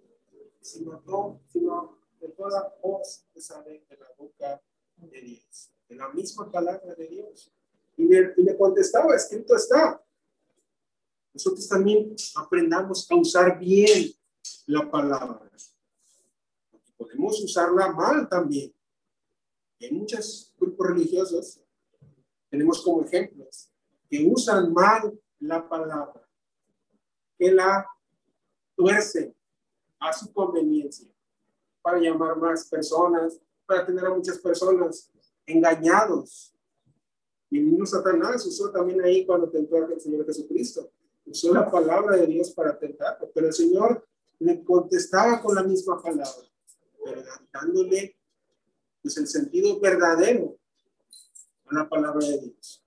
sino, 0.60 1.02
no, 1.06 1.40
sino 1.48 1.98
de 2.20 2.28
toda 2.28 2.72
voz 2.82 3.24
que 3.32 3.40
sale 3.40 3.84
de 3.88 3.96
la 3.96 4.08
boca 4.16 4.62
de 4.96 5.20
Dios, 5.20 5.70
de 5.88 5.96
la 5.96 6.08
misma 6.10 6.50
palabra 6.50 6.94
de 6.94 7.06
Dios. 7.06 7.50
Y 7.96 8.04
le, 8.04 8.34
y 8.36 8.42
le 8.42 8.56
contestaba, 8.56 9.14
escrito 9.14 9.56
está. 9.56 10.02
Nosotros 11.32 11.68
también 11.68 12.14
aprendamos 12.36 13.10
a 13.10 13.14
usar 13.16 13.58
bien 13.58 14.10
la 14.66 14.90
palabra. 14.90 15.48
Podemos 16.96 17.40
usarla 17.42 17.92
mal 17.92 18.28
también. 18.28 18.74
Hay 19.80 19.92
muchos 19.92 20.52
grupos 20.58 20.88
religiosos, 20.88 21.60
tenemos 22.50 22.82
como 22.82 23.04
ejemplos, 23.04 23.70
que 24.10 24.28
usan 24.28 24.72
mal 24.72 25.16
la 25.38 25.68
palabra, 25.68 26.28
que 27.38 27.52
la 27.52 27.86
tuercen 28.74 29.34
a 30.00 30.12
su 30.12 30.32
conveniencia 30.32 31.08
para 31.80 32.00
llamar 32.00 32.36
más 32.36 32.68
personas, 32.68 33.40
para 33.66 33.86
tener 33.86 34.04
a 34.06 34.14
muchas 34.14 34.38
personas 34.38 35.12
engañados. 35.48 36.54
Y 37.50 37.60
mismo 37.60 37.86
Satanás 37.86 38.44
usó 38.46 38.70
también 38.70 39.00
ahí 39.02 39.24
cuando 39.24 39.50
tentó 39.50 39.76
al 39.76 40.00
Señor 40.00 40.26
Jesucristo. 40.26 40.90
Usó 41.24 41.52
la 41.52 41.70
palabra 41.70 42.16
de 42.16 42.26
Dios 42.26 42.50
para 42.52 42.78
tentarlo, 42.78 43.30
pero 43.34 43.48
el 43.48 43.52
Señor 43.52 44.06
le 44.38 44.62
contestaba 44.62 45.42
con 45.42 45.54
la 45.54 45.62
misma 45.62 46.00
palabra, 46.00 46.46
pero 47.04 47.22
dándole 47.52 48.16
pues, 49.02 49.16
el 49.16 49.26
sentido 49.26 49.80
verdadero 49.80 50.58
a 51.66 51.74
la 51.74 51.88
palabra 51.88 52.26
de 52.26 52.38
Dios. 52.38 52.84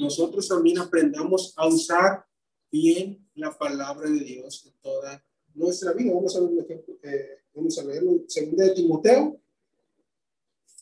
Nosotros 0.00 0.48
también 0.48 0.78
aprendamos 0.78 1.54
a 1.56 1.68
usar 1.68 2.26
bien 2.70 3.24
la 3.34 3.56
palabra 3.56 4.08
de 4.10 4.18
Dios 4.18 4.66
en 4.66 4.72
toda 4.80 5.24
nuestra 5.54 5.92
vida. 5.92 6.12
Vamos 6.14 6.34
a 6.36 6.40
ver 6.40 6.48
un 6.50 6.60
ejemplo, 6.60 6.94
eh, 7.02 7.38
vamos 7.54 7.78
a 7.78 7.84
verlo, 7.84 8.24
segunda 8.26 8.64
de 8.64 8.74
Timoteo, 8.74 9.40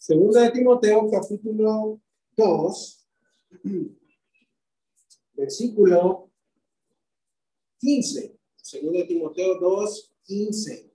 segunda 0.03 0.41
de 0.41 0.51
Timoteo, 0.51 1.09
capítulo 1.09 2.01
2, 2.37 3.09
versículo 5.35 6.29
15. 7.79 8.37
Segunda 8.57 8.99
de 8.99 9.05
Timoteo 9.05 9.61
2, 9.61 10.15
15. 10.25 10.93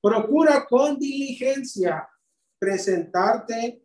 Procura 0.00 0.66
con 0.66 0.98
diligencia 0.98 2.08
presentarte 2.58 3.84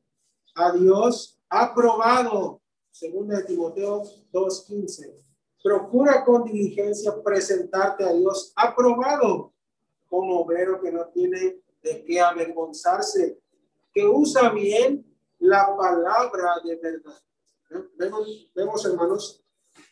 a 0.56 0.72
Dios 0.72 1.38
aprobado. 1.50 2.62
Segunda 2.90 3.40
de 3.40 3.44
Timoteo 3.44 4.04
2, 4.32 4.66
15. 4.66 5.26
Procura 5.62 6.24
con 6.24 6.46
diligencia 6.46 7.22
presentarte 7.22 8.06
a 8.06 8.14
Dios 8.14 8.54
aprobado 8.56 9.54
como 10.08 10.40
obrero 10.40 10.82
que 10.82 10.92
no 10.94 11.06
tiene 11.10 11.62
de 11.82 12.04
qué 12.04 12.20
avergonzarse, 12.20 13.40
que 13.94 14.06
usa 14.06 14.50
bien 14.50 15.06
la 15.40 15.76
palabra 15.76 16.56
de 16.64 16.76
verdad. 16.76 17.22
Vemos, 17.98 18.52
vemos 18.54 18.86
hermanos, 18.86 19.44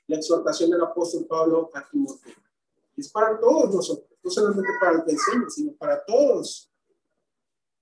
la 0.07 0.17
exhortación 0.17 0.69
del 0.69 0.81
apóstol 0.81 1.25
Pablo 1.25 1.69
a 1.73 1.87
Timoteo. 1.89 2.35
Es 2.95 3.09
para 3.09 3.39
todos 3.39 3.73
nosotros, 3.73 4.09
no 4.23 4.29
solamente 4.29 4.69
para 4.79 4.97
el 4.97 5.03
que 5.05 5.11
enseña, 5.11 5.49
sino 5.49 5.73
para 5.73 6.03
todos. 6.03 6.71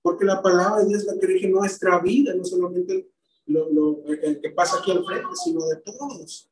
Porque 0.00 0.24
la 0.24 0.40
palabra 0.40 0.82
de 0.82 0.88
Dios 0.88 1.04
la 1.04 1.18
que 1.18 1.26
rige 1.26 1.48
nuestra 1.48 1.98
vida, 2.00 2.34
no 2.34 2.44
solamente 2.44 3.10
lo, 3.46 3.68
lo, 3.70 4.04
el 4.06 4.40
que 4.40 4.50
pasa 4.50 4.78
aquí 4.78 4.92
al 4.92 5.04
frente, 5.04 5.28
sino 5.42 5.66
de 5.66 5.76
todos. 5.76 6.50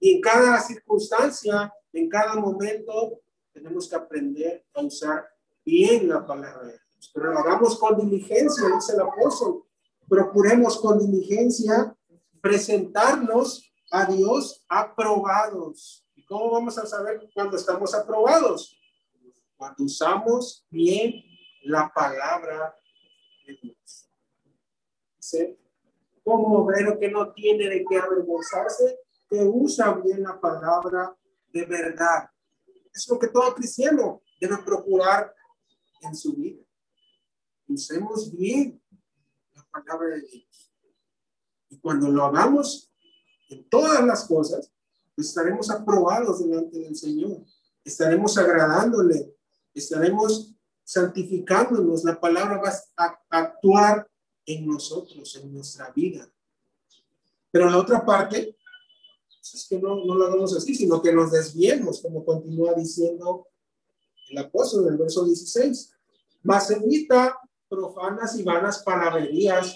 Y 0.00 0.16
en 0.16 0.20
cada 0.20 0.60
circunstancia, 0.60 1.72
en 1.92 2.08
cada 2.08 2.34
momento, 2.34 3.20
tenemos 3.52 3.88
que 3.88 3.96
aprender 3.96 4.66
a 4.74 4.82
usar 4.82 5.35
bien 5.66 6.08
la 6.08 6.24
palabra 6.24 6.62
de 6.62 6.78
Dios. 6.78 7.10
Pero 7.12 7.32
lo 7.32 7.40
hagamos 7.40 7.78
con 7.78 7.98
diligencia, 7.98 8.64
dice 8.74 8.94
el 8.94 9.00
apóstol. 9.00 9.64
Procuremos 10.08 10.80
con 10.80 10.98
diligencia 10.98 11.94
presentarnos 12.40 13.74
a 13.90 14.06
Dios 14.06 14.64
aprobados. 14.68 16.06
¿Y 16.14 16.24
cómo 16.24 16.52
vamos 16.52 16.78
a 16.78 16.86
saber 16.86 17.28
cuando 17.34 17.56
estamos 17.56 17.92
aprobados? 17.94 18.78
Cuando 19.56 19.84
usamos 19.84 20.64
bien 20.70 21.24
la 21.64 21.92
palabra 21.92 22.76
de 23.44 23.58
Dios. 23.60 24.08
Como 26.22 26.58
obrero 26.58 26.98
que 26.98 27.10
no 27.10 27.32
tiene 27.32 27.68
de 27.68 27.84
qué 27.88 27.98
avergonzarse, 27.98 29.00
que 29.28 29.42
usa 29.42 29.92
bien 29.94 30.22
la 30.22 30.40
palabra 30.40 31.16
de 31.52 31.64
verdad. 31.64 32.30
Es 32.94 33.08
lo 33.08 33.18
que 33.18 33.28
todo 33.28 33.54
cristiano 33.54 34.22
debe 34.40 34.58
procurar 34.58 35.34
en 36.06 36.16
su 36.16 36.34
vida. 36.34 36.62
Usemos 37.68 38.34
bien 38.36 38.80
la 39.54 39.66
palabra 39.70 40.16
de 40.16 40.20
Dios. 40.22 40.72
Y 41.68 41.78
cuando 41.78 42.08
lo 42.08 42.24
hagamos 42.24 42.90
en 43.48 43.68
todas 43.68 44.04
las 44.04 44.24
cosas, 44.24 44.70
pues 45.14 45.28
estaremos 45.28 45.70
aprobados 45.70 46.40
delante 46.40 46.78
del 46.78 46.94
Señor. 46.94 47.44
Estaremos 47.84 48.36
agradándole. 48.38 49.34
Estaremos 49.74 50.54
santificándonos. 50.84 52.04
La 52.04 52.20
palabra 52.20 52.60
va 52.60 52.72
a 52.96 53.18
actuar 53.30 54.08
en 54.44 54.66
nosotros, 54.66 55.34
en 55.36 55.52
nuestra 55.52 55.90
vida. 55.90 56.30
Pero 57.50 57.70
la 57.70 57.78
otra 57.78 58.04
parte 58.04 58.56
es 59.54 59.66
que 59.68 59.78
no, 59.78 60.04
no 60.04 60.14
lo 60.14 60.26
hagamos 60.26 60.54
así, 60.56 60.74
sino 60.74 61.00
que 61.00 61.12
nos 61.12 61.32
desviemos, 61.32 62.00
como 62.00 62.24
continúa 62.24 62.74
diciendo 62.74 63.48
el 64.28 64.38
apóstol 64.38 64.84
en 64.86 64.92
el 64.92 64.98
verso 64.98 65.24
16. 65.24 65.95
Mas 66.46 66.70
evita 66.70 67.38
profanas 67.68 68.38
y 68.38 68.44
vanas 68.44 68.82
palabrerías, 68.82 69.74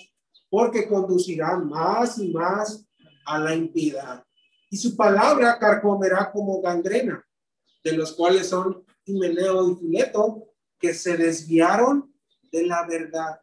porque 0.48 0.88
conducirán 0.88 1.68
más 1.68 2.18
y 2.18 2.32
más 2.32 2.86
a 3.26 3.38
la 3.38 3.54
impiedad. 3.54 4.24
Y 4.70 4.76
su 4.76 4.96
palabra 4.96 5.58
carcomerá 5.58 6.30
como 6.30 6.60
gangrena, 6.60 7.24
de 7.82 7.92
los 7.92 8.12
cuales 8.12 8.48
son 8.48 8.84
Himeneo 9.04 9.72
y 9.72 9.76
Fileto, 9.76 10.46
que 10.78 10.94
se 10.94 11.16
desviaron 11.16 12.14
de 12.50 12.66
la 12.66 12.86
verdad, 12.86 13.40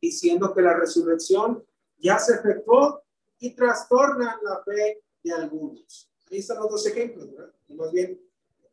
diciendo 0.00 0.52
que 0.52 0.62
la 0.62 0.74
resurrección 0.74 1.64
ya 1.98 2.18
se 2.18 2.34
efectuó 2.34 3.02
y 3.38 3.54
trastornan 3.54 4.36
la 4.42 4.62
fe 4.64 5.02
de 5.22 5.32
algunos. 5.32 6.10
Ahí 6.30 6.38
están 6.38 6.58
los 6.58 6.70
dos 6.70 6.86
ejemplos, 6.86 7.30
¿verdad? 7.30 7.52
más 7.68 7.92
bien, 7.92 8.20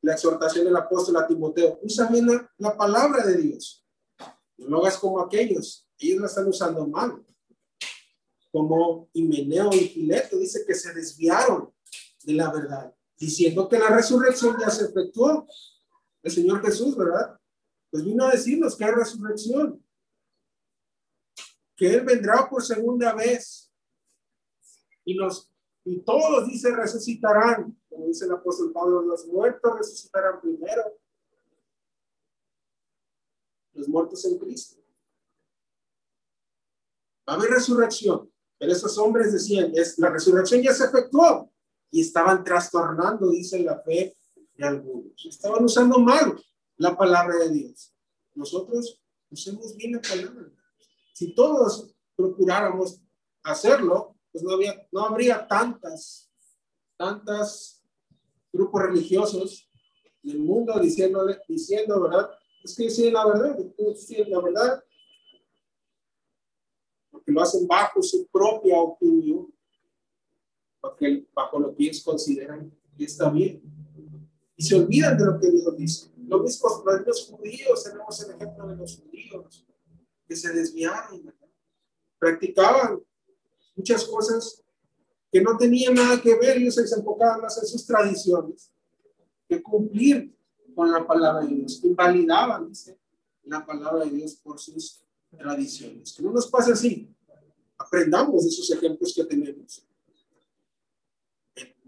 la 0.07 0.13
exhortación 0.13 0.63
del 0.63 0.75
apóstol 0.77 1.17
a 1.17 1.27
Timoteo. 1.27 1.79
Usa 1.83 2.07
bien 2.07 2.27
la, 2.57 2.77
palabra 2.77 3.25
de 3.25 3.35
Dios. 3.35 3.85
No 4.57 4.67
lo 4.67 4.77
hagas 4.79 4.97
como 4.97 5.19
aquellos. 5.19 5.85
Ellos 5.97 6.21
la 6.21 6.27
están 6.27 6.47
usando 6.47 6.87
mal. 6.87 7.25
Como 8.49 9.09
Himeneo 9.11 9.69
y 9.73 9.89
Fileto 9.89 10.37
dice 10.37 10.63
que 10.65 10.73
se 10.75 10.93
desviaron 10.93 11.73
de 12.23 12.33
la 12.33 12.49
verdad, 12.49 12.95
diciendo 13.17 13.67
que 13.67 13.77
la 13.77 13.89
resurrección 13.89 14.55
ya 14.57 14.69
se 14.69 14.85
efectuó. 14.85 15.45
El 16.23 16.31
Señor 16.31 16.61
Jesús, 16.61 16.95
¿verdad? 16.95 17.37
Pues 17.91 18.05
vino 18.05 18.25
a 18.25 18.31
decirnos 18.31 18.77
que 18.77 18.85
hay 18.85 18.91
resurrección, 18.91 19.85
que 21.75 21.93
Él 21.93 22.01
vendrá 22.05 22.49
por 22.49 22.63
segunda 22.63 23.13
vez 23.13 23.73
y 25.03 25.15
nos 25.15 25.51
y 25.83 26.01
todos, 26.01 26.47
dice, 26.47 26.73
resucitarán. 26.75 27.77
Como 27.97 28.09
dice 28.09 28.25
el 28.25 28.31
apóstol 28.31 28.71
Pablo, 28.71 29.01
los 29.01 29.25
muertos 29.25 29.75
resucitarán 29.75 30.39
primero. 30.39 30.83
Los 33.73 33.87
muertos 33.87 34.23
en 34.25 34.37
Cristo. 34.37 34.79
Va 37.27 37.33
a 37.33 37.37
haber 37.37 37.49
resurrección. 37.49 38.31
Pero 38.59 38.71
esos 38.71 38.95
hombres 38.99 39.33
decían, 39.33 39.71
es, 39.73 39.97
la 39.97 40.11
resurrección 40.11 40.61
ya 40.61 40.75
se 40.75 40.85
efectuó. 40.85 41.51
Y 41.89 42.01
estaban 42.01 42.43
trastornando, 42.43 43.31
dice 43.31 43.63
la 43.63 43.79
fe 43.79 44.15
de 44.53 44.67
algunos. 44.67 45.25
Estaban 45.25 45.63
usando 45.63 45.97
mal 45.97 46.39
la 46.75 46.95
palabra 46.95 47.35
de 47.37 47.49
Dios. 47.49 47.95
Nosotros 48.35 49.01
usemos 49.31 49.75
bien 49.75 49.93
la 49.93 50.01
palabra. 50.01 50.51
Si 51.13 51.33
todos 51.33 51.95
procuráramos 52.15 53.01
hacerlo, 53.41 54.15
pues 54.31 54.43
no, 54.43 54.51
había, 54.51 54.87
no 54.91 55.03
habría 55.03 55.47
tantas, 55.47 56.29
tantas 56.95 57.76
grupos 58.57 58.81
religiosos 58.81 59.69
en 60.23 60.31
el 60.31 60.39
mundo 60.39 60.77
diciéndole, 60.79 61.39
diciendo, 61.47 62.01
¿verdad? 62.01 62.29
Es 62.63 62.75
que 62.75 62.89
sí, 62.89 63.09
la 63.11 63.25
verdad, 63.25 63.57
sí, 63.95 64.23
la 64.27 64.41
verdad, 64.41 64.83
porque 67.09 67.31
lo 67.31 67.41
hacen 67.41 67.67
bajo 67.67 68.01
su 68.01 68.27
propia 68.27 68.77
opinión, 68.77 69.53
porque 70.81 71.25
bajo 71.33 71.59
lo 71.59 71.73
que 71.73 71.83
ellos 71.83 72.03
consideran 72.03 72.71
que 72.97 73.05
está 73.05 73.29
bien. 73.29 73.61
Y 74.55 74.63
se 74.63 74.75
olvidan 74.75 75.17
de 75.17 75.25
lo 75.25 75.39
que 75.39 75.51
Dios 75.51 75.77
dice. 75.77 76.11
Lo 76.17 76.39
mismo 76.39 76.67
los 77.05 77.25
judíos, 77.27 77.83
tenemos 77.83 78.23
el 78.23 78.35
ejemplo 78.35 78.67
de 78.67 78.75
los 78.75 78.99
judíos, 78.99 79.65
que 80.27 80.35
se 80.35 80.51
desviaron, 80.51 81.23
¿verdad? 81.23 81.47
practicaban 82.19 82.99
muchas 83.75 84.03
cosas 84.05 84.63
que 85.31 85.41
no 85.41 85.57
tenían 85.57 85.93
nada 85.93 86.21
que 86.21 86.35
ver, 86.35 86.57
ellos 86.57 86.75
se 86.75 86.95
enfocaban 86.95 87.41
más 87.41 87.57
en 87.57 87.67
sus 87.67 87.85
tradiciones, 87.85 88.71
que 89.47 89.61
cumplir 89.61 90.33
con 90.75 90.91
la 90.91 91.05
palabra 91.05 91.45
de 91.45 91.55
Dios, 91.55 91.83
invalidaban 91.83 92.69
dice, 92.69 92.97
la 93.43 93.65
palabra 93.65 94.05
de 94.05 94.11
Dios 94.11 94.35
por 94.35 94.59
sus 94.59 95.03
tradiciones. 95.37 96.13
Que 96.13 96.23
no 96.23 96.31
nos 96.31 96.47
pase 96.47 96.71
así. 96.71 97.09
Aprendamos 97.77 98.43
de 98.43 98.49
esos 98.49 98.69
ejemplos 98.71 99.13
que 99.13 99.23
tenemos. 99.25 99.85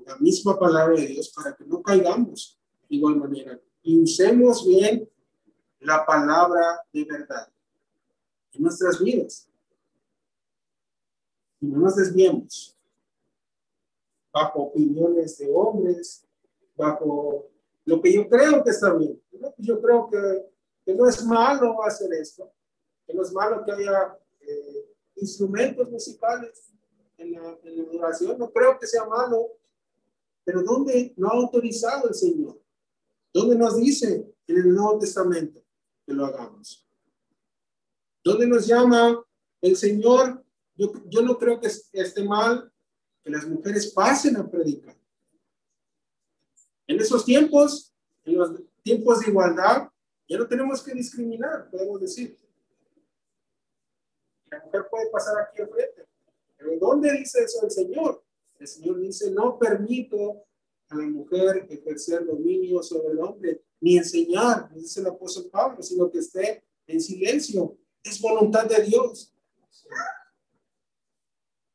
La 0.05 0.17
misma 0.17 0.57
palabra 0.57 0.95
de 0.95 1.07
Dios 1.07 1.29
para 1.29 1.55
que 1.55 1.65
no 1.65 1.81
caigamos 1.81 2.59
de 2.89 2.95
igual 2.95 3.17
manera. 3.17 3.59
Y 3.83 4.01
usemos 4.01 4.67
bien 4.67 5.07
la 5.79 6.05
palabra 6.05 6.81
de 6.91 7.05
verdad 7.05 7.51
en 8.51 8.63
nuestras 8.63 9.01
vidas 9.01 9.47
y 11.61 11.67
no 11.67 11.79
nos 11.79 11.95
desviemos 11.95 12.78
bajo 14.39 14.59
opiniones 14.63 15.37
de 15.37 15.51
hombres, 15.53 16.25
bajo 16.75 17.49
lo 17.83 18.01
que 18.01 18.13
yo 18.13 18.29
creo 18.29 18.63
que 18.63 18.69
está 18.69 18.93
bien. 18.93 19.21
Yo 19.57 19.81
creo 19.81 20.09
que, 20.09 20.45
que 20.85 20.93
no 20.95 21.07
es 21.09 21.25
malo 21.25 21.83
hacer 21.83 22.13
esto, 22.13 22.49
que 23.05 23.13
no 23.13 23.21
es 23.23 23.33
malo 23.33 23.63
que 23.65 23.71
haya 23.73 24.17
eh, 24.39 24.95
instrumentos 25.15 25.89
musicales 25.89 26.71
en 27.17 27.33
la, 27.33 27.59
en 27.63 27.77
la 27.77 27.83
adoración, 27.83 28.39
no 28.39 28.49
creo 28.49 28.79
que 28.79 28.87
sea 28.87 29.05
malo, 29.05 29.57
pero 30.45 30.63
¿dónde 30.63 31.13
lo 31.17 31.27
ha 31.27 31.35
autorizado 31.35 32.07
el 32.07 32.15
Señor? 32.15 32.61
¿Dónde 33.33 33.55
nos 33.57 33.75
dice 33.75 34.33
en 34.47 34.55
el 34.57 34.73
Nuevo 34.73 34.99
Testamento 34.99 35.61
que 36.05 36.13
lo 36.13 36.25
hagamos? 36.25 36.87
¿Dónde 38.23 38.47
nos 38.47 38.65
llama 38.65 39.21
el 39.61 39.75
Señor? 39.75 40.43
Yo, 40.75 40.93
yo 41.07 41.21
no 41.23 41.37
creo 41.37 41.59
que 41.59 41.67
esté 41.67 42.23
mal 42.23 42.71
que 43.24 43.30
las 43.30 43.47
mujeres 43.47 43.91
pasen 43.91 44.38
a 44.38 44.49
predicar. 44.49 44.95
En 46.88 46.99
esos 46.99 47.24
tiempos, 47.24 47.93
en 48.24 48.38
los 48.38 48.61
tiempos 48.82 49.20
de 49.20 49.30
igualdad, 49.30 49.89
ya 50.28 50.38
no 50.38 50.47
tenemos 50.47 50.82
que 50.84 50.93
discriminar, 50.93 51.70
podemos 51.70 51.99
decir. 52.01 52.38
La 54.49 54.63
mujer 54.63 54.88
puede 54.89 55.09
pasar 55.09 55.36
aquí 55.39 55.61
enfrente. 55.61 56.07
Pero 56.57 56.78
¿dónde 56.80 57.11
dice 57.13 57.43
eso 57.43 57.63
el 57.63 57.72
Señor? 57.72 58.24
El 58.57 58.67
Señor 58.67 58.99
dice, 58.99 59.32
no 59.32 59.57
permito 59.57 60.45
a 60.89 60.95
la 60.95 61.07
mujer 61.07 61.67
ejercer 61.70 62.26
dominio 62.26 62.82
sobre 62.84 63.13
el 63.13 63.20
hombre, 63.20 63.63
ni 63.80 63.97
enseñar, 63.97 64.74
dice 64.74 64.99
el 64.99 65.07
apóstol 65.07 65.49
Pablo, 65.51 65.82
sino 65.82 66.09
que 66.11 66.20
esté 66.20 66.63
en 66.88 66.99
silencio. 66.99 67.78
Es 68.03 68.20
voluntad 68.20 68.65
de 68.65 68.84
Dios. 68.84 69.34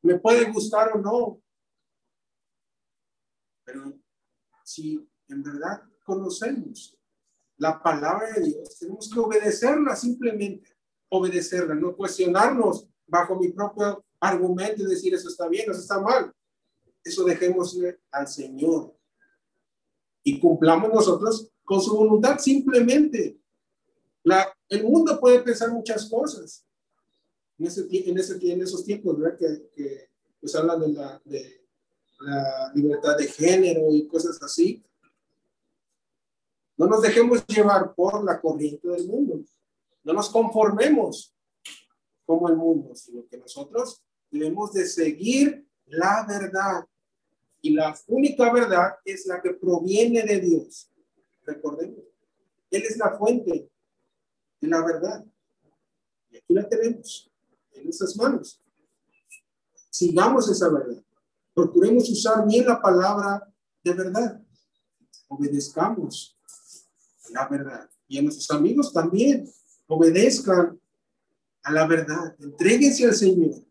Me 0.05 0.19
puede 0.19 0.51
gustar 0.51 0.91
o 0.95 0.99
no. 0.99 1.41
Pero 3.65 3.97
si 4.63 5.03
en 5.27 5.41
verdad 5.41 5.81
conocemos 6.03 6.95
la 7.57 7.81
palabra 7.81 8.33
de 8.33 8.43
Dios, 8.43 8.77
tenemos 8.77 9.09
que 9.11 9.19
obedecerla 9.19 9.95
simplemente, 9.95 10.77
obedecerla, 11.09 11.73
no 11.73 11.95
cuestionarnos 11.95 12.87
bajo 13.07 13.35
mi 13.35 13.47
propio 13.47 14.05
argumento 14.19 14.83
y 14.83 14.85
decir 14.85 15.15
eso 15.15 15.27
está 15.27 15.47
bien, 15.47 15.71
eso 15.71 15.79
está 15.79 15.99
mal. 15.99 16.31
Eso 17.03 17.23
dejémosle 17.23 17.99
al 18.11 18.27
Señor 18.27 18.95
y 20.21 20.39
cumplamos 20.39 20.93
nosotros 20.93 21.51
con 21.63 21.81
su 21.81 21.95
voluntad 21.95 22.37
simplemente. 22.37 23.39
La, 24.21 24.55
el 24.69 24.83
mundo 24.83 25.19
puede 25.19 25.39
pensar 25.41 25.71
muchas 25.71 26.07
cosas 26.07 26.64
en, 27.57 27.65
ese, 27.65 27.87
en, 27.89 28.17
ese, 28.17 28.51
en 28.51 28.61
esos 28.61 28.83
tiempos, 28.83 29.17
¿verdad? 29.17 29.37
Que, 29.37 29.69
que 29.75 30.09
pues 30.39 30.55
hablan 30.55 30.81
de 30.81 30.87
la, 30.89 31.21
de 31.23 31.65
la 32.19 32.71
libertad 32.73 33.17
de 33.17 33.27
género 33.27 33.91
y 33.91 34.07
cosas 34.07 34.41
así. 34.41 34.83
No 36.77 36.87
nos 36.87 37.01
dejemos 37.01 37.45
llevar 37.47 37.93
por 37.95 38.23
la 38.23 38.39
corriente 38.39 38.87
del 38.87 39.07
mundo. 39.07 39.43
No 40.03 40.13
nos 40.13 40.29
conformemos 40.29 41.33
como 42.25 42.49
el 42.49 42.55
mundo, 42.55 42.95
sino 42.95 43.25
que 43.27 43.37
nosotros 43.37 44.03
debemos 44.29 44.73
de 44.73 44.85
seguir 44.85 45.65
la 45.85 46.25
verdad. 46.27 46.85
Y 47.61 47.71
la 47.71 47.97
única 48.07 48.51
verdad 48.51 48.95
es 49.05 49.25
la 49.25 49.41
que 49.41 49.53
proviene 49.53 50.23
de 50.23 50.39
Dios. 50.39 50.91
Recordemos, 51.45 52.03
Él 52.69 52.83
es 52.83 52.97
la 52.97 53.17
fuente 53.17 53.69
de 54.61 54.67
la 54.67 54.83
verdad. 54.83 55.25
Y 56.29 56.37
aquí 56.37 56.53
la 56.53 56.67
tenemos 56.67 57.31
en 57.75 57.83
nuestras 57.83 58.15
manos. 58.15 58.61
Sigamos 59.89 60.49
esa 60.49 60.69
verdad. 60.69 61.03
Procuremos 61.53 62.09
usar 62.09 62.45
bien 62.47 62.65
la 62.65 62.81
palabra 62.81 63.53
de 63.83 63.93
verdad. 63.93 64.41
Obedezcamos 65.27 66.37
la 67.31 67.47
verdad. 67.47 67.89
Y 68.07 68.17
a 68.17 68.21
nuestros 68.21 68.51
amigos 68.51 68.91
también 68.91 69.49
obedezcan 69.87 70.79
a 71.63 71.71
la 71.71 71.87
verdad. 71.87 72.35
Entréguense 72.39 73.05
al 73.05 73.15
Señor 73.15 73.65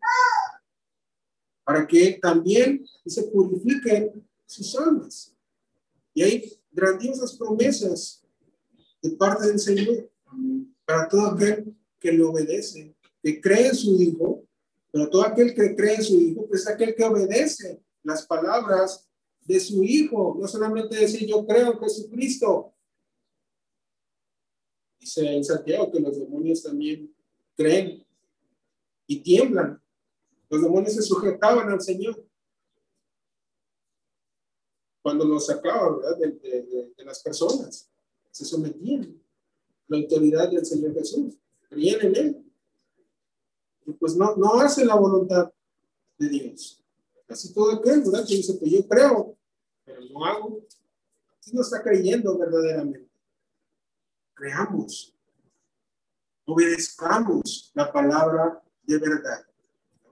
para 1.65 1.85
que 1.87 2.19
también 2.21 2.85
se 3.05 3.23
purifiquen 3.23 4.25
sus 4.45 4.75
almas. 4.75 5.35
Y 6.13 6.21
hay 6.21 6.61
grandiosas 6.71 7.35
promesas 7.35 8.23
de 9.01 9.11
parte 9.11 9.47
del 9.47 9.59
Señor 9.59 10.09
para 10.85 11.09
todo 11.09 11.27
aquel 11.27 11.75
que 11.99 12.11
le 12.11 12.23
obedece, 12.23 12.94
que 13.25 13.41
cree 13.41 13.69
en 13.69 13.75
su 13.75 13.99
Hijo, 13.99 14.45
pero 14.91 15.09
todo 15.09 15.23
aquel 15.23 15.55
que 15.55 15.75
cree 15.75 15.95
en 15.95 16.03
su 16.03 16.13
Hijo, 16.13 16.47
pues 16.47 16.61
es 16.61 16.67
aquel 16.67 16.93
que 16.93 17.03
obedece 17.03 17.81
las 18.03 18.27
palabras 18.27 19.09
de 19.41 19.59
su 19.59 19.83
Hijo, 19.83 20.37
no 20.39 20.47
solamente 20.47 20.95
decir 20.95 21.27
yo 21.27 21.43
creo 21.43 21.71
en 21.71 21.79
Jesucristo. 21.79 22.71
Dice 24.99 25.35
en 25.37 25.43
Santiago 25.43 25.91
que 25.91 25.99
los 25.99 26.19
demonios 26.19 26.61
también 26.61 27.11
creen 27.55 28.05
y 29.07 29.21
tiemblan 29.21 29.81
los 30.49 30.61
demonios 30.61 30.93
se 30.93 31.01
sujetaban 31.01 31.69
al 31.71 31.81
Señor. 31.81 32.23
Cuando 35.01 35.25
los 35.25 35.47
sacaban 35.47 35.99
De, 36.19 36.93
las 37.03 37.21
personas, 37.21 37.89
se 38.31 38.45
sometían 38.45 39.03
a 39.03 39.83
la 39.87 39.97
autoridad 39.97 40.51
del 40.51 40.65
Señor 40.65 40.93
Jesús, 40.93 41.35
creían 41.69 42.01
en 42.01 42.15
Él. 42.15 42.44
Pues 43.99 44.15
no, 44.15 44.35
no 44.35 44.55
hace 44.55 44.85
la 44.85 44.95
voluntad 44.95 45.51
de 46.17 46.29
Dios. 46.29 46.83
Casi 47.27 47.53
todo 47.53 47.73
aquel, 47.73 48.01
¿verdad? 48.01 48.25
Que 48.27 48.35
dice, 48.35 48.53
pues 48.55 48.71
yo 48.71 48.87
creo, 48.87 49.37
pero 49.83 50.01
no 50.11 50.25
hago. 50.25 50.59
no 51.53 51.61
está 51.61 51.81
creyendo 51.81 52.37
verdaderamente. 52.37 53.09
Creamos, 54.33 55.13
obedezcamos 56.45 57.71
la 57.73 57.91
palabra 57.91 58.61
de 58.83 58.97
verdad 58.97 59.45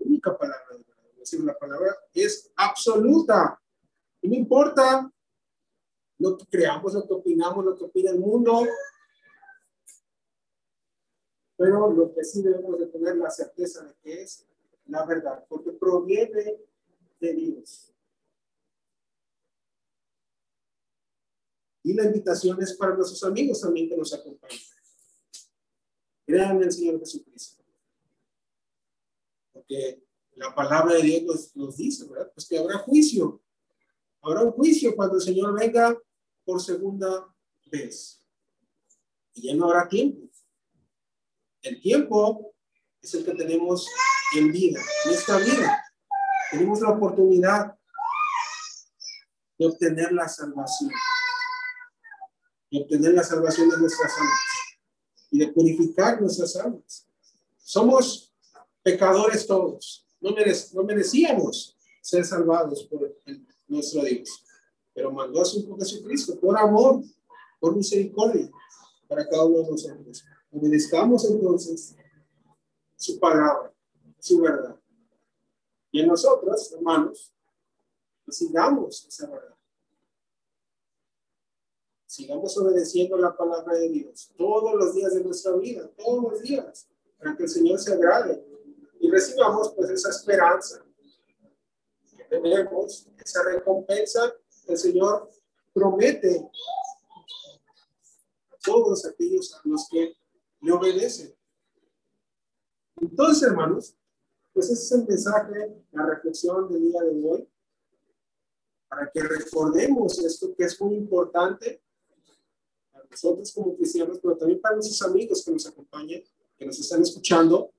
única 0.06 0.38
palabra 0.38 0.66
de 0.72 0.78
verdad. 0.78 1.12
Es 1.14 1.32
decir, 1.32 1.46
la 1.46 1.58
palabra 1.58 1.96
es 2.14 2.52
absoluta. 2.56 3.60
No 4.22 4.36
importa 4.36 5.12
lo 6.20 6.38
que 6.38 6.46
creamos, 6.46 6.94
lo 6.94 7.08
que 7.08 7.14
opinamos, 7.14 7.66
lo 7.66 7.76
que 7.76 7.86
opina 7.86 8.12
el 8.12 8.20
mundo. 8.20 8.66
Pero 11.58 11.92
lo 11.92 12.14
que 12.14 12.24
sí 12.24 12.42
debemos 12.42 12.80
de 12.80 12.88
tener 12.88 13.16
la 13.18 13.30
certeza 13.30 13.84
de 13.84 13.94
que 14.02 14.24
es 14.24 14.46
la 14.88 15.06
verdad, 15.06 15.46
porque 15.48 15.72
proviene 15.72 16.58
de 17.20 17.34
Dios. 17.34 17.94
Y 21.84 21.94
la 21.94 22.06
invitación 22.06 22.62
es 22.62 22.74
para 22.74 22.96
nuestros 22.96 23.24
amigos 23.24 23.62
también 23.62 23.90
que 23.90 23.98
nos 23.98 24.14
acompañan. 24.14 24.60
Crean 26.26 26.58
en 26.58 26.64
el 26.64 26.72
Señor 26.72 27.00
Jesucristo 27.00 27.64
porque 29.64 30.04
la 30.36 30.54
palabra 30.54 30.96
de 30.96 31.02
Dios 31.04 31.56
nos, 31.56 31.78
dice, 31.78 32.06
¿verdad? 32.08 32.32
Pues 32.34 32.48
que 32.48 32.58
habrá 32.58 32.80
juicio. 32.80 33.42
Habrá 34.22 34.44
un 34.44 34.52
juicio 34.52 34.96
cuando 34.96 35.16
el 35.16 35.22
Señor 35.22 35.58
venga 35.58 35.98
por 36.44 36.62
segunda 36.62 37.34
vez. 37.68 38.22
Y 39.34 39.48
ya 39.48 39.56
no 39.56 39.66
habrá 39.66 39.88
tiempo. 39.88 40.30
El 41.64 41.80
tiempo 41.82 42.54
es 43.02 43.14
el 43.14 43.24
que 43.24 43.34
tenemos 43.36 43.88
en 44.36 44.52
vida, 44.52 44.82
en 45.06 45.12
esta 45.14 45.38
vida. 45.38 45.82
Tenemos 46.52 46.82
la 46.82 46.90
oportunidad 46.90 47.74
de 49.58 49.66
obtener 49.66 50.12
la 50.12 50.28
salvación. 50.28 50.92
De 52.70 52.82
obtener 52.82 53.14
la 53.14 53.24
salvación 53.24 53.70
de 53.70 53.78
nuestras 53.78 54.12
almas. 54.18 54.40
Y 55.32 55.40
de 55.40 55.48
purificar 55.48 56.20
nuestras 56.20 56.54
almas. 56.58 57.08
Somos 57.58 58.34
pecadores 58.84 59.48
todos. 59.48 60.06
No, 60.20 60.32
no 60.32 60.84
merecíamos 60.84 61.78
ser 62.02 62.26
salvados 62.26 62.84
por 62.84 63.16
nuestro 63.68 64.04
Dios, 64.04 64.44
pero 64.94 65.12
mandó 65.12 65.42
a 65.42 65.46
su 65.46 65.60
Hijo 65.60 65.78
Jesucristo 65.78 66.38
por 66.40 66.58
amor, 66.58 67.02
por 67.60 67.74
misericordia 67.74 68.52
para 69.08 69.28
cada 69.28 69.46
uno 69.46 69.64
de 69.64 69.72
nosotros. 69.72 70.24
Obedezcamos 70.54 71.26
entonces 71.26 71.96
su 72.96 73.20
palabra, 73.20 73.74
su 74.20 74.40
verdad. 74.40 74.80
Y 75.92 76.02
en 76.02 76.08
nosotros, 76.08 76.72
hermanos, 76.74 77.34
sigamos 78.28 79.06
esa 79.08 79.30
verdad. 79.30 79.56
Sigamos 82.06 82.56
obedeciendo 82.58 83.18
la 83.18 83.36
palabra 83.36 83.74
de 83.76 83.90
Dios 83.90 84.32
todos 84.38 84.76
los 84.76 84.94
días 84.94 85.16
de 85.16 85.24
nuestra 85.24 85.54
vida, 85.54 85.90
todos 85.98 86.24
los 86.24 86.42
días, 86.42 86.88
para 87.18 87.36
que 87.36 87.44
el 87.44 87.50
Señor 87.50 87.80
se 87.80 87.94
agrade 87.94 88.46
y 89.00 89.10
recibamos 89.10 89.74
pues 89.74 89.90
esa 89.90 90.10
esperanza 90.10 90.86
que 92.16 92.24
tenemos, 92.26 93.08
esa 93.18 93.44
recompensa 93.44 94.34
que 94.66 94.74
el 94.74 94.78
Señor 94.78 95.30
promete 95.74 96.48
a 98.52 98.58
todos 98.64 99.06
aquellos 99.06 99.54
a 99.56 99.62
los 99.66 99.88
que 99.90 100.16
le 100.64 100.72
obedecen. 100.72 101.36
Entonces, 102.96 103.44
hermanos, 103.44 103.96
pues 104.54 104.70
ese 104.70 104.82
es 104.82 104.92
el 104.94 105.08
mensaje, 105.08 105.84
la 105.92 106.06
reflexión 106.06 106.72
del 106.72 106.84
día 106.84 107.02
de 107.02 107.22
hoy, 107.28 107.50
para 108.88 109.12
que 109.12 109.22
recordemos 109.22 110.18
esto 110.20 110.56
que 110.56 110.64
es 110.64 110.80
muy 110.80 110.96
importante, 110.96 111.82
nosotros 113.10 113.52
como 113.52 113.76
cristianos, 113.76 114.20
pero 114.22 114.38
también 114.38 114.62
para 114.62 114.76
nuestros 114.76 115.02
amigos 115.02 115.44
que 115.44 115.52
nos 115.52 115.68
acompañan, 115.68 116.22
que 116.58 116.66
nos 116.66 116.80
están 116.80 117.02
escuchando, 117.02 117.74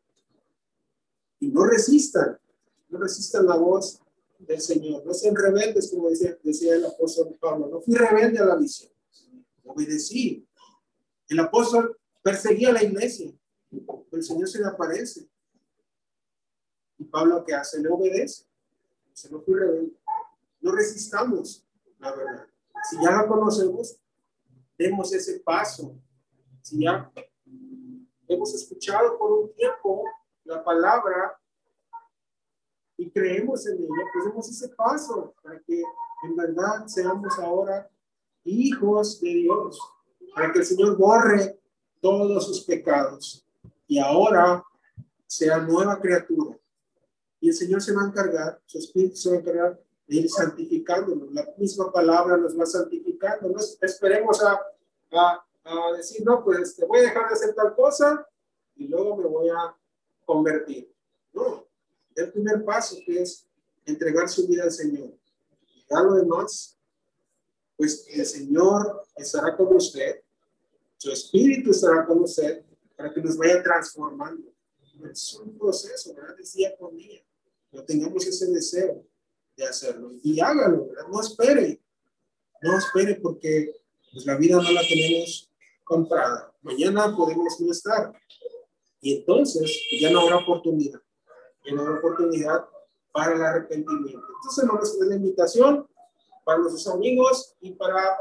y 1.41 1.49
no 1.49 1.65
resistan, 1.65 2.39
no 2.89 2.99
resistan 2.99 3.47
la 3.47 3.57
voz 3.57 4.01
del 4.39 4.61
Señor, 4.61 5.05
no 5.07 5.15
sean 5.15 5.35
rebeldes, 5.35 5.91
como 5.91 6.11
decía, 6.11 6.37
decía 6.43 6.75
el 6.75 6.85
apóstol 6.85 7.37
Pablo, 7.41 7.69
no 7.69 7.81
fui 7.81 7.95
rebelde 7.95 8.39
a 8.41 8.45
la 8.45 8.57
visión, 8.57 8.93
obedecí. 9.65 10.47
El 11.29 11.41
apóstol 11.41 11.97
perseguía 12.25 12.71
a 12.71 12.73
la 12.73 12.83
iglesia, 12.83 13.31
el 14.11 14.23
Señor 14.23 14.49
se 14.49 14.59
le 14.59 14.67
aparece. 14.67 15.29
Y 16.97 17.05
Pablo, 17.05 17.45
¿qué 17.45 17.55
hace? 17.55 17.81
Le 17.81 17.91
obedece. 17.91 18.47
Se 19.13 19.31
no 19.31 19.43
fui 19.43 19.55
rebelde. 19.55 19.93
No 20.61 20.73
resistamos 20.73 21.67
la 21.99 22.17
verdad. 22.17 22.47
Si 22.89 22.97
ya 22.97 23.11
la 23.11 23.29
conocemos, 23.29 24.01
demos 24.79 25.13
ese 25.13 25.41
paso. 25.41 26.01
Si 26.63 26.83
ya 26.83 27.13
hemos 28.27 28.55
escuchado 28.55 29.19
por 29.19 29.33
un 29.33 29.55
tiempo 29.55 30.05
la 30.45 30.65
palabra 30.65 31.39
y 32.97 33.11
creemos 33.11 33.67
en 33.67 33.77
ella, 33.79 34.05
pues 34.13 34.25
demos 34.25 34.49
ese 34.49 34.69
paso 34.71 35.35
para 35.43 35.61
que 35.61 35.83
en 36.25 36.37
verdad 36.37 36.87
seamos 36.87 37.39
ahora 37.39 37.91
hijos 38.45 39.21
de 39.21 39.29
Dios, 39.29 39.79
para 40.35 40.53
que 40.53 40.61
el 40.61 40.65
Señor 40.65 40.97
borre 40.97 41.61
todos 42.05 42.45
sus 42.45 42.61
pecados 42.61 43.43
y 43.87 43.99
ahora 43.99 44.63
sea 45.27 45.57
nueva 45.57 45.99
criatura. 45.99 46.55
Y 47.41 47.49
el 47.49 47.55
Señor 47.55 47.81
se 47.81 47.95
va 47.95 48.03
a 48.03 48.09
encargar, 48.09 48.61
su 48.67 48.77
Espíritu 48.77 49.17
se 49.17 49.31
va 49.31 49.37
a 49.37 49.39
encargar 49.39 49.81
de 50.07 50.17
ir 50.17 50.29
santificándonos. 50.29 51.33
La 51.33 51.49
misma 51.57 51.91
palabra 51.91 52.37
nos 52.37 52.61
va 52.61 52.67
santificando. 52.67 53.49
No 53.49 53.57
esperemos 53.81 54.43
a, 54.43 54.61
a, 55.13 55.47
a 55.65 55.97
decir, 55.97 56.23
no, 56.27 56.45
pues 56.45 56.77
te 56.77 56.85
voy 56.85 56.99
a 56.99 57.03
dejar 57.05 57.27
de 57.27 57.35
hacer 57.37 57.55
tal 57.55 57.75
cosa 57.75 58.29
y 58.77 58.87
luego 58.87 59.17
me 59.17 59.25
voy 59.25 59.49
a 59.49 59.75
convertir. 60.27 60.93
No, 61.33 61.67
el 62.17 62.31
primer 62.33 62.67
paso 62.67 62.97
que 63.07 63.23
es 63.23 63.47
entregar 63.87 64.29
su 64.29 64.47
vida 64.47 64.65
al 64.65 64.73
Señor. 64.73 65.09
Y 65.75 65.87
ya 65.89 66.03
lo 66.03 66.17
demás, 66.17 66.77
pues 67.79 68.07
el 68.11 68.27
Señor 68.27 69.07
estará 69.17 69.57
con 69.57 69.75
usted, 69.75 70.24
su 71.05 71.13
Espíritu 71.13 71.71
estará 71.71 72.07
con 72.07 72.23
usted 72.23 72.65
para 72.97 73.13
que 73.13 73.21
nos 73.21 73.37
vaya 73.37 73.63
transformando. 73.63 74.51
Es 75.13 75.35
un 75.35 75.59
proceso, 75.59 76.15
¿verdad? 76.15 76.41
Es 76.41 76.55
día 76.55 76.75
con 76.79 76.97
día. 76.97 77.21
No 77.73 77.85
tengamos 77.85 78.27
ese 78.27 78.47
deseo 78.47 79.05
de 79.55 79.65
hacerlo 79.67 80.13
y 80.23 80.41
hágalo, 80.41 80.87
¿verdad? 80.87 81.07
No 81.11 81.21
espere, 81.21 81.83
no 82.63 82.79
espere 82.79 83.17
porque 83.17 83.75
pues, 84.15 84.25
la 84.25 84.37
vida 84.37 84.57
no 84.57 84.73
la 84.73 84.81
tenemos 84.81 85.53
comprada. 85.85 86.55
Mañana 86.63 87.15
podemos 87.15 87.61
no 87.61 87.71
estar 87.71 88.11
y 89.03 89.19
entonces 89.19 89.79
ya 90.01 90.11
no 90.11 90.21
habrá 90.21 90.39
oportunidad, 90.39 91.03
ya 91.67 91.75
no 91.75 91.83
habrá 91.83 91.99
oportunidad 91.99 92.65
para 93.13 93.35
el 93.35 93.43
arrepentimiento. 93.43 94.27
Entonces, 94.37 94.65
no 94.65 94.83
es 94.83 95.07
la 95.07 95.17
invitación 95.17 95.87
para 96.47 96.61
nuestros 96.61 96.89
amigos 96.89 97.55
y 97.61 97.73
para 97.73 98.17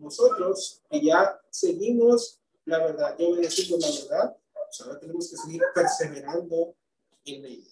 nosotros 0.00 0.82
que 0.90 1.04
ya 1.04 1.40
seguimos 1.50 2.40
la 2.64 2.78
verdad, 2.78 3.16
ya 3.18 3.26
obedecimos 3.26 3.80
la 3.80 4.02
verdad, 4.02 4.36
pues 4.52 4.80
ahora 4.80 4.98
tenemos 4.98 5.30
que 5.30 5.36
seguir 5.36 5.62
perseverando 5.74 6.74
en 7.24 7.44
ella. 7.44 7.70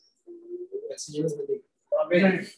El 0.90 0.98
Señor 0.98 1.24
les 1.24 1.36
bendiga. 1.36 1.64
Amén. 2.00 2.48